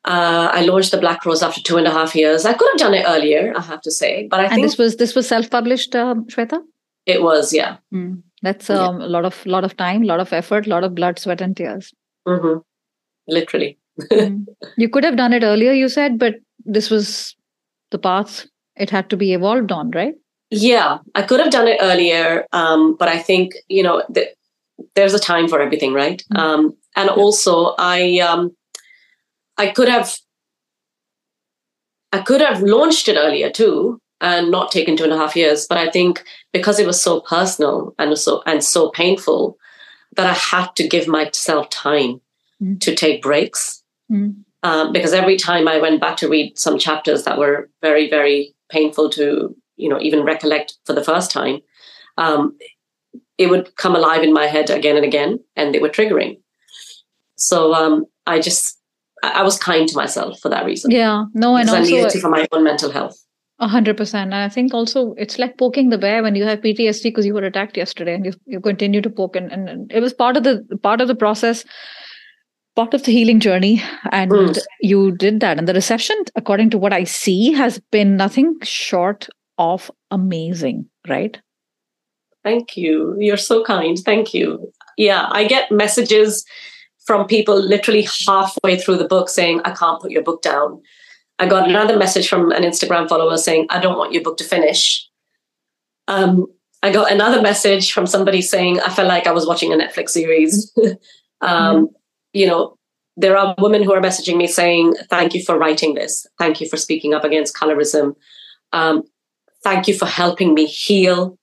uh, 0.05 0.49
I 0.53 0.61
launched 0.61 0.91
the 0.91 0.97
Black 0.97 1.25
Rose 1.25 1.43
after 1.43 1.61
two 1.61 1.77
and 1.77 1.87
a 1.87 1.91
half 1.91 2.15
years. 2.15 2.45
I 2.45 2.53
could 2.53 2.67
have 2.71 2.79
done 2.79 2.93
it 2.93 3.05
earlier, 3.07 3.53
I 3.55 3.61
have 3.61 3.81
to 3.81 3.91
say, 3.91 4.27
but 4.29 4.39
I 4.39 4.43
and 4.43 4.53
think 4.53 4.65
this 4.65 4.77
was 4.77 4.95
this 4.97 5.15
was 5.15 5.27
self 5.27 5.49
published, 5.49 5.95
um, 5.95 6.25
Shweta. 6.27 6.61
It 7.05 7.21
was, 7.21 7.53
yeah. 7.53 7.77
Mm. 7.93 8.21
That's 8.41 8.69
um, 8.69 8.99
yeah. 8.99 9.07
a 9.07 9.09
lot 9.09 9.25
of 9.25 9.45
lot 9.45 9.63
of 9.63 9.75
time, 9.75 10.03
a 10.03 10.05
lot 10.05 10.19
of 10.19 10.31
effort, 10.31 10.67
a 10.67 10.69
lot 10.69 10.83
of 10.83 10.95
blood, 10.95 11.19
sweat, 11.19 11.41
and 11.41 11.55
tears. 11.55 11.93
Mm-hmm. 12.27 12.59
Literally. 13.27 13.77
mm. 13.99 14.45
You 14.77 14.89
could 14.89 15.03
have 15.03 15.17
done 15.17 15.33
it 15.33 15.43
earlier, 15.43 15.73
you 15.73 15.89
said, 15.89 16.17
but 16.17 16.35
this 16.65 16.89
was 16.89 17.35
the 17.91 17.97
path 17.97 18.45
it 18.77 18.89
had 18.89 19.09
to 19.09 19.17
be 19.17 19.33
evolved 19.33 19.71
on, 19.71 19.91
right? 19.91 20.15
Yeah, 20.51 20.99
I 21.15 21.23
could 21.23 21.39
have 21.39 21.51
done 21.51 21.67
it 21.67 21.79
earlier, 21.81 22.45
um, 22.53 22.95
but 22.97 23.09
I 23.09 23.19
think 23.19 23.53
you 23.67 23.83
know 23.83 24.03
th- 24.13 24.33
there's 24.95 25.13
a 25.13 25.19
time 25.19 25.47
for 25.47 25.61
everything, 25.61 25.93
right? 25.93 26.23
Mm. 26.33 26.39
Um, 26.39 26.77
and 26.95 27.07
yeah. 27.07 27.15
also, 27.15 27.75
I 27.77 28.19
um, 28.19 28.55
I 29.59 29.67
could 29.67 29.89
have 29.89 30.17
I 32.11 32.21
could 32.21 32.41
have 32.41 32.63
launched 32.63 33.07
it 33.07 33.17
earlier 33.17 33.51
too 33.51 34.01
and 34.21 34.49
not 34.49 34.71
taken 34.71 34.97
two 34.97 35.03
and 35.03 35.13
a 35.13 35.17
half 35.17 35.35
years. 35.35 35.67
But 35.67 35.77
I 35.77 35.91
think 35.91 36.23
because 36.51 36.79
it 36.79 36.87
was 36.87 37.01
so 37.01 37.21
personal 37.21 37.93
and 37.99 38.17
so 38.17 38.41
and 38.45 38.63
so 38.63 38.89
painful 38.89 39.57
that 40.15 40.25
I 40.25 40.33
had 40.33 40.75
to 40.77 40.87
give 40.87 41.07
myself 41.07 41.69
time 41.69 42.21
mm. 42.61 42.79
to 42.79 42.95
take 42.95 43.21
breaks. 43.21 43.83
Mm. 44.11 44.43
Um, 44.63 44.91
because 44.91 45.13
every 45.13 45.37
time 45.37 45.67
I 45.67 45.79
went 45.79 46.01
back 46.01 46.17
to 46.17 46.27
read 46.27 46.57
some 46.57 46.77
chapters 46.77 47.23
that 47.23 47.37
were 47.37 47.69
very, 47.81 48.09
very 48.09 48.53
painful 48.69 49.09
to, 49.11 49.55
you 49.77 49.87
know, 49.87 50.01
even 50.01 50.25
recollect 50.25 50.77
for 50.85 50.91
the 50.91 51.03
first 51.03 51.31
time, 51.31 51.59
um, 52.17 52.57
it 53.37 53.49
would 53.49 53.73
come 53.77 53.95
alive 53.95 54.21
in 54.21 54.33
my 54.33 54.47
head 54.47 54.69
again 54.69 54.97
and 54.97 55.05
again, 55.05 55.39
and 55.55 55.73
they 55.73 55.79
were 55.79 55.87
triggering. 55.87 56.41
So 57.37 57.73
um, 57.73 58.05
I 58.27 58.41
just 58.41 58.78
I 59.23 59.43
was 59.43 59.57
kind 59.57 59.87
to 59.87 59.95
myself 59.95 60.39
for 60.39 60.49
that 60.49 60.65
reason. 60.65 60.91
Yeah, 60.91 61.25
no, 61.33 61.55
and 61.55 61.69
also 61.69 61.81
I 61.81 61.85
needed 61.85 62.09
to 62.11 62.19
for 62.19 62.29
my 62.29 62.47
own 62.51 62.63
mental 62.63 62.91
health. 62.91 63.17
A 63.61 63.67
hundred 63.67 63.97
percent. 63.97 64.33
And 64.33 64.41
I 64.41 64.47
think 64.47 64.73
also 64.73 65.13
it's 65.17 65.37
like 65.37 65.57
poking 65.57 65.89
the 65.89 65.97
bear 65.97 66.23
when 66.23 66.35
you 66.35 66.45
have 66.45 66.61
PTSD 66.61 67.03
because 67.03 67.25
you 67.25 67.33
were 67.33 67.43
attacked 67.43 67.75
yesterday 67.75 68.15
and 68.15 68.25
you 68.25 68.33
you 68.45 68.61
continue 68.61 69.01
to 69.01 69.09
poke 69.09 69.35
and, 69.35 69.51
and 69.51 69.91
it 69.91 69.99
was 69.99 70.13
part 70.13 70.37
of 70.37 70.43
the 70.43 70.63
part 70.81 71.01
of 71.01 71.09
the 71.09 71.15
process, 71.15 71.65
part 72.77 72.93
of 72.93 73.03
the 73.03 73.11
healing 73.11 73.41
journey. 73.41 73.83
And 74.13 74.31
mm. 74.31 74.57
you 74.79 75.11
did 75.11 75.41
that. 75.41 75.57
And 75.57 75.67
the 75.67 75.73
reception, 75.73 76.15
according 76.35 76.69
to 76.69 76.77
what 76.77 76.93
I 76.93 77.03
see, 77.03 77.51
has 77.51 77.79
been 77.91 78.15
nothing 78.15 78.57
short 78.63 79.27
of 79.57 79.91
amazing, 80.09 80.89
right? 81.09 81.37
Thank 82.43 82.77
you. 82.77 83.17
You're 83.19 83.37
so 83.37 83.65
kind. 83.65 83.99
Thank 83.99 84.33
you. 84.33 84.71
Yeah, 84.97 85.27
I 85.31 85.45
get 85.45 85.69
messages 85.69 86.45
from 87.09 87.25
people 87.25 87.59
literally 87.59 88.07
halfway 88.27 88.77
through 88.77 88.95
the 88.95 89.07
book 89.07 89.29
saying, 89.29 89.59
I 89.65 89.71
can't 89.71 89.99
put 89.99 90.11
your 90.11 90.21
book 90.21 90.43
down. 90.43 90.79
I 91.39 91.47
got 91.47 91.67
another 91.67 91.97
message 91.97 92.29
from 92.29 92.51
an 92.51 92.61
Instagram 92.61 93.09
follower 93.09 93.35
saying, 93.35 93.65
I 93.71 93.79
don't 93.79 93.97
want 93.97 94.13
your 94.13 94.21
book 94.21 94.37
to 94.37 94.43
finish. 94.43 95.09
Um, 96.07 96.45
I 96.83 96.91
got 96.91 97.11
another 97.11 97.41
message 97.41 97.93
from 97.93 98.05
somebody 98.05 98.43
saying, 98.43 98.79
I 98.81 98.93
felt 98.93 99.07
like 99.07 99.25
I 99.25 99.31
was 99.31 99.47
watching 99.47 99.73
a 99.73 99.75
Netflix 99.75 100.09
series. 100.09 100.71
um, 100.77 100.97
mm-hmm. 101.41 101.85
You 102.33 102.45
know, 102.45 102.77
there 103.17 103.35
are 103.35 103.55
women 103.57 103.81
who 103.81 103.91
are 103.91 104.01
messaging 104.01 104.37
me 104.37 104.45
saying, 104.45 104.93
Thank 105.09 105.33
you 105.33 105.43
for 105.43 105.57
writing 105.57 105.95
this. 105.95 106.27
Thank 106.37 106.61
you 106.61 106.69
for 106.69 106.77
speaking 106.77 107.15
up 107.15 107.23
against 107.23 107.55
colorism. 107.55 108.13
Um, 108.71 109.01
thank 109.63 109.87
you 109.87 109.97
for 109.97 110.05
helping 110.05 110.53
me 110.53 110.67
heal. 110.67 111.39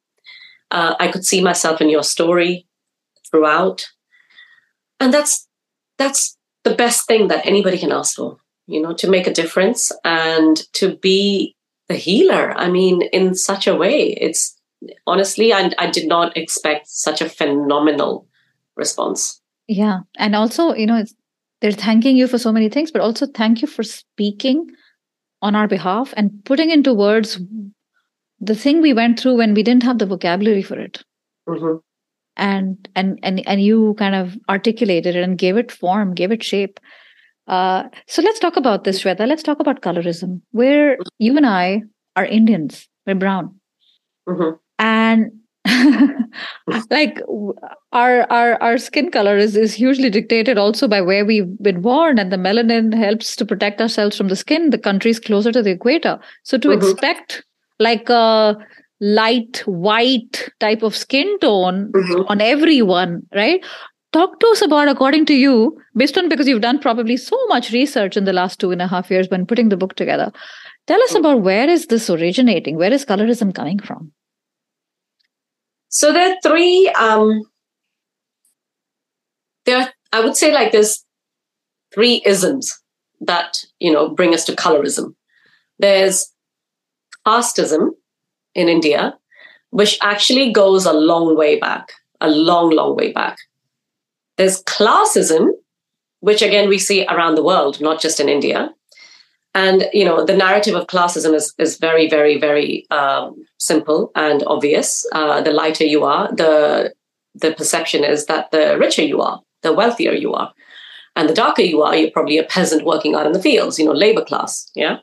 Uh, 0.71 0.95
I 1.01 1.09
could 1.09 1.25
see 1.25 1.43
myself 1.43 1.81
in 1.81 1.91
your 1.91 2.05
story 2.05 2.69
throughout. 3.29 3.85
And 5.01 5.13
that's 5.13 5.46
that's 5.99 6.37
the 6.65 6.75
best 6.75 7.07
thing 7.07 7.29
that 7.29 7.47
anybody 7.47 7.79
can 7.79 7.93
ask 7.93 8.17
for 8.17 8.39
you 8.67 8.81
know, 8.81 8.93
to 8.95 9.09
make 9.09 9.27
a 9.27 9.33
difference 9.33 9.93
and 10.05 10.57
to 10.75 10.97
be 10.97 11.57
the 11.89 11.95
healer. 11.95 12.53
I 12.57 12.69
mean, 12.69 13.03
in 13.03 13.35
such 13.35 13.67
a 13.67 13.77
way, 13.77 14.17
it's 14.21 14.59
honestly, 15.07 15.53
I, 15.53 15.71
I 15.79 15.89
did 15.89 16.09
not 16.09 16.37
expect 16.37 16.89
such 16.89 17.21
a 17.21 17.29
phenomenal 17.29 18.27
response. 18.77 19.41
Yeah. 19.69 20.01
And 20.17 20.35
also, 20.35 20.75
you 20.75 20.87
know, 20.87 21.05
they're 21.61 21.73
thanking 21.73 22.17
you 22.17 22.27
for 22.27 22.39
so 22.39 22.53
many 22.53 22.69
things, 22.69 22.91
but 22.91 23.01
also 23.01 23.27
thank 23.27 23.63
you 23.63 23.69
for 23.69 23.83
speaking 23.83 24.71
on 25.43 25.55
our 25.55 25.69
behalf 25.69 26.13
and 26.17 26.45
putting 26.45 26.71
into 26.71 26.93
words 26.93 27.41
the 28.41 28.55
thing 28.55 28.83
we 28.83 28.93
went 28.93 29.19
through 29.19 29.37
when 29.37 29.55
we 29.55 29.63
didn't 29.63 29.85
have 29.85 29.99
the 29.99 30.07
vocabulary 30.07 30.63
for 30.63 30.79
it. 30.79 31.03
Mm-hmm. 31.49 31.77
And 32.37 32.89
and 32.95 33.19
and 33.23 33.47
and 33.47 33.63
you 33.63 33.95
kind 33.99 34.15
of 34.15 34.37
articulated 34.49 35.17
it 35.17 35.23
and 35.23 35.39
gave 35.39 35.57
it 35.57 35.73
form, 35.73 36.15
gave 36.15 36.33
it 36.33 36.43
shape. 36.43 36.79
Uh, 37.47 37.85
so 38.07 38.23
let's 38.23 38.39
talk 38.39 38.57
about 38.57 38.85
this, 38.85 39.03
Shweta. 39.03 39.27
Let's 39.27 39.43
talk 39.43 39.61
about 39.61 39.81
colorism. 39.81 40.43
Where 40.51 40.99
you 41.19 41.37
and 41.37 41.47
I 41.47 41.83
are 42.17 42.27
Indians, 42.27 42.89
we're 43.07 43.15
brown, 43.15 43.59
mm-hmm. 44.29 44.57
and 44.79 45.31
like 46.91 47.21
our 47.93 48.31
our 48.31 48.61
our 48.63 48.79
skin 48.79 49.11
color 49.11 49.37
is 49.37 49.57
is 49.57 49.75
hugely 49.75 50.11
dictated 50.11 50.59
also 50.59 50.89
by 50.89 51.01
where 51.01 51.25
we've 51.25 51.59
been 51.63 51.81
born, 51.81 52.19
and 52.19 52.33
the 52.33 52.37
melanin 52.37 52.95
helps 52.95 53.37
to 53.37 53.47
protect 53.47 53.81
ourselves 53.81 54.17
from 54.17 54.29
the 54.29 54.37
skin. 54.37 54.71
The 54.71 54.79
countries 54.79 55.21
closer 55.21 55.53
to 55.53 55.63
the 55.63 55.71
equator, 55.71 56.19
so 56.43 56.59
to 56.59 56.69
mm-hmm. 56.69 56.89
expect 56.89 57.45
like 57.79 58.09
a 58.09 58.57
light 59.01 59.63
white 59.67 60.49
type 60.61 60.83
of 60.83 60.97
skin 60.97 61.39
tone 61.41 61.93
mm-hmm. 61.93 62.23
on 62.29 62.41
everyone 62.41 63.23
right? 63.35 63.65
Talk 64.13 64.41
to 64.41 64.47
us 64.49 64.63
about 64.63 64.89
according 64.89 65.27
to 65.27 65.35
you 65.35 65.77
based 65.95 66.17
on 66.17 66.29
because 66.29 66.49
you've 66.49 66.63
done 66.63 66.79
probably 66.79 67.17
so 67.17 67.39
much 67.49 67.71
research 67.73 68.17
in 68.17 68.25
the 68.25 68.33
last 68.33 68.59
two 68.59 68.71
and 68.71 68.81
a 68.81 68.87
half 68.87 69.11
years 69.11 69.29
when 69.29 69.45
putting 69.45 69.69
the 69.69 69.77
book 69.77 69.95
together 69.97 70.33
tell 70.87 71.03
us 71.03 71.15
about 71.15 71.43
where 71.43 71.69
is 71.69 71.87
this 71.87 72.09
originating? 72.09 72.77
Where 72.77 72.93
is 72.93 73.05
colorism 73.05 73.55
coming 73.55 73.79
from? 73.79 74.13
So 75.89 76.13
there 76.13 76.33
are 76.33 76.37
three 76.43 76.89
um 76.99 77.43
there 79.65 79.81
are, 79.81 79.93
i 80.13 80.21
would 80.21 80.37
say 80.37 80.53
like 80.53 80.71
there's 80.71 81.05
three 81.93 82.23
isms 82.25 82.73
that 83.21 83.59
you 83.81 83.93
know 83.93 84.15
bring 84.15 84.35
us 84.35 84.45
to 84.45 84.53
colorism. 84.53 85.15
There's 85.79 86.33
casteism 87.27 87.91
in 88.63 88.69
india 88.69 89.15
which 89.71 89.99
actually 90.03 90.51
goes 90.53 90.87
a 90.87 90.93
long 90.93 91.37
way 91.37 91.59
back 91.67 91.93
a 92.21 92.29
long 92.29 92.71
long 92.71 92.97
way 92.97 93.13
back 93.13 93.39
there's 94.37 94.63
classism, 94.65 95.49
which 96.21 96.43
again 96.43 96.69
we 96.69 96.79
see 96.79 97.07
around 97.07 97.35
the 97.35 97.43
world, 97.43 97.81
not 97.81 98.01
just 98.01 98.21
in 98.21 98.29
India. 98.29 98.71
And 99.55 99.89
you 99.93 100.05
know, 100.05 100.25
the 100.25 100.37
narrative 100.37 100.75
of 100.75 100.87
classism 100.87 101.35
is 101.35 101.55
is 101.59 101.79
very, 101.79 102.09
very, 102.09 102.39
very 102.39 102.87
um, 102.91 103.45
simple 103.59 104.13
and 104.15 104.43
obvious. 104.47 105.07
Uh, 105.13 105.41
the 105.41 105.53
lighter 105.53 105.85
you 105.85 106.05
are, 106.05 106.29
the 106.35 106.93
the 107.35 107.53
perception 107.53 108.05
is 108.05 108.27
that 108.27 108.51
the 108.51 108.79
richer 108.79 109.03
you 109.03 109.21
are, 109.21 109.41
the 109.63 109.73
wealthier 109.73 110.13
you 110.13 110.35
are, 110.35 110.53
and 111.17 111.29
the 111.29 111.35
darker 111.35 111.63
you 111.63 111.83
are, 111.83 111.97
you're 111.97 112.11
probably 112.11 112.39
a 112.39 112.45
peasant 112.45 112.85
working 112.85 113.15
out 113.15 113.27
in 113.27 113.33
the 113.33 113.43
fields. 113.43 113.79
You 113.79 113.87
know, 113.87 113.93
labor 113.93 114.25
class. 114.25 114.71
Yeah. 114.75 114.99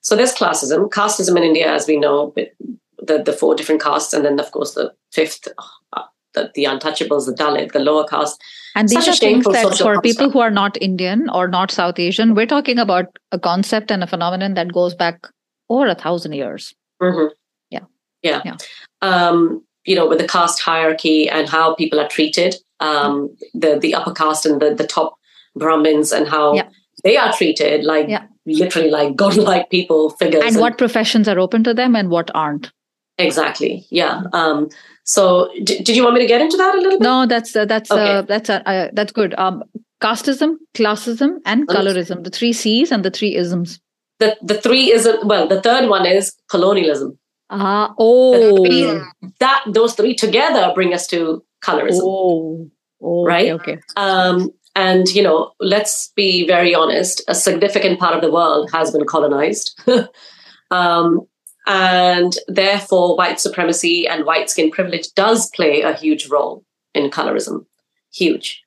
So 0.00 0.16
there's 0.16 0.34
classism, 0.34 0.90
casteism 0.90 1.36
in 1.36 1.44
India, 1.44 1.72
as 1.72 1.86
we 1.86 1.96
know, 1.96 2.34
the 3.06 3.22
the 3.22 3.32
four 3.32 3.54
different 3.54 3.82
castes, 3.82 4.14
and 4.14 4.24
then 4.24 4.38
of 4.40 4.50
course 4.52 4.74
the 4.74 4.92
fifth, 5.10 5.48
uh, 5.92 6.02
the, 6.34 6.50
the 6.54 6.64
untouchables, 6.64 7.26
the 7.26 7.34
Dalit, 7.34 7.72
the 7.72 7.80
lower 7.80 8.04
caste 8.06 8.42
and 8.74 8.88
these 8.88 9.04
Such 9.04 9.16
are 9.16 9.18
things 9.18 9.44
that 9.44 9.78
for 9.78 10.00
people 10.00 10.30
who 10.30 10.40
are 10.40 10.50
not 10.50 10.80
Indian 10.80 11.28
or 11.30 11.46
not 11.48 11.70
South 11.70 11.98
Asian, 11.98 12.34
we're 12.34 12.46
talking 12.46 12.78
about 12.78 13.18
a 13.30 13.38
concept 13.38 13.90
and 13.90 14.02
a 14.02 14.06
phenomenon 14.06 14.54
that 14.54 14.72
goes 14.72 14.94
back 14.94 15.26
over 15.68 15.86
a 15.86 15.94
thousand 15.94 16.32
years. 16.32 16.74
Mm-hmm. 17.00 17.32
Yeah. 17.70 17.80
Yeah. 18.22 18.40
yeah. 18.44 18.56
Um, 19.02 19.64
you 19.84 19.94
know, 19.94 20.08
with 20.08 20.18
the 20.18 20.28
caste 20.28 20.60
hierarchy 20.60 21.28
and 21.28 21.48
how 21.48 21.74
people 21.74 22.00
are 22.00 22.08
treated, 22.08 22.56
um, 22.80 23.34
the 23.52 23.78
the 23.78 23.94
upper 23.94 24.12
caste 24.12 24.46
and 24.46 24.60
the, 24.60 24.74
the 24.74 24.86
top 24.86 25.18
Brahmins 25.54 26.12
and 26.12 26.26
how 26.28 26.54
yeah. 26.54 26.68
they 27.04 27.16
are 27.16 27.32
treated 27.32 27.84
like 27.84 28.08
yeah. 28.08 28.24
literally 28.46 28.90
like 28.90 29.16
godlike 29.24 29.68
people 29.70 30.10
figures. 30.10 30.42
And, 30.42 30.54
and 30.54 30.60
what 30.60 30.78
professions 30.78 31.28
are 31.28 31.38
open 31.38 31.62
to 31.64 31.74
them 31.74 31.94
and 31.94 32.08
what 32.08 32.30
aren't. 32.34 32.72
Exactly. 33.18 33.86
Yeah. 33.90 34.22
Um, 34.32 34.68
so, 35.04 35.50
d- 35.64 35.82
did 35.82 35.96
you 35.96 36.02
want 36.04 36.14
me 36.14 36.20
to 36.20 36.26
get 36.26 36.40
into 36.40 36.56
that 36.56 36.74
a 36.74 36.78
little 36.78 36.98
bit? 36.98 37.00
No, 37.00 37.26
that's 37.26 37.54
uh, 37.54 37.64
that's 37.64 37.90
uh, 37.90 37.94
okay. 37.94 38.12
uh, 38.12 38.22
that's 38.22 38.50
uh, 38.50 38.88
that's 38.92 39.12
good. 39.12 39.34
Um, 39.36 39.64
casteism, 40.00 40.56
classism, 40.74 41.38
and 41.44 41.66
colorism—the 41.68 42.30
three 42.30 42.52
C's 42.52 42.92
and 42.92 43.04
the 43.04 43.10
three 43.10 43.34
isms. 43.34 43.80
The 44.18 44.36
the 44.42 44.54
three 44.54 44.92
ism. 44.92 45.26
Well, 45.26 45.48
the 45.48 45.60
third 45.60 45.88
one 45.88 46.06
is 46.06 46.32
colonialism. 46.48 47.18
Ah, 47.50 47.92
oh, 47.98 48.64
three, 48.64 49.00
that 49.40 49.64
those 49.66 49.94
three 49.94 50.14
together 50.14 50.72
bring 50.74 50.94
us 50.94 51.06
to 51.08 51.44
colorism. 51.62 52.00
Oh, 52.02 52.70
oh 53.02 53.24
right. 53.24 53.50
Okay. 53.50 53.72
okay. 53.72 53.82
Um, 53.96 54.50
and 54.74 55.08
you 55.08 55.22
know, 55.22 55.52
let's 55.60 56.12
be 56.14 56.46
very 56.46 56.74
honest. 56.74 57.22
A 57.28 57.34
significant 57.34 57.98
part 57.98 58.14
of 58.14 58.22
the 58.22 58.30
world 58.30 58.70
has 58.72 58.92
been 58.92 59.04
colonized. 59.04 59.78
um, 60.70 61.26
and 61.66 62.36
therefore, 62.48 63.16
white 63.16 63.40
supremacy 63.40 64.06
and 64.08 64.24
white 64.24 64.50
skin 64.50 64.70
privilege 64.70 65.12
does 65.14 65.48
play 65.50 65.82
a 65.82 65.94
huge 65.94 66.28
role 66.28 66.64
in 66.94 67.10
colorism. 67.10 67.66
Huge. 68.12 68.62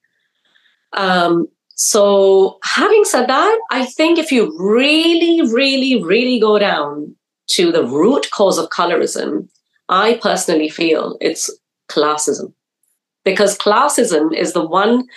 Um, 0.93 1.47
so, 1.75 2.57
having 2.63 3.03
said 3.03 3.27
that, 3.27 3.59
I 3.69 3.85
think 3.85 4.17
if 4.17 4.31
you 4.31 4.55
really, 4.57 5.41
really, 5.51 6.01
really 6.01 6.39
go 6.39 6.57
down 6.57 7.15
to 7.47 7.71
the 7.71 7.85
root 7.85 8.27
cause 8.31 8.57
of 8.57 8.69
colorism, 8.69 9.49
I 9.89 10.19
personally 10.21 10.69
feel 10.69 11.17
it's 11.19 11.49
classism. 11.89 12.53
Because 13.23 13.57
classism 13.57 14.33
is 14.35 14.53
the 14.53 14.65
one 14.65 15.07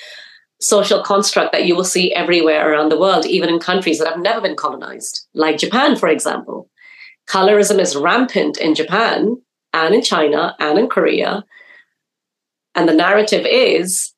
social 0.60 1.02
construct 1.02 1.52
that 1.52 1.66
you 1.66 1.76
will 1.76 1.84
see 1.84 2.12
everywhere 2.14 2.72
around 2.72 2.88
the 2.88 2.98
world, 2.98 3.24
even 3.26 3.48
in 3.48 3.60
countries 3.60 3.98
that 3.98 4.08
have 4.08 4.18
never 4.18 4.40
been 4.40 4.56
colonized, 4.56 5.26
like 5.34 5.58
Japan, 5.58 5.94
for 5.94 6.08
example. 6.08 6.68
Colorism 7.28 7.78
is 7.78 7.96
rampant 7.96 8.58
in 8.58 8.74
Japan 8.74 9.36
and 9.72 9.94
in 9.94 10.02
China 10.02 10.56
and 10.58 10.78
in 10.78 10.88
Korea. 10.88 11.44
And 12.74 12.88
the 12.88 12.94
narrative 12.94 13.46
is, 13.46 14.14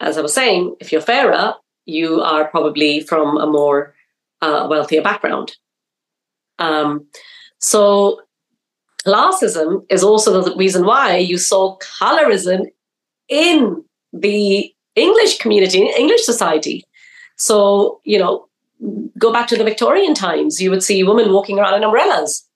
as 0.00 0.18
I 0.18 0.20
was 0.20 0.34
saying, 0.34 0.76
if 0.80 0.92
you're 0.92 1.00
fairer, 1.00 1.54
you 1.86 2.20
are 2.20 2.46
probably 2.48 3.00
from 3.00 3.36
a 3.38 3.46
more 3.46 3.94
uh, 4.40 4.66
wealthier 4.70 5.02
background. 5.02 5.56
Um, 6.58 7.06
so 7.58 8.20
classism 9.06 9.84
is 9.90 10.04
also 10.04 10.42
the 10.42 10.56
reason 10.56 10.86
why 10.86 11.16
you 11.16 11.38
saw 11.38 11.76
colorism 11.78 12.66
in 13.28 13.84
the 14.12 14.72
English 14.94 15.38
community, 15.38 15.80
in 15.80 15.88
English 15.98 16.22
society. 16.22 16.84
So, 17.36 18.00
you 18.04 18.18
know, 18.18 18.48
go 19.18 19.32
back 19.32 19.48
to 19.48 19.56
the 19.56 19.64
Victorian 19.64 20.14
times, 20.14 20.60
you 20.60 20.70
would 20.70 20.82
see 20.82 21.02
women 21.04 21.32
walking 21.32 21.58
around 21.58 21.74
in 21.74 21.84
umbrellas, 21.84 22.46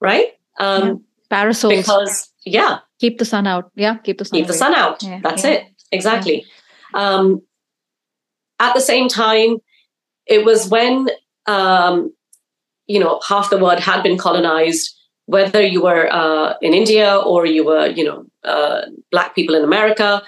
right? 0.00 0.28
Um, 0.58 0.82
yeah. 0.82 0.94
Parasols. 1.30 1.74
Because, 1.74 2.30
yeah. 2.44 2.78
Keep 3.00 3.18
the 3.18 3.24
sun 3.24 3.46
out. 3.46 3.70
Yeah, 3.74 3.96
keep 3.98 4.18
the 4.18 4.24
sun 4.24 4.38
Keep 4.38 4.46
the 4.48 4.54
sun 4.54 4.74
out. 4.74 5.02
Yeah. 5.02 5.20
That's 5.22 5.44
yeah. 5.44 5.50
it. 5.50 5.66
Exactly. 5.90 6.44
Um, 6.94 7.42
at 8.60 8.74
the 8.74 8.80
same 8.80 9.08
time, 9.08 9.58
it 10.26 10.44
was 10.44 10.68
when 10.68 11.08
um, 11.46 12.12
you 12.86 12.98
know, 12.98 13.20
half 13.26 13.50
the 13.50 13.58
world 13.58 13.80
had 13.80 14.02
been 14.02 14.18
colonized, 14.18 14.94
whether 15.26 15.62
you 15.62 15.82
were 15.82 16.12
uh, 16.12 16.54
in 16.60 16.74
India 16.74 17.16
or 17.16 17.46
you 17.46 17.64
were, 17.64 17.86
you 17.86 18.04
know, 18.04 18.24
uh, 18.44 18.82
black 19.10 19.34
people 19.34 19.54
in 19.54 19.64
America, 19.64 20.22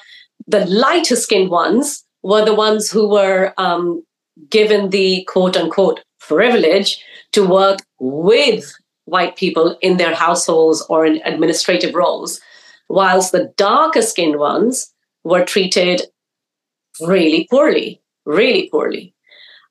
the 0.46 0.64
lighter 0.66 1.16
skinned 1.16 1.50
ones 1.50 2.04
were 2.22 2.44
the 2.44 2.54
ones 2.54 2.90
who 2.90 3.08
were 3.08 3.52
um, 3.58 4.02
given 4.50 4.90
the 4.90 5.24
quote 5.24 5.56
unquote 5.56 6.00
privilege 6.20 7.02
to 7.32 7.46
work 7.46 7.78
with 8.00 8.72
white 9.04 9.36
people 9.36 9.76
in 9.82 9.96
their 9.96 10.14
households 10.14 10.84
or 10.88 11.04
in 11.04 11.20
administrative 11.24 11.94
roles, 11.94 12.40
whilst 12.88 13.32
the 13.32 13.52
darker 13.56 14.02
skinned 14.02 14.38
ones 14.38 14.92
were 15.24 15.44
treated 15.44 16.02
really 17.00 17.46
poorly, 17.50 18.00
really 18.24 18.68
poorly. 18.70 19.14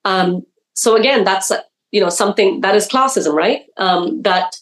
Um, 0.05 0.45
so 0.73 0.95
again, 0.95 1.23
that's 1.23 1.51
you 1.91 2.01
know 2.01 2.09
something 2.09 2.61
that 2.61 2.75
is 2.75 2.87
classism, 2.87 3.33
right? 3.33 3.61
Um, 3.77 4.21
that 4.23 4.55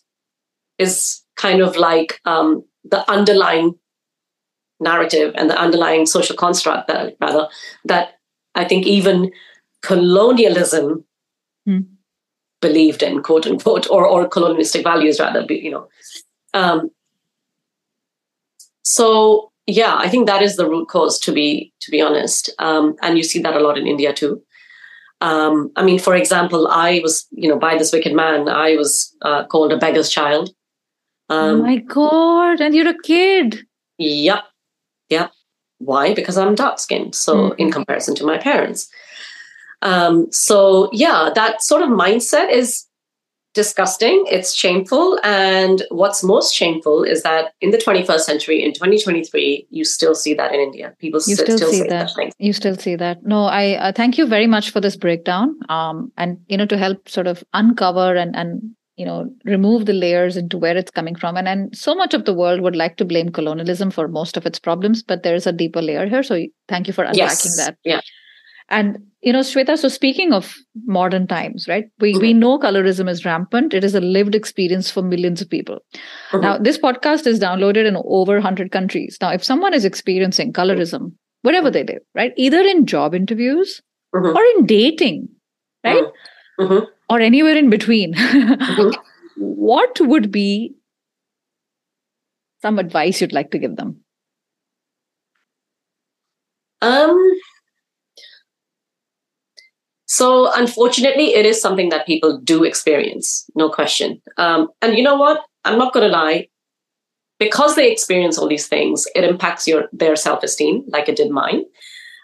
is 0.77 1.21
kind 1.35 1.61
of 1.61 1.75
like 1.75 2.19
um, 2.25 2.63
the 2.83 3.09
underlying 3.09 3.75
narrative 4.79 5.33
and 5.35 5.49
the 5.49 5.57
underlying 5.57 6.05
social 6.05 6.35
construct 6.35 6.87
that 6.87 7.15
rather 7.21 7.47
that 7.85 8.15
I 8.55 8.65
think 8.65 8.85
even 8.85 9.31
colonialism 9.81 11.03
hmm. 11.65 11.79
believed 12.61 13.03
in, 13.03 13.21
quote 13.21 13.47
unquote, 13.47 13.89
or 13.89 14.05
or 14.05 14.27
colonialistic 14.27 14.83
values 14.83 15.19
rather, 15.19 15.45
you 15.53 15.71
know. 15.71 15.87
Um, 16.53 16.91
so 18.83 19.51
yeah, 19.67 19.95
I 19.95 20.09
think 20.09 20.27
that 20.27 20.41
is 20.41 20.55
the 20.55 20.69
root 20.69 20.87
cause 20.87 21.19
to 21.19 21.31
be 21.31 21.73
to 21.81 21.91
be 21.91 22.01
honest, 22.01 22.49
um, 22.59 22.95
and 23.01 23.17
you 23.17 23.23
see 23.23 23.39
that 23.41 23.55
a 23.55 23.59
lot 23.59 23.77
in 23.77 23.87
India 23.87 24.13
too. 24.13 24.41
Um, 25.21 25.71
I 25.75 25.83
mean, 25.83 25.99
for 25.99 26.15
example, 26.15 26.67
I 26.67 26.99
was, 27.03 27.27
you 27.31 27.47
know, 27.47 27.59
by 27.59 27.77
this 27.77 27.93
wicked 27.93 28.13
man, 28.13 28.49
I 28.49 28.75
was 28.75 29.15
uh, 29.21 29.45
called 29.45 29.71
a 29.71 29.77
beggar's 29.77 30.09
child. 30.09 30.49
Um, 31.29 31.61
oh 31.61 31.63
my 31.63 31.77
god! 31.77 32.59
And 32.59 32.75
you're 32.75 32.89
a 32.89 33.01
kid. 33.03 33.65
Yep, 33.99 34.43
yep. 35.09 35.31
Why? 35.77 36.13
Because 36.13 36.37
I'm 36.37 36.55
dark 36.55 36.79
skinned. 36.79 37.15
So, 37.15 37.35
mm-hmm. 37.35 37.61
in 37.61 37.71
comparison 37.71 38.15
to 38.15 38.25
my 38.25 38.37
parents, 38.37 38.89
um, 39.81 40.31
so 40.31 40.89
yeah, 40.91 41.29
that 41.35 41.63
sort 41.63 41.81
of 41.81 41.89
mindset 41.89 42.51
is 42.51 42.87
disgusting. 43.53 44.23
It's 44.29 44.53
shameful. 44.53 45.19
And 45.23 45.83
what's 45.89 46.23
most 46.23 46.53
shameful 46.53 47.03
is 47.03 47.23
that 47.23 47.53
in 47.59 47.71
the 47.71 47.77
21st 47.77 48.21
century, 48.21 48.63
in 48.63 48.73
2023, 48.73 49.67
you 49.69 49.83
still 49.83 50.15
see 50.15 50.33
that 50.35 50.53
in 50.53 50.59
India. 50.59 50.93
People 50.99 51.19
you 51.27 51.35
still, 51.35 51.57
still 51.57 51.71
see 51.71 51.83
that. 51.83 52.11
You 52.39 52.53
still 52.53 52.75
see 52.75 52.95
that. 52.95 53.23
No, 53.25 53.45
I 53.45 53.75
uh, 53.75 53.91
thank 53.93 54.17
you 54.17 54.25
very 54.25 54.47
much 54.47 54.69
for 54.69 54.79
this 54.79 54.95
breakdown. 54.95 55.59
Um, 55.69 56.11
and 56.17 56.39
you 56.47 56.57
know 56.57 56.65
to 56.65 56.77
help 56.77 57.09
sort 57.09 57.27
of 57.27 57.43
uncover 57.53 58.15
and 58.15 58.35
and 58.35 58.61
you 58.97 59.05
know 59.05 59.29
remove 59.45 59.85
the 59.85 59.93
layers 59.93 60.37
into 60.37 60.57
where 60.57 60.77
it's 60.77 60.91
coming 60.91 61.15
from 61.15 61.37
and 61.37 61.47
and 61.47 61.75
so 61.75 61.95
much 61.95 62.13
of 62.13 62.25
the 62.25 62.33
world 62.33 62.61
would 62.61 62.75
like 62.75 62.97
to 62.97 63.05
blame 63.05 63.31
colonialism 63.31 63.89
for 63.89 64.07
most 64.07 64.35
of 64.35 64.45
its 64.45 64.59
problems 64.59 65.01
but 65.01 65.23
there 65.23 65.33
is 65.33 65.47
a 65.47 65.53
deeper 65.53 65.81
layer 65.81 66.07
here 66.07 66.21
so 66.21 66.45
thank 66.67 66.87
you 66.87 66.93
for 66.93 67.05
unpacking 67.05 67.55
yes. 67.55 67.57
that 67.57 67.77
yeah 67.85 68.01
and 68.69 68.99
you 69.21 69.31
know, 69.31 69.41
Shweta, 69.41 69.77
so 69.77 69.87
speaking 69.87 70.33
of 70.33 70.55
modern 70.85 71.27
times, 71.27 71.67
right? 71.67 71.85
We 71.99 72.13
mm-hmm. 72.13 72.21
we 72.21 72.33
know 72.33 72.57
colorism 72.57 73.07
is 73.07 73.23
rampant. 73.23 73.73
It 73.73 73.83
is 73.83 73.93
a 73.93 74.01
lived 74.01 74.33
experience 74.33 74.89
for 74.89 75.03
millions 75.03 75.41
of 75.41 75.49
people. 75.49 75.79
Mm-hmm. 76.31 76.41
Now, 76.41 76.57
this 76.57 76.77
podcast 76.77 77.27
is 77.27 77.39
downloaded 77.39 77.85
in 77.85 77.97
over 78.03 78.33
100 78.33 78.71
countries. 78.71 79.17
Now, 79.21 79.29
if 79.29 79.43
someone 79.43 79.75
is 79.75 79.85
experiencing 79.85 80.53
colorism, 80.53 81.13
whatever 81.43 81.69
they 81.69 81.83
do, 81.83 81.99
right? 82.15 82.33
Either 82.35 82.61
in 82.61 82.87
job 82.87 83.13
interviews 83.13 83.81
mm-hmm. 84.15 84.35
or 84.35 84.43
in 84.57 84.65
dating, 84.65 85.29
right? 85.83 86.03
Mm-hmm. 86.59 86.63
Mm-hmm. 86.63 86.85
Or 87.09 87.19
anywhere 87.19 87.57
in 87.57 87.69
between. 87.69 88.15
Mm-hmm. 88.15 88.99
what 89.37 89.99
would 90.01 90.31
be 90.31 90.73
some 92.61 92.79
advice 92.79 93.21
you'd 93.21 93.33
like 93.33 93.51
to 93.51 93.59
give 93.59 93.75
them? 93.75 93.97
Um 96.81 97.40
so, 100.11 100.51
unfortunately, 100.55 101.35
it 101.35 101.45
is 101.45 101.61
something 101.61 101.87
that 101.87 102.05
people 102.05 102.37
do 102.37 102.65
experience, 102.65 103.49
no 103.55 103.69
question. 103.69 104.21
Um, 104.35 104.67
and 104.81 104.97
you 104.97 105.03
know 105.03 105.15
what? 105.15 105.39
I'm 105.63 105.77
not 105.77 105.93
going 105.93 106.05
to 106.05 106.11
lie. 106.11 106.49
Because 107.39 107.77
they 107.77 107.89
experience 107.89 108.37
all 108.37 108.49
these 108.49 108.67
things, 108.67 109.07
it 109.15 109.23
impacts 109.23 109.69
your 109.69 109.87
their 109.93 110.17
self 110.17 110.43
esteem, 110.43 110.83
like 110.89 111.07
it 111.07 111.15
did 111.15 111.31
mine. 111.31 111.63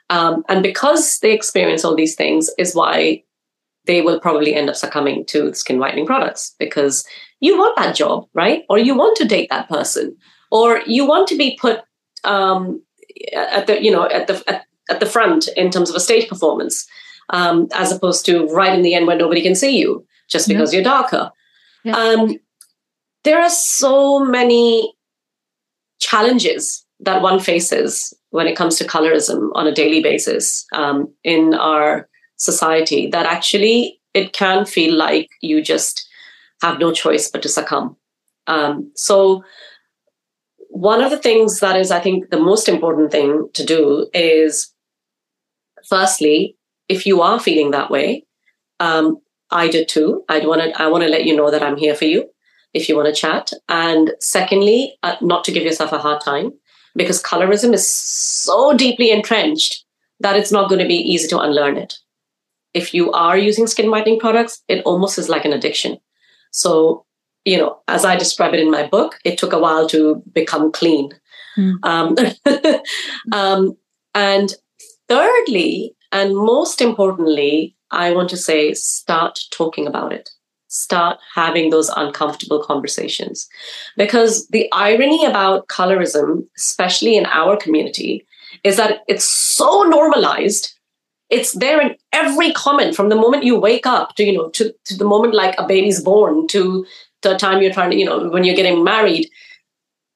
Um, 0.09 0.43
and 0.49 0.61
because 0.61 1.19
they 1.19 1.31
experience 1.31 1.85
all 1.85 1.95
these 1.95 2.15
things, 2.15 2.49
is 2.57 2.75
why 2.75 3.23
they 3.85 4.01
will 4.01 4.19
probably 4.19 4.53
end 4.53 4.69
up 4.69 4.75
succumbing 4.75 5.23
to 5.27 5.53
skin 5.53 5.79
whitening 5.79 6.05
products 6.05 6.55
because 6.59 7.07
you 7.39 7.57
want 7.57 7.77
that 7.77 7.95
job, 7.95 8.27
right? 8.33 8.63
Or 8.69 8.77
you 8.77 8.97
want 8.97 9.15
to 9.15 9.25
date 9.25 9.49
that 9.49 9.69
person, 9.69 10.13
or 10.51 10.81
you 10.85 11.07
want 11.07 11.29
to 11.29 11.37
be 11.37 11.57
put 11.57 11.83
um, 12.25 12.81
at 13.33 13.65
the 13.65 13.81
you 13.81 13.91
know 13.91 14.09
at 14.09 14.27
the 14.27 14.43
at, 14.45 14.65
at 14.89 14.99
the 14.99 15.05
front 15.05 15.47
in 15.55 15.71
terms 15.71 15.89
of 15.89 15.95
a 15.95 16.01
stage 16.01 16.27
performance 16.27 16.85
um, 17.29 17.67
as 17.73 17.91
opposed 17.91 18.25
to 18.25 18.45
right 18.47 18.73
in 18.73 18.81
the 18.81 18.93
end 18.93 19.07
when 19.07 19.17
nobody 19.17 19.41
can 19.41 19.55
see 19.55 19.77
you 19.77 20.05
just 20.29 20.47
because 20.47 20.73
yeah. 20.73 20.77
you're 20.77 20.83
darker. 20.83 21.31
Yeah. 21.83 21.95
Um, 21.95 22.37
there 23.23 23.41
are 23.41 23.49
so 23.49 24.19
many 24.19 24.93
challenges 25.99 26.85
that 26.99 27.21
one 27.21 27.39
faces 27.39 28.13
when 28.29 28.47
it 28.47 28.55
comes 28.55 28.77
to 28.77 28.85
colorism 28.85 29.49
on 29.53 29.67
a 29.67 29.73
daily 29.73 30.01
basis 30.01 30.65
um, 30.73 31.13
in 31.23 31.53
our 31.53 32.09
society 32.37 33.09
that 33.09 33.25
actually 33.25 33.99
it 34.13 34.33
can 34.33 34.65
feel 34.65 34.93
like 34.95 35.29
you 35.41 35.61
just 35.61 36.07
have 36.61 36.79
no 36.79 36.91
choice 36.91 37.29
but 37.29 37.41
to 37.43 37.49
succumb. 37.49 37.95
Um, 38.47 38.91
so, 38.95 39.43
one 40.69 41.03
of 41.03 41.11
the 41.11 41.17
things 41.17 41.59
that 41.59 41.75
is, 41.75 41.91
I 41.91 41.99
think, 41.99 42.29
the 42.29 42.39
most 42.39 42.69
important 42.69 43.11
thing 43.11 43.47
to 43.53 43.65
do 43.65 44.09
is 44.13 44.71
firstly, 45.87 46.55
if 46.89 47.05
you 47.05 47.21
are 47.21 47.39
feeling 47.39 47.71
that 47.71 47.91
way, 47.91 48.25
um, 48.79 49.17
I 49.51 49.69
did 49.69 49.87
too. 49.87 50.23
I'd 50.29 50.45
want 50.45 50.61
to 50.61 50.81
I 50.81 50.87
want 50.87 51.03
to 51.03 51.09
let 51.09 51.25
you 51.25 51.35
know 51.35 51.51
that 51.51 51.63
I'm 51.63 51.77
here 51.77 51.95
for 51.95 52.05
you 52.05 52.29
if 52.73 52.89
you 52.89 52.95
want 52.95 53.07
to 53.07 53.21
chat. 53.21 53.51
And 53.69 54.11
secondly, 54.19 54.97
uh, 55.03 55.15
not 55.21 55.43
to 55.45 55.51
give 55.51 55.63
yourself 55.63 55.91
a 55.91 55.97
hard 55.97 56.21
time 56.21 56.51
because 56.95 57.23
colorism 57.23 57.73
is 57.73 57.87
so 57.87 58.73
deeply 58.75 59.11
entrenched 59.11 59.85
that 60.19 60.35
it's 60.35 60.51
not 60.51 60.69
going 60.69 60.81
to 60.81 60.87
be 60.87 60.95
easy 60.95 61.27
to 61.29 61.39
unlearn 61.39 61.77
it. 61.77 61.95
If 62.73 62.93
you 62.93 63.11
are 63.11 63.37
using 63.37 63.67
skin 63.67 63.89
whitening 63.89 64.19
products, 64.19 64.61
it 64.67 64.83
almost 64.83 65.17
is 65.17 65.29
like 65.29 65.45
an 65.45 65.53
addiction. 65.53 65.97
So, 66.51 67.05
you 67.45 67.57
know, 67.57 67.79
as 67.87 68.03
I 68.03 68.15
describe 68.15 68.53
it 68.53 68.59
in 68.59 68.71
my 68.71 68.85
book, 68.87 69.19
it 69.23 69.37
took 69.37 69.53
a 69.53 69.59
while 69.59 69.87
to 69.89 70.21
become 70.33 70.71
clean. 70.71 71.11
Mm. 71.57 71.77
Um, 71.83 72.15
um, 73.31 73.77
and 74.13 74.53
thirdly, 75.07 75.95
and 76.11 76.35
most 76.35 76.81
importantly, 76.81 77.75
I 77.91 78.11
want 78.11 78.29
to 78.29 78.37
say 78.37 78.73
start 78.73 79.39
talking 79.51 79.87
about 79.87 80.13
it. 80.13 80.29
Start 80.67 81.17
having 81.33 81.69
those 81.69 81.89
uncomfortable 81.89 82.61
conversations. 82.61 83.47
Because 83.95 84.47
the 84.47 84.67
irony 84.71 85.25
about 85.25 85.67
colorism, 85.67 86.45
especially 86.57 87.15
in 87.15 87.25
our 87.27 87.55
community, 87.55 88.25
is 88.63 88.77
that 88.77 89.03
it's 89.07 89.23
so 89.23 89.83
normalized. 89.83 90.73
It's 91.29 91.53
there 91.53 91.81
in 91.81 91.95
every 92.13 92.51
comment 92.51 92.95
from 92.95 93.09
the 93.09 93.15
moment 93.15 93.43
you 93.43 93.59
wake 93.59 93.85
up 93.85 94.15
to, 94.15 94.23
you 94.23 94.33
know, 94.33 94.49
to, 94.49 94.73
to 94.85 94.97
the 94.97 95.05
moment 95.05 95.33
like 95.33 95.55
a 95.57 95.67
baby's 95.67 96.01
born 96.01 96.47
to 96.47 96.85
the 97.21 97.37
time 97.37 97.61
you're 97.61 97.73
trying 97.73 97.91
to, 97.91 97.97
you 97.97 98.05
know, 98.05 98.29
when 98.29 98.43
you're 98.43 98.55
getting 98.55 98.83
married 98.83 99.29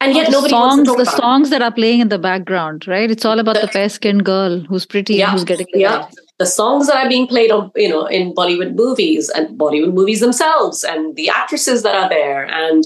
and 0.01 0.15
yet 0.15 0.31
nobody 0.31 0.51
songs, 0.51 0.87
the 0.87 1.05
songs 1.05 1.49
that 1.49 1.61
are 1.61 1.71
playing 1.71 1.99
in 1.99 2.09
the 2.09 2.19
background 2.19 2.87
right 2.87 3.11
it's 3.11 3.25
all 3.25 3.39
about 3.39 3.55
the, 3.55 3.61
the 3.61 3.67
fair 3.67 3.89
skinned 3.89 4.25
girl 4.25 4.59
who's 4.61 4.85
pretty 4.85 5.15
yeah, 5.15 5.25
and 5.25 5.33
who's 5.33 5.43
getting 5.43 5.67
yeah 5.73 6.09
the 6.39 6.45
songs 6.45 6.87
that 6.87 6.97
are 7.03 7.09
being 7.09 7.27
played 7.27 7.51
on 7.51 7.71
you 7.75 7.89
know 7.89 8.05
in 8.05 8.33
bollywood 8.33 8.75
movies 8.75 9.29
and 9.29 9.57
bollywood 9.59 9.93
movies 9.93 10.19
themselves 10.19 10.83
and 10.83 11.15
the 11.15 11.29
actresses 11.29 11.83
that 11.83 11.95
are 11.95 12.09
there 12.09 12.45
and 12.45 12.83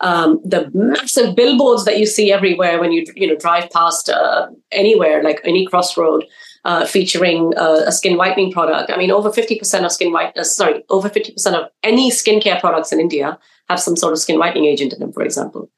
um, 0.00 0.40
the 0.44 0.70
massive 0.74 1.36
billboards 1.36 1.84
that 1.84 1.98
you 1.98 2.06
see 2.06 2.32
everywhere 2.32 2.80
when 2.80 2.92
you 2.92 3.04
you 3.14 3.26
know 3.26 3.36
drive 3.36 3.70
past 3.70 4.08
uh, 4.08 4.48
anywhere 4.72 5.22
like 5.22 5.40
any 5.44 5.66
crossroad 5.66 6.24
uh, 6.64 6.86
featuring 6.86 7.52
uh, 7.56 7.82
a 7.86 7.92
skin 7.92 8.16
whitening 8.16 8.50
product. 8.50 8.90
I 8.90 8.96
mean, 8.96 9.10
over 9.10 9.30
50% 9.30 9.84
of 9.84 9.92
skin 9.92 10.12
white, 10.12 10.36
uh, 10.36 10.44
sorry, 10.44 10.82
over 10.88 11.10
50% 11.10 11.46
of 11.54 11.70
any 11.82 12.10
skincare 12.10 12.58
products 12.58 12.90
in 12.90 13.00
India 13.00 13.38
have 13.68 13.80
some 13.80 13.96
sort 13.96 14.12
of 14.12 14.18
skin 14.18 14.38
whitening 14.38 14.64
agent 14.64 14.92
in 14.92 15.00
them, 15.00 15.12
for 15.12 15.22
example. 15.22 15.70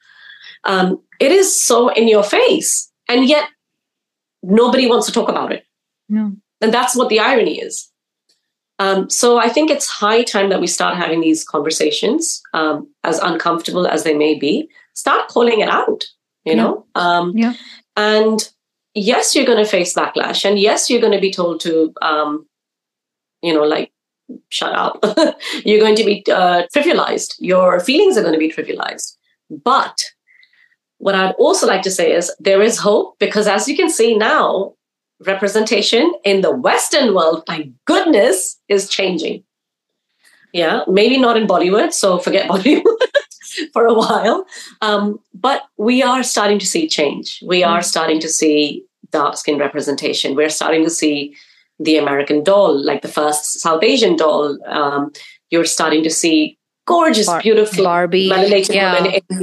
Um, 0.67 1.01
it 1.21 1.33
is 1.33 1.59
so 1.59 1.89
in 1.89 2.09
your 2.09 2.23
face, 2.23 2.91
and 3.09 3.27
yet 3.27 3.49
nobody 4.43 4.87
wants 4.89 5.07
to 5.07 5.13
talk 5.13 5.29
about 5.29 5.53
it. 5.53 5.65
No. 6.09 6.33
And 6.61 6.73
that's 6.73 6.97
what 6.97 7.09
the 7.09 7.21
irony 7.21 7.61
is. 7.61 7.91
Um, 8.79 9.09
so 9.09 9.39
I 9.39 9.49
think 9.49 9.71
it's 9.71 9.87
high 9.87 10.23
time 10.23 10.51
that 10.51 10.61
we 10.61 10.67
start 10.67 10.97
having 10.97 11.21
these 11.21 11.45
conversations, 11.45 12.43
um, 12.53 12.89
as 13.05 13.19
uncomfortable 13.19 13.87
as 13.87 14.05
they 14.05 14.15
may 14.15 14.39
be. 14.39 14.69
Start 14.95 15.29
calling 15.29 15.61
it 15.61 15.69
out, 15.69 16.05
you 16.45 16.53
yeah. 16.53 16.55
know. 16.55 16.87
Um, 16.95 17.33
yeah. 17.37 17.55
And 17.97 18.49
yes, 18.95 19.35
you're 19.35 19.47
going 19.47 19.63
to 19.65 19.71
face 19.71 19.95
backlash, 19.95 20.45
and 20.45 20.59
yes, 20.59 20.91
you're 20.91 21.01
going 21.01 21.13
to 21.13 21.21
be 21.21 21.33
told 21.33 21.61
to, 21.61 21.93
um, 22.03 22.47
you 23.43 23.55
know, 23.55 23.65
like 23.65 23.93
shut 24.49 24.75
up. 24.75 25.05
You're 25.65 25.81
going 25.81 25.95
to 25.97 26.05
be 26.05 26.25
uh, 26.31 26.65
trivialized. 26.75 27.35
Your 27.39 27.79
feelings 27.81 28.17
are 28.17 28.23
going 28.23 28.33
to 28.33 28.39
be 28.39 28.51
trivialized. 28.51 29.17
But 29.51 30.03
what 30.99 31.15
I'd 31.15 31.35
also 31.35 31.67
like 31.67 31.83
to 31.83 31.91
say 31.91 32.13
is 32.13 32.33
there 32.41 32.63
is 32.63 32.79
hope 32.79 33.19
because, 33.19 33.47
as 33.47 33.69
you 33.69 33.77
can 33.77 33.91
see 33.91 34.17
now, 34.17 34.75
representation 35.25 36.13
in 36.25 36.41
the 36.41 36.55
Western 36.55 37.15
world, 37.15 37.45
my 37.49 37.71
goodness, 37.85 38.59
is 38.69 38.89
changing. 38.89 39.45
Yeah, 40.53 40.85
maybe 40.89 41.19
not 41.19 41.37
in 41.37 41.47
Bollywood, 41.47 41.93
so 41.93 42.19
forget 42.19 42.49
Bollywood 42.51 42.97
for 43.73 43.87
a 43.87 43.95
while. 43.95 44.47
Um, 44.81 45.21
but 45.35 45.65
we 45.77 46.03
are 46.03 46.23
starting 46.23 46.59
to 46.59 46.67
see 46.67 46.89
change. 46.89 47.43
We 47.47 47.63
are 47.63 47.81
mm. 47.81 47.85
starting 47.85 48.21
to 48.21 48.29
see 48.29 48.85
dark 49.11 49.37
skin 49.37 49.59
representation. 49.59 50.35
We're 50.35 50.49
starting 50.49 50.85
to 50.85 50.91
see 50.91 51.37
the 51.79 51.99
American 51.99 52.43
doll, 52.43 52.83
like 52.83 53.03
the 53.03 53.09
first 53.09 53.61
South 53.61 53.83
Asian 53.83 54.17
doll. 54.17 54.59
Um, 54.67 55.13
you're 55.51 55.65
starting 55.65 56.03
to 56.05 56.11
see 56.11 56.56
gorgeous, 56.87 57.27
Bar- 57.27 57.43
beautiful 57.43 57.85
Barbie, 57.85 58.31
melanated 58.31 58.75
yeah. 58.75 58.95
women 58.95 59.13
in 59.15 59.39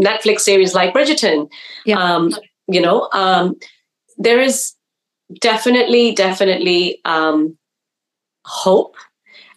Netflix 0.00 0.40
series 0.40 0.74
like 0.74 0.92
Bridgerton. 0.92 1.48
Yeah. 1.84 1.98
Um, 1.98 2.34
you 2.68 2.80
know, 2.80 3.08
um, 3.12 3.54
there 4.18 4.40
is 4.40 4.74
definitely, 5.40 6.14
definitely 6.14 7.00
um, 7.04 7.56
hope, 8.44 8.96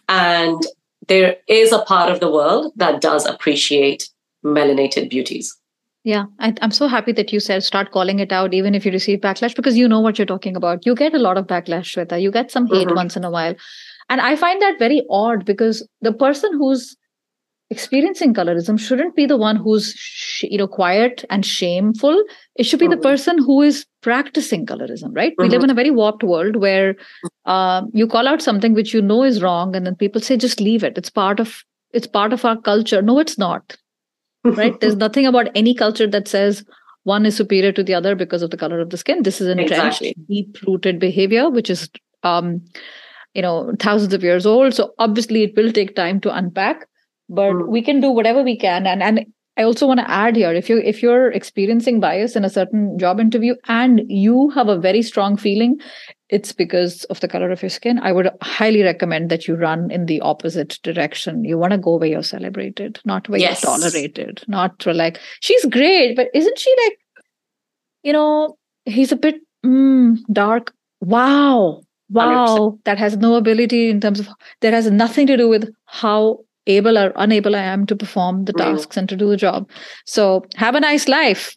and 0.08 0.60
there 1.08 1.36
is 1.48 1.72
a 1.72 1.80
part 1.80 2.10
of 2.10 2.20
the 2.20 2.30
world 2.30 2.72
that 2.76 3.00
does 3.00 3.26
appreciate 3.26 4.08
melanated 4.44 5.10
beauties. 5.10 5.56
Yeah, 6.02 6.24
I, 6.38 6.54
am 6.62 6.70
so 6.70 6.88
happy 6.88 7.12
that 7.12 7.30
you 7.30 7.40
said 7.40 7.62
start 7.62 7.90
calling 7.90 8.20
it 8.20 8.32
out, 8.32 8.54
even 8.54 8.74
if 8.74 8.86
you 8.86 8.92
receive 8.92 9.20
backlash, 9.20 9.54
because 9.54 9.76
you 9.76 9.86
know 9.86 10.00
what 10.00 10.18
you're 10.18 10.26
talking 10.26 10.56
about. 10.56 10.86
You 10.86 10.94
get 10.94 11.14
a 11.14 11.18
lot 11.18 11.36
of 11.36 11.46
backlash, 11.46 11.94
Shweta. 11.94 12.20
You 12.20 12.30
get 12.30 12.50
some 12.50 12.66
hate 12.68 12.86
mm-hmm. 12.86 12.96
once 12.96 13.16
in 13.16 13.24
a 13.24 13.30
while. 13.30 13.54
And 14.08 14.20
I 14.20 14.34
find 14.34 14.62
that 14.62 14.78
very 14.78 15.02
odd 15.10 15.44
because 15.44 15.86
the 16.00 16.12
person 16.12 16.54
who's 16.54 16.96
experiencing 17.70 18.34
colorism 18.34 18.78
shouldn't 18.78 19.14
be 19.14 19.26
the 19.26 19.36
one 19.36 19.56
who's 19.56 19.94
sh- 19.96 20.44
you 20.50 20.58
know 20.58 20.66
quiet 20.66 21.24
and 21.30 21.46
shameful 21.46 22.22
it 22.56 22.64
should 22.64 22.80
be 22.80 22.86
mm-hmm. 22.86 23.00
the 23.00 23.08
person 23.08 23.38
who 23.38 23.62
is 23.62 23.86
practicing 24.02 24.66
colorism 24.66 25.14
right 25.14 25.32
mm-hmm. 25.32 25.44
we 25.44 25.48
live 25.48 25.58
mm-hmm. 25.58 25.64
in 25.64 25.70
a 25.70 25.74
very 25.74 25.90
warped 25.90 26.24
world 26.24 26.56
where 26.56 26.96
uh, 27.46 27.82
you 27.92 28.08
call 28.08 28.26
out 28.26 28.42
something 28.42 28.74
which 28.74 28.92
you 28.92 29.00
know 29.00 29.22
is 29.22 29.40
wrong 29.40 29.74
and 29.76 29.86
then 29.86 29.94
people 29.94 30.20
say 30.20 30.36
just 30.36 30.60
leave 30.60 30.82
it 30.82 30.98
it's 30.98 31.10
part 31.10 31.38
of 31.38 31.62
it's 31.92 32.06
part 32.06 32.32
of 32.32 32.44
our 32.44 32.60
culture 32.60 33.00
no 33.00 33.18
it's 33.20 33.38
not 33.38 33.76
right 34.44 34.80
there's 34.80 34.96
nothing 35.06 35.26
about 35.26 35.48
any 35.54 35.74
culture 35.74 36.08
that 36.08 36.26
says 36.26 36.64
one 37.04 37.24
is 37.24 37.36
superior 37.36 37.72
to 37.72 37.82
the 37.82 37.94
other 37.94 38.14
because 38.14 38.42
of 38.42 38.50
the 38.50 38.56
color 38.56 38.80
of 38.80 38.90
the 38.90 38.96
skin 38.96 39.22
this 39.22 39.40
is 39.40 39.48
entrenched 39.48 40.02
exactly. 40.02 40.14
deep 40.28 40.58
rooted 40.66 40.98
behavior 40.98 41.48
which 41.48 41.70
is 41.70 41.88
um 42.24 42.60
you 43.34 43.42
know 43.42 43.72
thousands 43.78 44.12
of 44.12 44.24
years 44.24 44.44
old 44.44 44.74
so 44.74 44.92
obviously 44.98 45.44
it 45.44 45.54
will 45.56 45.72
take 45.72 45.94
time 45.94 46.20
to 46.20 46.34
unpack 46.34 46.86
but 47.30 47.52
mm. 47.52 47.68
we 47.68 47.80
can 47.80 48.00
do 48.00 48.10
whatever 48.10 48.42
we 48.42 48.56
can 48.58 48.86
and 48.86 49.02
and 49.02 49.24
i 49.56 49.62
also 49.62 49.86
want 49.86 50.00
to 50.00 50.10
add 50.10 50.36
here 50.36 50.52
if 50.52 50.68
you 50.68 50.78
if 50.78 51.02
you're 51.02 51.30
experiencing 51.30 52.00
bias 52.00 52.36
in 52.36 52.44
a 52.44 52.50
certain 52.50 52.98
job 52.98 53.20
interview 53.20 53.54
and 53.68 54.02
you 54.08 54.50
have 54.50 54.68
a 54.68 54.78
very 54.78 55.00
strong 55.00 55.36
feeling 55.36 55.80
it's 56.28 56.52
because 56.52 57.04
of 57.04 57.20
the 57.20 57.28
color 57.28 57.50
of 57.50 57.62
your 57.62 57.70
skin 57.70 57.98
i 58.00 58.12
would 58.12 58.30
highly 58.42 58.82
recommend 58.82 59.30
that 59.30 59.46
you 59.46 59.54
run 59.54 59.90
in 59.90 60.06
the 60.06 60.20
opposite 60.20 60.78
direction 60.82 61.44
you 61.44 61.56
want 61.56 61.72
to 61.72 61.78
go 61.78 61.96
where 61.96 62.08
you're 62.08 62.22
celebrated 62.22 63.00
not 63.04 63.28
where 63.28 63.40
yes. 63.40 63.62
you're 63.62 63.76
tolerated 63.76 64.42
not 64.48 64.82
for 64.82 64.92
like 64.92 65.20
she's 65.40 65.64
great 65.66 66.16
but 66.16 66.28
isn't 66.34 66.58
she 66.58 66.74
like 66.84 66.98
you 68.02 68.12
know 68.12 68.56
he's 68.84 69.12
a 69.12 69.16
bit 69.16 69.40
mm, 69.64 70.18
dark 70.32 70.72
wow 71.00 71.80
wow 72.10 72.56
100%. 72.58 72.84
that 72.84 72.98
has 72.98 73.16
no 73.16 73.34
ability 73.36 73.88
in 73.88 74.00
terms 74.00 74.20
of 74.20 74.28
that 74.62 74.72
has 74.72 74.90
nothing 74.90 75.26
to 75.26 75.36
do 75.36 75.48
with 75.48 75.72
how 75.86 76.38
able 76.76 76.98
or 76.98 77.12
unable 77.16 77.56
I 77.56 77.62
am 77.62 77.86
to 77.86 77.96
perform 77.96 78.44
the 78.44 78.52
tasks 78.52 78.96
and 78.96 79.08
to 79.08 79.16
do 79.16 79.28
the 79.28 79.36
job. 79.36 79.68
So 80.06 80.44
have 80.56 80.74
a 80.74 80.80
nice 80.80 81.08
life. 81.08 81.56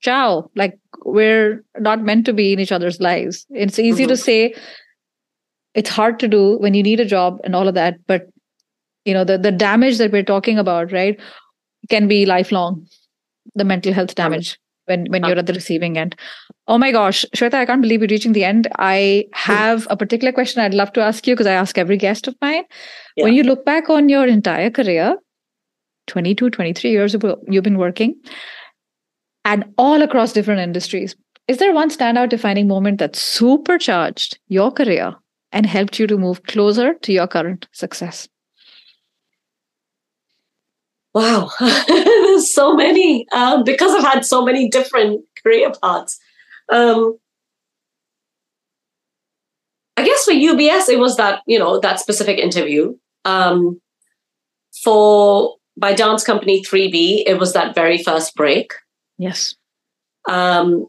Ciao. 0.00 0.50
Like 0.54 0.78
we're 1.04 1.64
not 1.78 2.02
meant 2.02 2.26
to 2.26 2.32
be 2.32 2.52
in 2.52 2.60
each 2.60 2.72
other's 2.72 3.00
lives. 3.00 3.46
It's 3.50 3.78
easy 3.78 4.04
mm-hmm. 4.04 4.10
to 4.10 4.16
say, 4.16 4.54
it's 5.74 5.90
hard 5.90 6.18
to 6.20 6.28
do 6.28 6.58
when 6.58 6.74
you 6.74 6.82
need 6.82 7.00
a 7.00 7.04
job 7.04 7.38
and 7.44 7.56
all 7.56 7.68
of 7.68 7.74
that. 7.74 7.94
But 8.06 8.26
you 9.04 9.12
know, 9.12 9.24
the, 9.24 9.36
the 9.36 9.52
damage 9.52 9.98
that 9.98 10.12
we're 10.12 10.22
talking 10.22 10.58
about, 10.58 10.92
right, 10.92 11.20
can 11.90 12.08
be 12.08 12.24
lifelong. 12.24 12.86
The 13.54 13.64
mental 13.64 13.92
health 13.92 14.14
damage 14.14 14.58
when 14.86 15.06
when 15.10 15.24
ah. 15.24 15.28
you're 15.28 15.38
at 15.38 15.46
the 15.46 15.52
receiving 15.52 15.98
end. 15.98 16.16
Oh 16.66 16.78
my 16.78 16.92
gosh, 16.92 17.24
Shweta, 17.36 17.54
I 17.54 17.66
can't 17.66 17.82
believe 17.82 18.00
we're 18.00 18.08
reaching 18.08 18.32
the 18.32 18.44
end. 18.44 18.68
I 18.78 19.24
have 19.32 19.86
a 19.90 19.96
particular 19.96 20.32
question 20.32 20.62
I'd 20.62 20.74
love 20.74 20.92
to 20.94 21.00
ask 21.00 21.26
you 21.26 21.34
because 21.34 21.46
I 21.46 21.52
ask 21.52 21.78
every 21.78 21.96
guest 21.96 22.28
of 22.28 22.34
mine. 22.40 22.64
Yeah. 23.16 23.24
When 23.24 23.34
you 23.34 23.42
look 23.42 23.64
back 23.64 23.90
on 23.90 24.08
your 24.08 24.26
entire 24.26 24.70
career, 24.70 25.16
22, 26.06 26.50
23 26.50 26.90
years 26.90 27.14
you've 27.48 27.64
been 27.64 27.78
working, 27.78 28.14
and 29.44 29.64
all 29.78 30.02
across 30.02 30.32
different 30.32 30.60
industries, 30.60 31.14
is 31.48 31.58
there 31.58 31.74
one 31.74 31.90
standout 31.90 32.30
defining 32.30 32.68
moment 32.68 32.98
that 32.98 33.16
supercharged 33.16 34.38
your 34.48 34.70
career 34.70 35.14
and 35.52 35.66
helped 35.66 35.98
you 35.98 36.06
to 36.06 36.16
move 36.16 36.42
closer 36.44 36.94
to 36.94 37.12
your 37.12 37.26
current 37.26 37.68
success? 37.72 38.28
Wow, 41.14 41.50
there's 41.60 42.52
so 42.52 42.74
many 42.74 43.26
um, 43.30 43.62
because 43.62 43.94
I've 43.94 44.12
had 44.12 44.24
so 44.24 44.44
many 44.44 44.68
different 44.68 45.24
career 45.42 45.72
paths. 45.80 46.18
Um, 46.72 47.18
I 49.96 50.04
guess 50.04 50.24
for 50.24 50.32
UBS, 50.32 50.88
it 50.88 50.98
was 50.98 51.16
that 51.16 51.42
you 51.46 51.58
know 51.58 51.78
that 51.80 52.00
specific 52.00 52.38
interview. 52.38 52.96
Um, 53.24 53.80
for 54.82 55.56
my 55.76 55.92
dance 55.92 56.24
company 56.24 56.62
3B, 56.62 57.22
it 57.26 57.38
was 57.38 57.52
that 57.52 57.74
very 57.74 58.02
first 58.02 58.34
break. 58.34 58.72
Yes. 59.18 59.54
Um, 60.28 60.86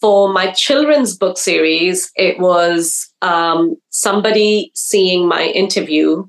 for 0.00 0.32
my 0.32 0.50
children's 0.50 1.16
book 1.16 1.38
series, 1.38 2.10
it 2.16 2.40
was 2.40 3.08
um, 3.22 3.76
somebody 3.90 4.72
seeing 4.74 5.28
my 5.28 5.44
interview 5.44 6.24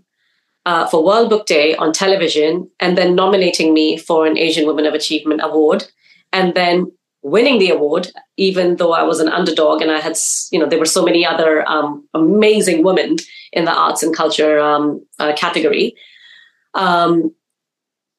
uh, 0.65 0.87
for 0.87 1.03
World 1.03 1.29
Book 1.29 1.45
Day 1.45 1.75
on 1.75 1.91
television 1.91 2.69
and 2.79 2.97
then 2.97 3.15
nominating 3.15 3.73
me 3.73 3.97
for 3.97 4.25
an 4.25 4.37
Asian 4.37 4.65
Woman 4.65 4.85
of 4.85 4.93
Achievement 4.93 5.41
award 5.43 5.85
and 6.31 6.53
then 6.53 6.91
winning 7.21 7.57
the 7.57 7.69
award, 7.69 8.11
even 8.37 8.75
though 8.75 8.93
I 8.93 9.03
was 9.03 9.19
an 9.19 9.29
underdog 9.29 9.81
and 9.81 9.91
I 9.91 9.99
had, 9.99 10.17
you 10.51 10.59
know, 10.59 10.67
there 10.67 10.79
were 10.79 10.85
so 10.85 11.03
many 11.03 11.25
other 11.25 11.67
um, 11.69 12.07
amazing 12.13 12.83
women 12.83 13.15
in 13.51 13.65
the 13.65 13.73
arts 13.73 14.03
and 14.03 14.15
culture 14.15 14.59
um, 14.59 15.05
uh, 15.19 15.33
category. 15.33 15.95
Um, 16.73 17.33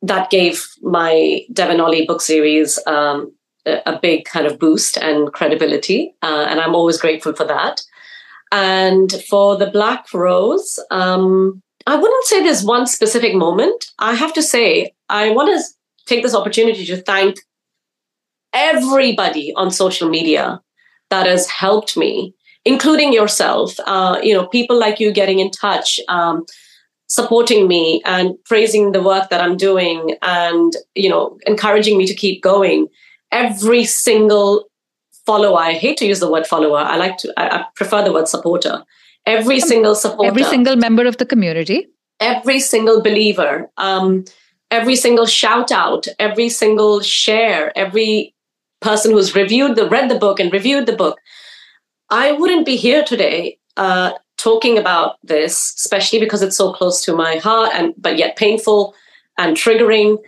that 0.03 0.31
gave 0.31 0.67
my 0.83 1.45
Dev 1.53 1.71
and 1.71 1.81
Ollie 1.81 2.07
book 2.07 2.21
series 2.21 2.79
um, 2.87 3.35
a, 3.67 3.81
a, 3.87 3.99
big 4.01 4.27
kind 4.27 4.47
of 4.47 4.59
boost 4.59 4.99
and 4.99 5.33
credibility. 5.33 6.15
Uh, 6.23 6.47
and 6.49 6.61
I'm 6.61 6.75
always 6.75 6.99
grateful 6.99 7.35
for 7.35 7.45
that. 7.45 7.83
And 8.53 9.11
for 9.29 9.57
the 9.57 9.71
Black 9.71 10.13
Rose, 10.13 10.79
um, 10.91 11.63
I 11.87 11.97
wouldn't 11.97 12.25
say 12.25 12.43
there's 12.43 12.65
one 12.65 12.87
specific 12.87 13.35
moment. 13.35 13.85
I 13.99 14.15
have 14.15 14.33
to 14.35 14.43
say, 14.43 14.95
I 15.09 15.31
want 15.31 15.49
to 15.49 15.63
take 16.07 16.23
this 16.23 16.35
opportunity 16.35 16.85
to 16.87 16.97
thank 16.97 17.41
everybody 18.53 19.53
on 19.55 19.71
social 19.71 20.09
media 20.09 20.61
that 21.11 21.27
has 21.27 21.49
helped 21.49 21.97
me, 21.97 22.35
including 22.65 23.13
yourself. 23.13 23.79
Uh, 23.87 24.19
you 24.23 24.33
know, 24.33 24.47
people 24.47 24.79
like 24.79 24.99
you 24.99 25.13
getting 25.13 25.41
in 25.41 25.51
touch, 25.51 26.01
um, 26.09 26.47
supporting 27.09 27.69
me, 27.69 28.01
and 28.07 28.33
praising 28.45 28.93
the 28.93 29.03
work 29.03 29.29
that 29.29 29.43
I'm 29.43 29.57
doing, 29.57 30.17
and 30.23 30.73
you 30.95 31.11
know, 31.11 31.39
encouraging 31.47 31.99
me 31.99 32.07
to 32.07 32.15
keep 32.15 32.43
going. 32.43 32.89
Every 33.31 33.85
single 33.85 34.67
follower. 35.27 35.59
I 35.59 35.73
hate 35.73 35.99
to 35.99 36.07
use 36.07 36.21
the 36.21 36.31
word 36.31 36.47
follower. 36.47 36.79
I 36.79 36.97
like 36.97 37.19
to. 37.19 37.33
I, 37.37 37.59
I 37.59 37.65
prefer 37.75 38.03
the 38.03 38.13
word 38.13 38.29
supporter 38.29 38.85
every 39.27 39.61
single 39.61 39.95
supporter, 39.95 40.29
every 40.29 40.45
single 40.45 40.77
member 40.77 41.07
of 41.07 41.17
the 41.19 41.27
community, 41.27 41.89
every 42.21 42.61
single 42.61 43.03
believer, 43.03 43.71
um, 43.77 44.25
every 44.71 44.97
single 44.97 45.27
shout 45.27 45.73
out, 45.73 46.07
every 46.19 46.49
single 46.49 47.01
share, 47.01 47.77
every 47.77 48.35
person 48.81 49.13
who's 49.13 49.35
reviewed 49.35 49.77
the 49.77 49.89
read 49.89 50.11
the 50.11 50.19
book 50.19 50.41
and 50.41 50.53
reviewed 50.53 50.87
the 50.87 50.97
book. 50.97 51.19
I 52.11 52.33
wouldn't 52.33 52.67
be 52.67 52.77
here 52.77 53.03
today 53.03 53.59
uh, 53.77 54.13
talking 54.37 54.79
about 54.79 55.17
this, 55.23 55.75
especially 55.77 56.21
because 56.21 56.43
it's 56.43 56.57
so 56.57 56.73
close 56.73 57.03
to 57.05 57.17
my 57.17 57.37
heart 57.37 57.71
and 57.73 57.95
but 57.97 58.19
yet 58.19 58.37
painful 58.37 58.95
and 59.39 59.57
triggering. 59.57 60.19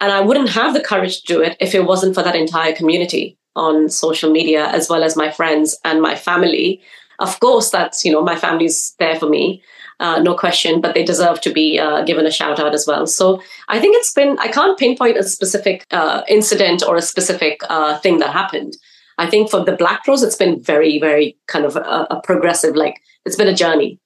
And 0.00 0.12
I 0.12 0.20
wouldn't 0.20 0.50
have 0.50 0.74
the 0.74 0.80
courage 0.80 1.22
to 1.22 1.34
do 1.34 1.40
it 1.40 1.56
if 1.60 1.74
it 1.74 1.84
wasn't 1.84 2.14
for 2.14 2.22
that 2.22 2.34
entire 2.34 2.74
community 2.74 3.38
on 3.54 3.88
social 3.88 4.32
media, 4.32 4.66
as 4.68 4.88
well 4.88 5.04
as 5.04 5.16
my 5.16 5.30
friends 5.30 5.78
and 5.84 6.02
my 6.02 6.14
family 6.14 6.80
of 7.22 7.38
course, 7.40 7.70
that's, 7.70 8.04
you 8.04 8.12
know, 8.12 8.22
my 8.22 8.36
family's 8.36 8.94
there 8.98 9.16
for 9.18 9.28
me. 9.28 9.62
Uh, 10.00 10.18
no 10.20 10.34
question, 10.34 10.80
but 10.80 10.94
they 10.94 11.04
deserve 11.04 11.40
to 11.40 11.52
be 11.52 11.78
uh, 11.78 12.02
given 12.02 12.26
a 12.26 12.30
shout 12.30 12.58
out 12.58 12.74
as 12.74 12.86
well. 12.86 13.06
So 13.06 13.40
I 13.68 13.78
think 13.78 13.94
it's 13.96 14.12
been, 14.12 14.36
I 14.40 14.48
can't 14.48 14.78
pinpoint 14.78 15.16
a 15.16 15.22
specific 15.22 15.86
uh, 15.92 16.22
incident 16.28 16.82
or 16.82 16.96
a 16.96 17.02
specific 17.02 17.60
uh, 17.70 17.98
thing 17.98 18.18
that 18.18 18.32
happened. 18.32 18.72
I 19.18 19.30
think 19.30 19.50
for 19.50 19.64
the 19.64 19.76
Black 19.76 20.00
Rose, 20.08 20.24
it's 20.24 20.36
been 20.44 20.60
very, 20.60 20.98
very 20.98 21.36
kind 21.46 21.64
of 21.64 21.76
a, 21.76 22.06
a 22.10 22.20
progressive, 22.24 22.74
like 22.74 22.96
it's 23.24 23.36
been 23.36 23.54
a 23.54 23.54
journey. 23.54 24.00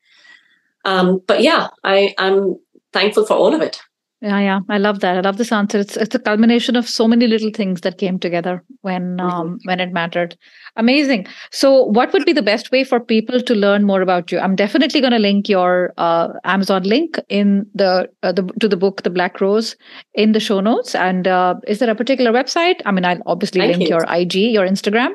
Um, 0.85 1.23
but 1.27 1.41
yeah, 1.41 1.69
I, 1.83 2.15
I'm 2.19 2.57
thankful 2.93 3.25
for 3.25 3.35
all 3.35 3.55
of 3.55 3.63
it. 3.63 3.81
Yeah, 4.27 4.41
yeah, 4.41 4.61
I 4.69 4.79
love 4.79 4.99
that. 5.01 5.17
I 5.17 5.21
love 5.21 5.37
this 5.37 5.53
answer. 5.53 5.79
It's 5.79 5.97
it's 5.97 6.17
a 6.17 6.19
culmination 6.19 6.75
of 6.75 6.89
so 6.89 7.07
many 7.07 7.29
little 7.29 7.51
things 7.55 7.83
that 7.83 7.99
came 7.99 8.19
together 8.19 8.65
when 8.81 9.21
um, 9.21 9.31
mm-hmm. 9.31 9.69
when 9.69 9.79
it 9.79 9.93
mattered. 9.93 10.37
Amazing. 10.75 11.29
So, 11.53 11.85
what 11.85 12.13
would 12.13 12.25
be 12.25 12.33
the 12.33 12.43
best 12.43 12.73
way 12.73 12.83
for 12.83 12.99
people 12.99 13.41
to 13.41 13.55
learn 13.55 13.85
more 13.85 14.03
about 14.03 14.33
you? 14.33 14.41
I'm 14.41 14.57
definitely 14.57 15.01
going 15.01 15.13
to 15.13 15.21
link 15.21 15.49
your 15.49 15.93
uh, 15.97 16.31
Amazon 16.43 16.83
link 16.83 17.21
in 17.29 17.67
the, 17.73 18.11
uh, 18.25 18.33
the 18.33 18.43
to 18.59 18.67
the 18.67 18.77
book, 18.77 19.05
The 19.05 19.11
Black 19.11 19.41
Rose, 19.41 19.77
in 20.15 20.33
the 20.33 20.41
show 20.41 20.59
notes. 20.59 20.97
And 20.97 21.29
uh, 21.29 21.55
is 21.69 21.79
there 21.79 21.91
a 21.91 21.95
particular 21.95 22.33
website? 22.33 22.83
I 22.85 22.91
mean, 22.91 23.05
I'll 23.05 23.23
obviously 23.27 23.61
Thank 23.61 23.77
link 23.77 23.91
you. 23.91 23.97
your 23.97 24.05
IG, 24.13 24.35
your 24.35 24.67
Instagram. 24.67 25.13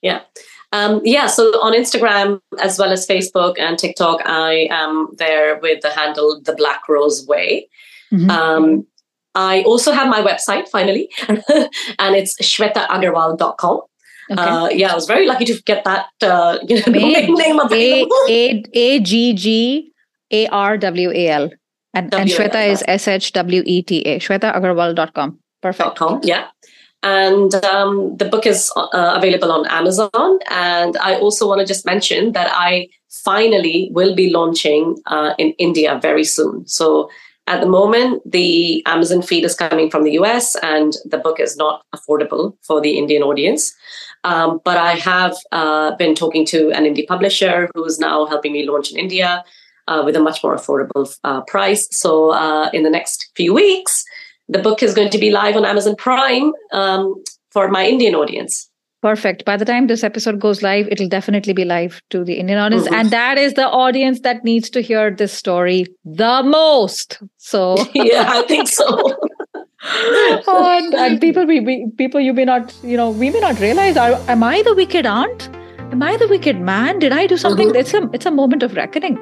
Yeah. 0.00 0.20
Um, 0.72 1.02
yeah, 1.04 1.26
so 1.26 1.44
on 1.60 1.74
Instagram 1.74 2.40
as 2.62 2.78
well 2.78 2.92
as 2.92 3.06
Facebook 3.06 3.58
and 3.58 3.78
TikTok, 3.78 4.22
I 4.24 4.68
am 4.70 5.08
there 5.18 5.58
with 5.60 5.82
the 5.82 5.90
handle 5.90 6.40
The 6.42 6.54
Black 6.54 6.88
Rose 6.88 7.26
Way. 7.26 7.68
Mm-hmm. 8.12 8.30
Um, 8.30 8.86
I 9.34 9.62
also 9.62 9.92
have 9.92 10.08
my 10.08 10.20
website 10.20 10.68
finally, 10.68 11.10
and 11.28 12.16
it's 12.16 12.36
shwetaaggarwal.com. 12.40 13.80
Okay. 14.30 14.42
Uh, 14.42 14.68
yeah, 14.68 14.92
I 14.92 14.94
was 14.94 15.06
very 15.06 15.26
lucky 15.26 15.44
to 15.46 15.62
get 15.62 15.84
that 15.84 16.06
uh, 16.22 16.58
you 16.68 16.82
know, 16.86 16.92
name 16.92 17.58
available. 17.60 18.16
A 18.28 18.62
A 18.74 19.00
G 19.00 19.32
G 19.32 19.92
A 20.30 20.46
R 20.48 20.76
W 20.76 21.10
A 21.10 21.28
L. 21.28 21.50
And, 21.94 22.12
and 22.14 22.28
Shweta 22.28 22.68
is 22.68 22.84
S 22.86 23.08
H 23.08 23.32
W 23.32 23.62
E 23.64 23.82
T 23.82 24.02
A. 24.02 24.18
ShwetaAggarwal.com. 24.18 25.38
Perfect. 25.62 25.96
.com, 25.96 26.20
yeah. 26.22 26.48
And 27.02 27.54
um, 27.64 28.16
the 28.16 28.24
book 28.24 28.46
is 28.46 28.72
uh, 28.76 29.14
available 29.16 29.52
on 29.52 29.66
Amazon. 29.66 30.38
And 30.50 30.96
I 30.98 31.14
also 31.14 31.48
want 31.48 31.60
to 31.60 31.66
just 31.66 31.86
mention 31.86 32.32
that 32.32 32.50
I 32.52 32.88
finally 33.08 33.88
will 33.92 34.14
be 34.14 34.30
launching 34.30 34.96
uh, 35.06 35.34
in 35.38 35.52
India 35.58 35.98
very 36.02 36.24
soon. 36.24 36.66
So 36.66 37.08
at 37.48 37.60
the 37.60 37.66
moment, 37.66 38.22
the 38.30 38.82
Amazon 38.86 39.22
feed 39.22 39.44
is 39.44 39.54
coming 39.54 39.90
from 39.90 40.04
the 40.04 40.12
US, 40.20 40.54
and 40.62 40.92
the 41.06 41.18
book 41.18 41.40
is 41.40 41.56
not 41.56 41.82
affordable 41.94 42.56
for 42.62 42.80
the 42.80 42.98
Indian 42.98 43.22
audience. 43.22 43.74
Um, 44.24 44.60
but 44.64 44.76
I 44.76 44.92
have 44.94 45.34
uh, 45.52 45.96
been 45.96 46.14
talking 46.14 46.44
to 46.46 46.70
an 46.72 46.84
indie 46.84 47.06
publisher 47.06 47.70
who 47.74 47.84
is 47.84 47.98
now 47.98 48.26
helping 48.26 48.52
me 48.52 48.68
launch 48.68 48.90
in 48.92 48.98
India 48.98 49.44
uh, 49.86 50.02
with 50.04 50.16
a 50.16 50.20
much 50.20 50.42
more 50.44 50.54
affordable 50.54 51.10
uh, 51.24 51.40
price. 51.42 51.88
So, 51.90 52.30
uh, 52.30 52.68
in 52.72 52.82
the 52.82 52.90
next 52.90 53.30
few 53.34 53.54
weeks, 53.54 54.04
the 54.48 54.58
book 54.58 54.82
is 54.82 54.94
going 54.94 55.10
to 55.10 55.18
be 55.18 55.30
live 55.30 55.56
on 55.56 55.64
Amazon 55.64 55.96
Prime 55.96 56.52
um, 56.72 57.22
for 57.50 57.68
my 57.68 57.86
Indian 57.86 58.14
audience. 58.14 58.67
Perfect. 59.00 59.44
By 59.44 59.56
the 59.56 59.64
time 59.64 59.86
this 59.86 60.02
episode 60.02 60.40
goes 60.40 60.60
live, 60.60 60.88
it'll 60.90 61.08
definitely 61.08 61.52
be 61.52 61.64
live 61.64 62.02
to 62.10 62.24
the 62.24 62.34
Indian 62.34 62.58
audience. 62.58 62.84
Mm-hmm. 62.86 62.94
And 62.94 63.10
that 63.10 63.38
is 63.38 63.54
the 63.54 63.68
audience 63.68 64.20
that 64.20 64.44
needs 64.44 64.68
to 64.70 64.80
hear 64.80 65.10
this 65.12 65.32
story 65.32 65.86
the 66.04 66.42
most. 66.42 67.22
So, 67.36 67.76
yeah, 67.94 68.26
I 68.28 68.42
think 68.42 68.66
so. 68.66 69.16
and, 70.48 70.94
and, 70.94 71.20
people, 71.20 71.46
we, 71.46 71.60
we, 71.60 71.90
people, 71.96 72.20
you 72.20 72.32
may 72.32 72.44
not, 72.44 72.74
you 72.82 72.96
know, 72.96 73.10
we 73.10 73.30
may 73.30 73.38
not 73.38 73.60
realize, 73.60 73.96
are, 73.96 74.14
am 74.28 74.42
I 74.42 74.62
the 74.62 74.74
wicked 74.74 75.06
aunt? 75.06 75.48
Am 75.92 76.02
I 76.02 76.16
the 76.16 76.26
wicked 76.26 76.60
man? 76.60 76.98
Did 76.98 77.12
I 77.12 77.26
do 77.28 77.36
something? 77.36 77.68
Mm-hmm. 77.68 77.76
It's 77.76 77.94
a, 77.94 78.10
it's 78.12 78.26
a 78.26 78.30
moment 78.32 78.64
of 78.64 78.74
reckoning 78.74 79.16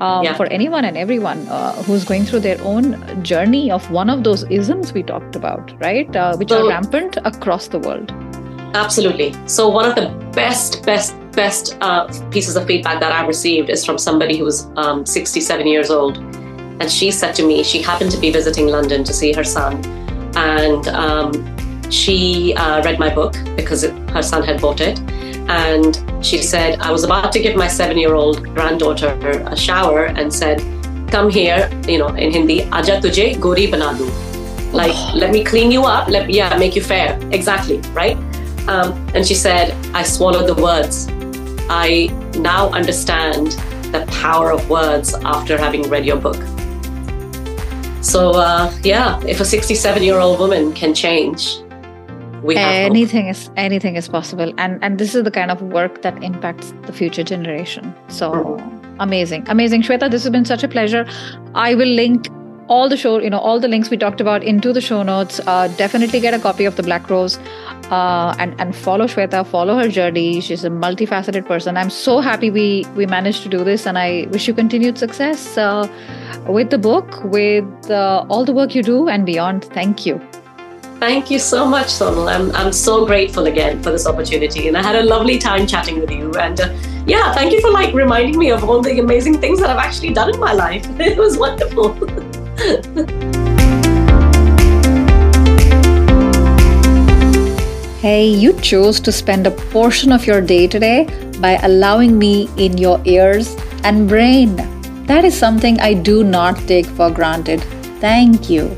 um, 0.00 0.24
yeah. 0.24 0.34
for 0.34 0.46
anyone 0.46 0.84
and 0.86 0.96
everyone 0.96 1.46
uh, 1.48 1.74
who's 1.82 2.04
going 2.04 2.24
through 2.24 2.40
their 2.40 2.60
own 2.62 3.22
journey 3.22 3.70
of 3.70 3.88
one 3.90 4.08
of 4.08 4.24
those 4.24 4.42
isms 4.44 4.94
we 4.94 5.02
talked 5.02 5.36
about, 5.36 5.78
right? 5.80 6.16
Uh, 6.16 6.34
which 6.36 6.48
so, 6.48 6.64
are 6.64 6.68
rampant 6.68 7.18
across 7.18 7.68
the 7.68 7.78
world. 7.78 8.10
Absolutely. 8.74 9.34
So 9.46 9.68
one 9.68 9.86
of 9.88 9.94
the 9.94 10.08
best, 10.32 10.84
best, 10.84 11.16
best 11.32 11.76
uh, 11.80 12.06
pieces 12.30 12.56
of 12.56 12.66
feedback 12.66 13.00
that 13.00 13.12
I 13.12 13.26
received 13.26 13.70
is 13.70 13.84
from 13.84 13.98
somebody 13.98 14.36
who 14.36 14.44
was 14.44 14.66
um, 14.76 15.06
67 15.06 15.66
years 15.66 15.90
old, 15.90 16.18
and 16.18 16.90
she 16.90 17.10
said 17.10 17.34
to 17.36 17.46
me 17.46 17.62
she 17.62 17.80
happened 17.80 18.10
to 18.12 18.18
be 18.18 18.30
visiting 18.30 18.66
London 18.66 19.04
to 19.04 19.12
see 19.12 19.32
her 19.32 19.44
son, 19.44 19.84
and 20.36 20.88
um, 20.88 21.90
she 21.90 22.54
uh, 22.54 22.82
read 22.82 22.98
my 22.98 23.12
book 23.12 23.34
because 23.56 23.84
it, 23.84 23.94
her 24.10 24.22
son 24.22 24.42
had 24.42 24.60
bought 24.60 24.80
it, 24.80 24.98
and 25.48 26.04
she 26.24 26.38
said 26.38 26.78
I 26.80 26.90
was 26.90 27.04
about 27.04 27.32
to 27.32 27.40
give 27.40 27.56
my 27.56 27.68
seven-year-old 27.68 28.54
granddaughter 28.54 29.08
a 29.46 29.56
shower, 29.56 30.06
and 30.06 30.32
said, 30.32 30.60
"Come 31.10 31.30
here," 31.30 31.70
you 31.88 31.98
know, 31.98 32.08
in 32.08 32.30
Hindi, 32.32 32.64
"Aja 32.70 33.00
tujhe 33.00 33.40
gori 33.40 33.66
banadu." 33.66 34.08
Like, 34.72 34.92
oh. 34.94 35.12
let 35.14 35.30
me 35.30 35.42
clean 35.42 35.70
you 35.70 35.84
up. 35.84 36.08
Let 36.08 36.28
yeah, 36.30 36.56
make 36.58 36.76
you 36.76 36.82
fair. 36.82 37.18
Exactly, 37.32 37.78
right? 37.94 38.18
Um, 38.68 38.92
and 39.14 39.26
she 39.26 39.34
said, 39.34 39.72
I 39.94 40.02
swallowed 40.02 40.46
the 40.46 40.54
words. 40.62 41.08
I 41.70 42.06
now 42.36 42.68
understand 42.70 43.52
the 43.92 44.06
power 44.20 44.52
of 44.52 44.68
words 44.68 45.14
after 45.24 45.56
having 45.56 45.88
read 45.88 46.04
your 46.04 46.18
book. 46.18 46.36
So, 48.02 48.32
uh, 48.32 48.72
yeah, 48.84 49.20
if 49.26 49.40
a 49.40 49.44
67 49.44 50.02
year 50.02 50.18
old 50.18 50.38
woman 50.38 50.74
can 50.74 50.94
change, 50.94 51.58
we 52.42 52.54
have 52.56 52.90
anything 52.90 53.26
hope. 53.26 53.32
is 53.32 53.50
anything 53.56 53.96
is 53.96 54.08
possible 54.08 54.52
and 54.58 54.78
and 54.82 54.98
this 54.98 55.14
is 55.14 55.24
the 55.24 55.30
kind 55.30 55.50
of 55.50 55.60
work 55.60 56.02
that 56.02 56.22
impacts 56.22 56.72
the 56.82 56.92
future 56.92 57.24
generation 57.24 57.92
so 58.06 58.30
mm-hmm. 58.30 59.00
amazing 59.00 59.44
amazing 59.48 59.82
shweta 59.82 60.08
this 60.08 60.22
has 60.22 60.30
been 60.30 60.44
such 60.44 60.62
a 60.62 60.68
pleasure 60.68 61.04
i 61.56 61.74
will 61.74 61.88
link 61.88 62.28
all 62.68 62.88
the 62.88 62.96
show 62.96 63.18
you 63.18 63.30
know 63.30 63.38
all 63.38 63.60
the 63.60 63.68
links 63.68 63.90
we 63.90 63.96
talked 63.96 64.20
about 64.20 64.42
into 64.42 64.72
the 64.72 64.80
show 64.80 65.02
notes 65.02 65.40
uh, 65.46 65.68
definitely 65.76 66.20
get 66.20 66.34
a 66.34 66.38
copy 66.38 66.64
of 66.64 66.76
the 66.76 66.82
black 66.82 67.08
rose 67.10 67.38
uh, 67.90 68.34
and 68.38 68.54
and 68.60 68.74
follow 68.76 69.06
Shweta, 69.06 69.46
follow 69.46 69.76
her 69.78 69.88
journey. 69.88 70.40
She's 70.40 70.64
a 70.64 70.70
multifaceted 70.70 71.46
person. 71.46 71.76
I'm 71.76 71.90
so 71.90 72.20
happy 72.20 72.50
we 72.50 72.84
we 72.94 73.06
managed 73.06 73.42
to 73.44 73.48
do 73.48 73.64
this, 73.64 73.86
and 73.86 73.98
I 73.98 74.26
wish 74.30 74.48
you 74.48 74.54
continued 74.54 74.98
success 74.98 75.56
uh, 75.56 75.88
with 76.46 76.70
the 76.70 76.78
book, 76.78 77.22
with 77.24 77.90
uh, 77.90 78.26
all 78.28 78.44
the 78.44 78.52
work 78.52 78.74
you 78.74 78.82
do, 78.82 79.08
and 79.08 79.24
beyond. 79.24 79.64
Thank 79.64 80.06
you. 80.06 80.20
Thank 81.00 81.30
you 81.30 81.38
so 81.38 81.64
much, 81.64 81.86
Sonal. 81.86 82.30
I'm 82.34 82.50
I'm 82.54 82.72
so 82.72 83.06
grateful 83.06 83.46
again 83.46 83.82
for 83.82 83.90
this 83.90 84.06
opportunity, 84.06 84.68
and 84.68 84.76
I 84.76 84.82
had 84.82 84.96
a 84.96 85.02
lovely 85.02 85.38
time 85.38 85.66
chatting 85.66 86.00
with 86.00 86.10
you. 86.10 86.32
And 86.34 86.60
uh, 86.60 86.74
yeah, 87.06 87.32
thank 87.32 87.52
you 87.52 87.60
for 87.60 87.70
like 87.70 87.94
reminding 87.94 88.38
me 88.38 88.50
of 88.50 88.64
all 88.64 88.82
the 88.82 88.98
amazing 88.98 89.40
things 89.40 89.60
that 89.60 89.70
I've 89.70 89.84
actually 89.84 90.12
done 90.12 90.34
in 90.34 90.40
my 90.40 90.52
life. 90.52 90.86
It 91.08 91.16
was 91.16 91.38
wonderful. 91.38 91.96
Hey, 98.00 98.28
you 98.28 98.52
chose 98.60 99.00
to 99.00 99.10
spend 99.10 99.48
a 99.48 99.50
portion 99.50 100.12
of 100.12 100.24
your 100.24 100.40
day 100.40 100.68
today 100.68 101.08
by 101.40 101.56
allowing 101.64 102.16
me 102.16 102.48
in 102.56 102.78
your 102.78 103.02
ears 103.04 103.56
and 103.82 104.08
brain. 104.08 104.54
That 105.06 105.24
is 105.24 105.36
something 105.36 105.80
I 105.80 105.94
do 105.94 106.22
not 106.22 106.56
take 106.68 106.86
for 106.86 107.10
granted. 107.10 107.60
Thank 108.00 108.48
you. 108.48 108.68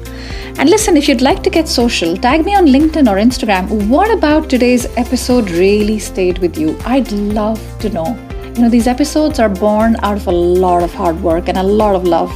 And 0.58 0.70
listen, 0.70 0.96
if 0.96 1.06
you'd 1.06 1.20
like 1.20 1.42
to 1.42 1.50
get 1.50 1.68
social, 1.68 2.16
tag 2.16 2.46
me 2.46 2.54
on 2.54 2.64
LinkedIn 2.64 3.08
or 3.08 3.16
Instagram. 3.16 3.88
What 3.88 4.10
about 4.10 4.48
today's 4.48 4.86
episode 4.96 5.50
really 5.50 5.98
stayed 5.98 6.38
with 6.38 6.56
you? 6.56 6.78
I'd 6.86 7.12
love 7.12 7.60
to 7.80 7.90
know. 7.90 8.16
You 8.56 8.62
know, 8.62 8.70
these 8.70 8.86
episodes 8.86 9.38
are 9.38 9.50
born 9.50 9.96
out 10.02 10.16
of 10.16 10.26
a 10.28 10.32
lot 10.32 10.82
of 10.82 10.94
hard 10.94 11.22
work 11.22 11.48
and 11.48 11.58
a 11.58 11.62
lot 11.62 11.94
of 11.94 12.04
love. 12.04 12.30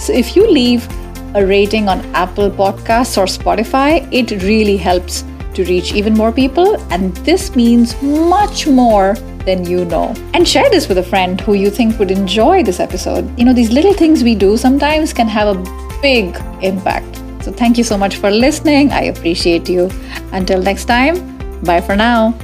So 0.00 0.12
if 0.12 0.34
you 0.34 0.50
leave 0.50 0.88
a 1.34 1.46
rating 1.46 1.88
on 1.88 2.00
Apple 2.14 2.50
Podcasts 2.50 3.16
or 3.18 3.26
Spotify, 3.26 4.08
it 4.10 4.42
really 4.42 4.76
helps 4.76 5.24
to 5.54 5.64
reach 5.64 5.92
even 5.94 6.14
more 6.14 6.32
people, 6.32 6.80
and 6.92 7.14
this 7.18 7.54
means 7.54 8.00
much 8.02 8.66
more 8.66 9.14
than 9.44 9.66
you 9.66 9.84
know. 9.84 10.14
And 10.34 10.46
share 10.46 10.68
this 10.70 10.88
with 10.88 10.98
a 10.98 11.02
friend 11.02 11.40
who 11.40 11.54
you 11.54 11.70
think 11.70 11.98
would 11.98 12.10
enjoy 12.10 12.62
this 12.62 12.80
episode. 12.80 13.38
You 13.38 13.44
know, 13.44 13.52
these 13.52 13.70
little 13.70 13.94
things 13.94 14.22
we 14.22 14.34
do 14.34 14.56
sometimes 14.56 15.12
can 15.12 15.28
have 15.28 15.56
a 15.56 16.00
big 16.02 16.36
impact. 16.62 17.16
So, 17.42 17.52
thank 17.52 17.78
you 17.78 17.84
so 17.84 17.96
much 17.96 18.16
for 18.16 18.30
listening. 18.30 18.92
I 18.92 19.04
appreciate 19.04 19.68
you. 19.68 19.90
Until 20.32 20.62
next 20.62 20.84
time, 20.84 21.16
bye 21.62 21.80
for 21.80 21.96
now. 21.96 22.34